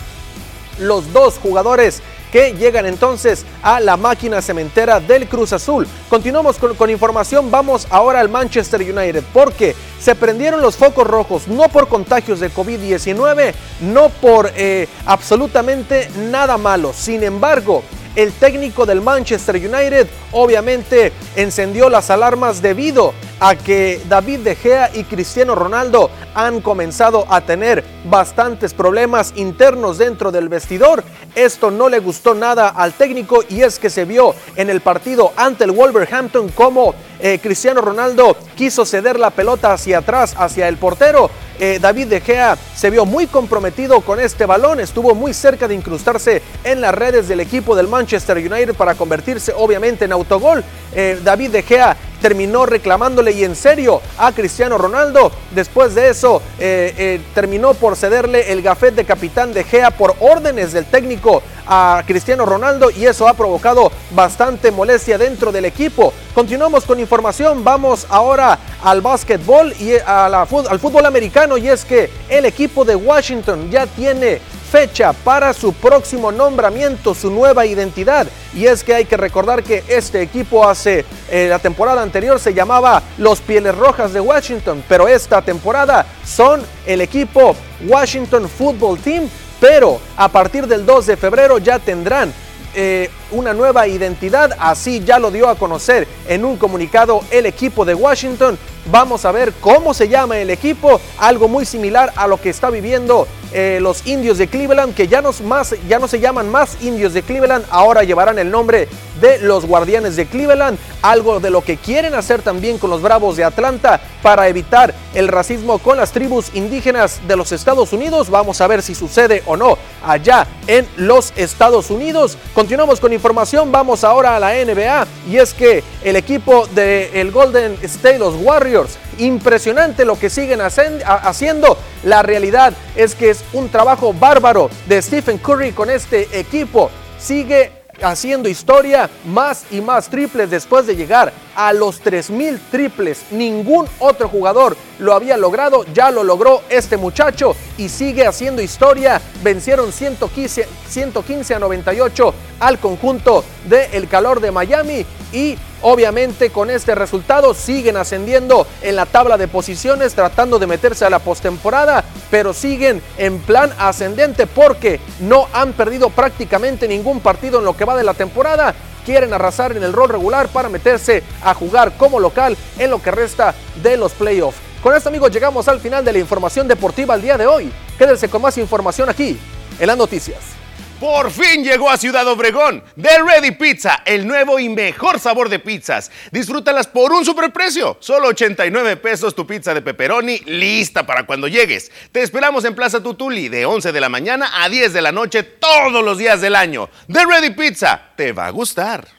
los 0.79 1.13
dos 1.13 1.39
jugadores 1.39 2.03
que 2.35 2.53
llegan 2.53 2.85
entonces 2.85 3.47
a 3.63 3.79
la 3.79 3.97
máquina 3.97 4.43
cementera 4.43 4.99
del 4.99 5.29
Cruz 5.29 5.53
Azul. 5.53 5.87
Continuamos 6.09 6.57
con, 6.59 6.91
información, 6.91 7.49
vamos 7.49 7.87
ahora 7.91 8.19
al 8.19 8.29
Manchester 8.29 8.81
United 8.81 9.23
porque 9.33 9.77
se 10.01 10.17
prendieron 10.17 10.61
los 10.61 10.75
focos 10.75 11.07
rojos, 11.07 11.47
no 11.47 11.69
por 11.69 11.87
contagios 11.87 12.41
de 12.41 12.51
COVID-19, 12.51 13.55
no 13.83 14.09
por 14.09 14.51
eh, 14.57 14.89
absolutamente 15.07 16.11
nada 16.29 16.59
malo. 16.59 16.93
Sin 16.93 17.23
embargo, 17.23 17.85
el 18.17 18.33
técnico 18.33 18.85
del 18.85 19.01
Manchester 19.01 19.55
United 19.55 20.09
obviamente 20.33 21.13
encendió 21.37 21.89
las 21.89 22.11
alarmas 22.11 22.61
debido 22.61 23.15
a 23.41 23.57
que 23.57 24.01
David 24.09 24.41
De 24.41 24.57
Gea 24.57 24.91
y 24.95 25.05
Cristiano 25.05 25.55
Ronaldo 25.55 26.11
han 26.35 26.61
comenzado 26.61 27.27
a 27.29 27.41
tener 27.41 27.85
bastantes 28.05 28.75
problemas 28.75 29.33
internos 29.37 29.99
dentro 29.99 30.31
del 30.33 30.49
vestidor. 30.49 31.05
Esto 31.35 31.71
no 31.71 31.89
le 31.89 31.99
gustó 31.99 32.35
nada 32.35 32.69
al 32.69 32.93
técnico 32.93 33.43
y 33.49 33.63
es 33.63 33.79
que 33.79 33.91
se 33.91 34.05
vio 34.05 34.35
en 34.57 34.71
el 34.71 34.81
partido 34.81 35.33
ante 35.37 35.65
el 35.65 35.73
Wolverhampton 35.73 36.49
como 36.51 36.95
eh, 37.21 37.39
Cristiano 37.43 37.81
Ronaldo 37.81 38.37
quiso 38.55 38.85
ceder 38.85 39.19
la 39.19 39.31
pelota 39.31 39.73
hacia 39.73 39.99
atrás, 39.99 40.35
hacia 40.37 40.69
el 40.69 40.77
portero. 40.77 41.31
Eh, 41.59 41.79
David 41.81 42.09
De 42.09 42.21
Gea 42.21 42.59
se 42.75 42.91
vio 42.91 43.07
muy 43.07 43.29
comprometido 43.29 44.01
con 44.01 44.19
este 44.19 44.45
balón, 44.45 44.81
estuvo 44.81 45.15
muy 45.15 45.33
cerca 45.33 45.69
de 45.69 45.75
incrustarse 45.75 46.43
en 46.65 46.81
las 46.81 46.93
redes 46.93 47.29
del 47.29 47.39
equipo 47.41 47.77
del 47.77 47.87
Manchester 47.87 48.39
United 48.39 48.75
para 48.75 48.97
convertirse 48.97 49.53
obviamente 49.57 50.05
en 50.05 50.13
autogol. 50.13 50.65
Eh, 50.95 51.21
David 51.23 51.51
De 51.51 51.63
Gea 51.63 51.97
terminó 52.25 52.65
reclamándole 52.65 53.33
y 53.33 53.45
en 53.45 53.55
serio 53.55 54.01
a 54.17 54.33
Cristiano 54.33 54.79
Ronaldo. 54.79 55.31
Después 55.51 55.95
de 55.95 56.09
eso, 56.09 56.41
eh, 56.59 56.95
eh, 56.97 57.21
terminó 57.35 57.75
por 57.75 57.97
cederle 57.97 58.51
el 58.51 58.63
gafet 58.63 58.95
de 58.95 59.05
capitán 59.05 59.53
de 59.53 59.63
Gea 59.63 59.91
por 59.91 60.17
órdenes 60.21 60.73
del 60.73 60.87
técnico 60.87 61.43
a 61.67 62.03
Cristiano 62.07 62.47
Ronaldo 62.47 62.91
y 62.91 63.05
eso 63.05 63.29
ha 63.29 63.35
provocado 63.35 63.93
bastante 64.13 64.71
molestia 64.71 65.19
dentro 65.19 65.53
del 65.53 65.67
equipo. 65.67 66.15
Continuamos 66.35 66.87
con 66.87 66.99
información, 66.99 67.63
vamos 67.63 68.07
ahora 68.09 68.59
al 68.83 69.03
básquetbol 69.03 69.75
y 69.79 69.93
al 70.07 70.47
fútbol 70.79 71.05
americano 71.05 71.59
y 71.59 71.69
es 71.69 71.85
que 71.85 72.09
el 72.31 72.47
equipo 72.47 72.87
de 72.87 72.97
Washington 72.97 73.71
ya 73.71 73.87
tiene 73.87 74.41
fecha 74.75 75.13
para 75.13 75.55
su 75.55 75.73
próximo 75.73 76.33
nombramiento, 76.33 77.15
su 77.15 77.31
nueva 77.31 77.65
identidad. 77.65 78.27
Y 78.53 78.67
es 78.67 78.83
que 78.83 78.93
hay 78.93 79.05
que 79.05 79.17
recordar 79.17 79.63
que 79.63 79.85
este 79.87 80.21
equipo 80.21 80.69
hace 80.69 81.05
eh, 81.31 81.47
la 81.49 81.61
temporada 81.61 82.03
anterior 82.03 82.41
se 82.41 82.53
llamaba 82.53 83.01
los 83.17 83.41
Pieles 83.41 83.73
Rojas 83.77 84.13
de 84.13 84.19
Washington, 84.19 84.83
pero 84.89 85.07
esta 85.07 85.43
temporada 85.43 86.05
son 86.27 86.61
el 86.87 87.03
equipo 87.03 87.55
Washington 87.87 88.49
Football 88.49 88.99
Team, 88.99 89.29
pero 89.61 90.01
a 90.17 90.27
partir 90.27 90.67
del 90.67 90.85
2 90.85 91.07
de 91.07 91.17
febrero 91.17 91.59
ya 91.59 91.79
tendrán 91.79 92.35
eh, 92.75 93.09
una 93.31 93.53
nueva 93.53 93.87
identidad, 93.87 94.57
así 94.59 95.05
ya 95.05 95.21
lo 95.21 95.31
dio 95.31 95.49
a 95.49 95.55
conocer 95.55 96.09
en 96.27 96.45
un 96.45 96.57
comunicado 96.57 97.21
el 97.31 97.47
equipo 97.47 97.85
de 97.85 97.95
Washington. 97.95 98.59
Vamos 98.87 99.25
a 99.25 99.31
ver 99.31 99.53
cómo 99.61 99.95
se 99.95 100.09
llama 100.09 100.39
el 100.39 100.51
equipo, 100.51 101.01
algo 101.19 101.47
muy 101.47 101.65
similar 101.65 102.13
a 102.17 102.27
lo 102.27 102.41
que 102.41 102.51
está 102.51 102.71
viviendo 102.71 103.29
eh, 103.57 103.79
los 103.81 104.05
indios 104.05 104.37
de 104.37 104.49
Cleveland, 104.49 104.95
que 104.97 105.07
ya 105.07 105.23
no, 105.23 105.31
más, 105.45 105.77
ya 105.89 106.01
no 106.01 106.09
se 106.09 106.19
llaman 106.19 106.51
más 106.51 106.77
indios 106.83 107.15
de 107.15 107.23
Cleveland, 107.23 107.65
ahora 107.71 108.03
llevarán 108.03 108.41
el 108.41 108.51
nombre 108.51 108.89
de 109.21 109.39
los 109.39 109.65
guardianes 109.65 110.17
de 110.17 110.27
Cleveland, 110.27 110.77
algo 111.03 111.39
de 111.39 111.51
lo 111.51 111.63
que 111.63 111.77
quieren 111.77 112.17
hacer 112.17 112.43
también 112.43 112.79
con 112.79 112.91
los 112.91 113.01
Bravos 113.01 113.37
de 113.37 113.45
Atlanta 113.45 114.01
para 114.23 114.49
evitar 114.49 114.93
el 115.15 115.29
racismo 115.29 115.79
con 115.79 115.97
las 115.97 116.11
tribus 116.11 116.51
indígenas 116.55 117.21
de 117.29 117.37
los 117.37 117.53
Estados 117.53 117.93
Unidos. 117.93 118.29
Vamos 118.29 118.61
a 118.61 118.67
ver 118.67 118.83
si 118.83 118.97
sucede 118.97 119.45
o 119.47 119.57
no 119.57 119.79
allá 120.05 120.49
en 120.67 120.85
los 120.97 121.33
Estados 121.37 121.91
Unidos. 121.91 122.37
Continuamos 122.55 122.99
con 122.99 123.13
información, 123.13 123.71
vamos 123.71 124.03
ahora 124.03 124.35
a 124.35 124.41
la 124.41 124.53
NBA 124.53 125.07
y 125.31 125.37
es 125.37 125.55
que 125.55 125.85
el 126.03 126.17
equipo 126.17 126.67
del 126.75 127.11
el 127.15 127.31
Golden 127.31 127.79
State, 127.83 128.19
los 128.19 128.35
Warriors, 128.35 128.99
impresionante 129.19 130.05
lo 130.05 130.19
que 130.19 130.29
siguen 130.29 130.61
haciendo. 130.61 131.79
La 132.05 132.23
realidad 132.23 132.75
es 132.97 133.15
que 133.15 133.31
es 133.31 133.43
un 133.53 133.71
trabajo 133.71 134.13
bárbaro 134.13 134.71
de 134.87 135.01
Stephen 135.01 135.39
Curry 135.39 135.73
con 135.73 135.89
este 135.89 136.39
equipo. 136.39 136.91
Sigue 137.19 137.85
haciendo 138.03 138.49
historia, 138.49 139.09
más 139.25 139.65
y 139.71 139.81
más 139.81 140.09
triples 140.09 140.51
después 140.51 140.87
de 140.87 140.97
llegar 140.97 141.33
a 141.55 141.73
los 141.73 142.03
3.000 142.03 142.59
triples. 142.71 143.25
Ningún 143.31 143.87
otro 143.99 144.29
jugador 144.29 144.77
lo 144.99 145.15
había 145.15 145.37
logrado, 145.37 145.85
ya 145.95 146.11
lo 146.11 146.25
logró 146.25 146.63
este 146.69 146.97
muchacho 146.97 147.57
y 147.79 147.89
sigue 147.89 148.27
haciendo 148.27 148.61
historia. 148.61 149.21
Vencieron 149.43 149.93
115, 149.93 150.69
115 150.89 151.55
a 151.55 151.59
98 151.59 152.35
al 152.61 152.79
conjunto 152.79 153.45
de 153.69 153.87
El 153.93 154.09
Calor 154.09 154.41
de 154.41 154.51
Miami 154.51 155.07
y 155.33 155.57
obviamente 155.85 156.51
con 156.51 156.71
este 156.71 156.95
resultado 156.95 157.53
siguen 157.53 157.97
ascendiendo 157.97 158.67
en 158.83 158.97
la 158.97 159.05
tabla 159.07 159.37
de 159.37 159.49
posiciones 159.49 160.15
tratando 160.15 160.59
de 160.59 160.67
meterse 160.67 161.05
a 161.05 161.11
la 161.11 161.19
postemporada, 161.19 162.05
pero 162.31 162.55
siguen 162.55 163.03
en 163.19 163.39
plan 163.39 163.71
ascendente 163.79 164.47
porque 164.47 164.99
no 165.21 165.47
han 165.53 165.75
perdido 165.75 166.09
prácticamente 166.09 166.89
ningún 166.89 167.21
partido 167.21 167.59
en 167.59 167.67
lo 167.67 167.77
que 167.77 167.85
va 167.85 167.97
de 167.97 168.05
la 168.05 168.15
temporada 168.15 168.75
quieren 169.05 169.35
arrasar 169.35 169.77
en 169.77 169.83
el 169.83 169.93
rol 169.93 170.09
regular 170.09 170.49
para 170.49 170.71
meterse 170.71 171.23
a 171.43 171.53
jugar 171.53 171.93
como 171.99 172.19
local 172.19 172.57
en 172.79 172.91
lo 172.91 173.03
que 173.03 173.11
resta 173.11 173.55
de 173.83 173.99
los 173.99 174.13
playoffs. 174.13 174.57
Con 174.83 174.97
esto 174.97 175.11
amigos 175.11 175.31
llegamos 175.31 175.69
al 175.69 175.81
final 175.81 176.03
de 176.03 176.13
la 176.15 176.19
información 176.19 176.67
deportiva 176.67 177.15
el 177.15 177.21
día 177.21 177.37
de 177.37 177.47
hoy. 177.47 177.71
Quédense 177.99 178.31
con 178.31 178.41
más 178.41 178.57
información 178.57 179.11
aquí 179.11 179.39
en 179.79 179.87
las 179.87 179.99
noticias. 179.99 180.64
Por 181.01 181.33
fin 181.33 181.65
llegó 181.65 181.91
a 181.91 181.97
Ciudad 181.97 182.27
Obregón. 182.29 182.83
The 183.01 183.23
Ready 183.23 183.51
Pizza, 183.51 184.03
el 184.05 184.27
nuevo 184.27 184.61
y 184.61 184.69
mejor 184.69 185.19
sabor 185.19 185.49
de 185.49 185.59
pizzas. 185.59 186.11
Disfrútalas 186.31 186.87
por 186.87 187.13
un 187.13 187.25
superprecio. 187.25 187.97
Solo 187.99 188.29
89 188.29 188.97
pesos 188.99 189.35
tu 189.35 189.45
pizza 189.45 189.75
de 189.75 189.83
pepperoni, 189.83 190.39
lista 190.47 191.05
para 191.05 191.27
cuando 191.27 191.49
llegues. 191.49 191.91
Te 192.13 192.23
esperamos 192.23 192.65
en 192.65 192.77
Plaza 192.77 193.03
Tutuli 193.03 193.49
de 193.49 193.67
11 193.67 193.91
de 193.91 194.01
la 194.01 194.09
mañana 194.09 194.63
a 194.63 194.69
10 194.69 194.93
de 194.93 195.03
la 195.03 195.11
noche 195.11 195.43
todos 195.43 196.05
los 196.05 196.17
días 196.17 196.41
del 196.41 196.55
año. 196.55 196.89
The 197.13 197.25
Ready 197.27 197.51
Pizza, 197.51 198.01
te 198.17 198.33
va 198.33 198.47
a 198.47 198.51
gustar. 198.51 199.14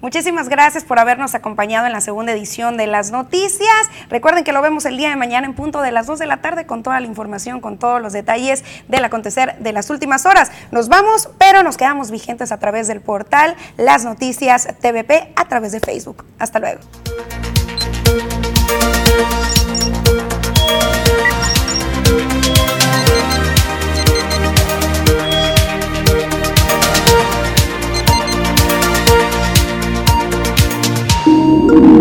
Muchísimas 0.00 0.48
gracias 0.48 0.84
por 0.84 0.98
habernos 0.98 1.34
acompañado 1.34 1.86
en 1.86 1.92
la 1.92 2.00
segunda 2.00 2.32
edición 2.32 2.78
de 2.78 2.86
las 2.86 3.10
noticias. 3.10 3.68
Recuerden 4.08 4.44
que 4.44 4.52
lo 4.52 4.62
vemos 4.62 4.86
el 4.86 4.96
día 4.96 5.10
de 5.10 5.16
mañana 5.16 5.46
en 5.46 5.54
punto 5.54 5.82
de 5.82 5.92
las 5.92 6.06
2 6.06 6.18
de 6.18 6.26
la 6.26 6.38
tarde 6.38 6.64
con 6.64 6.82
toda 6.82 6.98
la 7.00 7.06
información, 7.06 7.60
con 7.60 7.76
todos 7.78 8.00
los 8.00 8.14
detalles 8.14 8.64
del 8.88 9.04
acontecer 9.04 9.56
de 9.58 9.72
las 9.72 9.90
últimas 9.90 10.24
horas. 10.24 10.50
Nos 10.70 10.88
vamos, 10.88 11.28
pero 11.36 11.62
nos 11.62 11.76
quedamos 11.76 12.10
vigentes 12.10 12.50
a 12.50 12.58
través 12.58 12.88
del 12.88 13.02
portal 13.02 13.56
Las 13.76 14.04
Noticias 14.04 14.68
TVP 14.80 15.32
a 15.36 15.44
través 15.46 15.72
de 15.72 15.80
Facebook. 15.80 16.24
Hasta 16.38 16.60
luego. 16.60 16.80
You. 31.50 31.99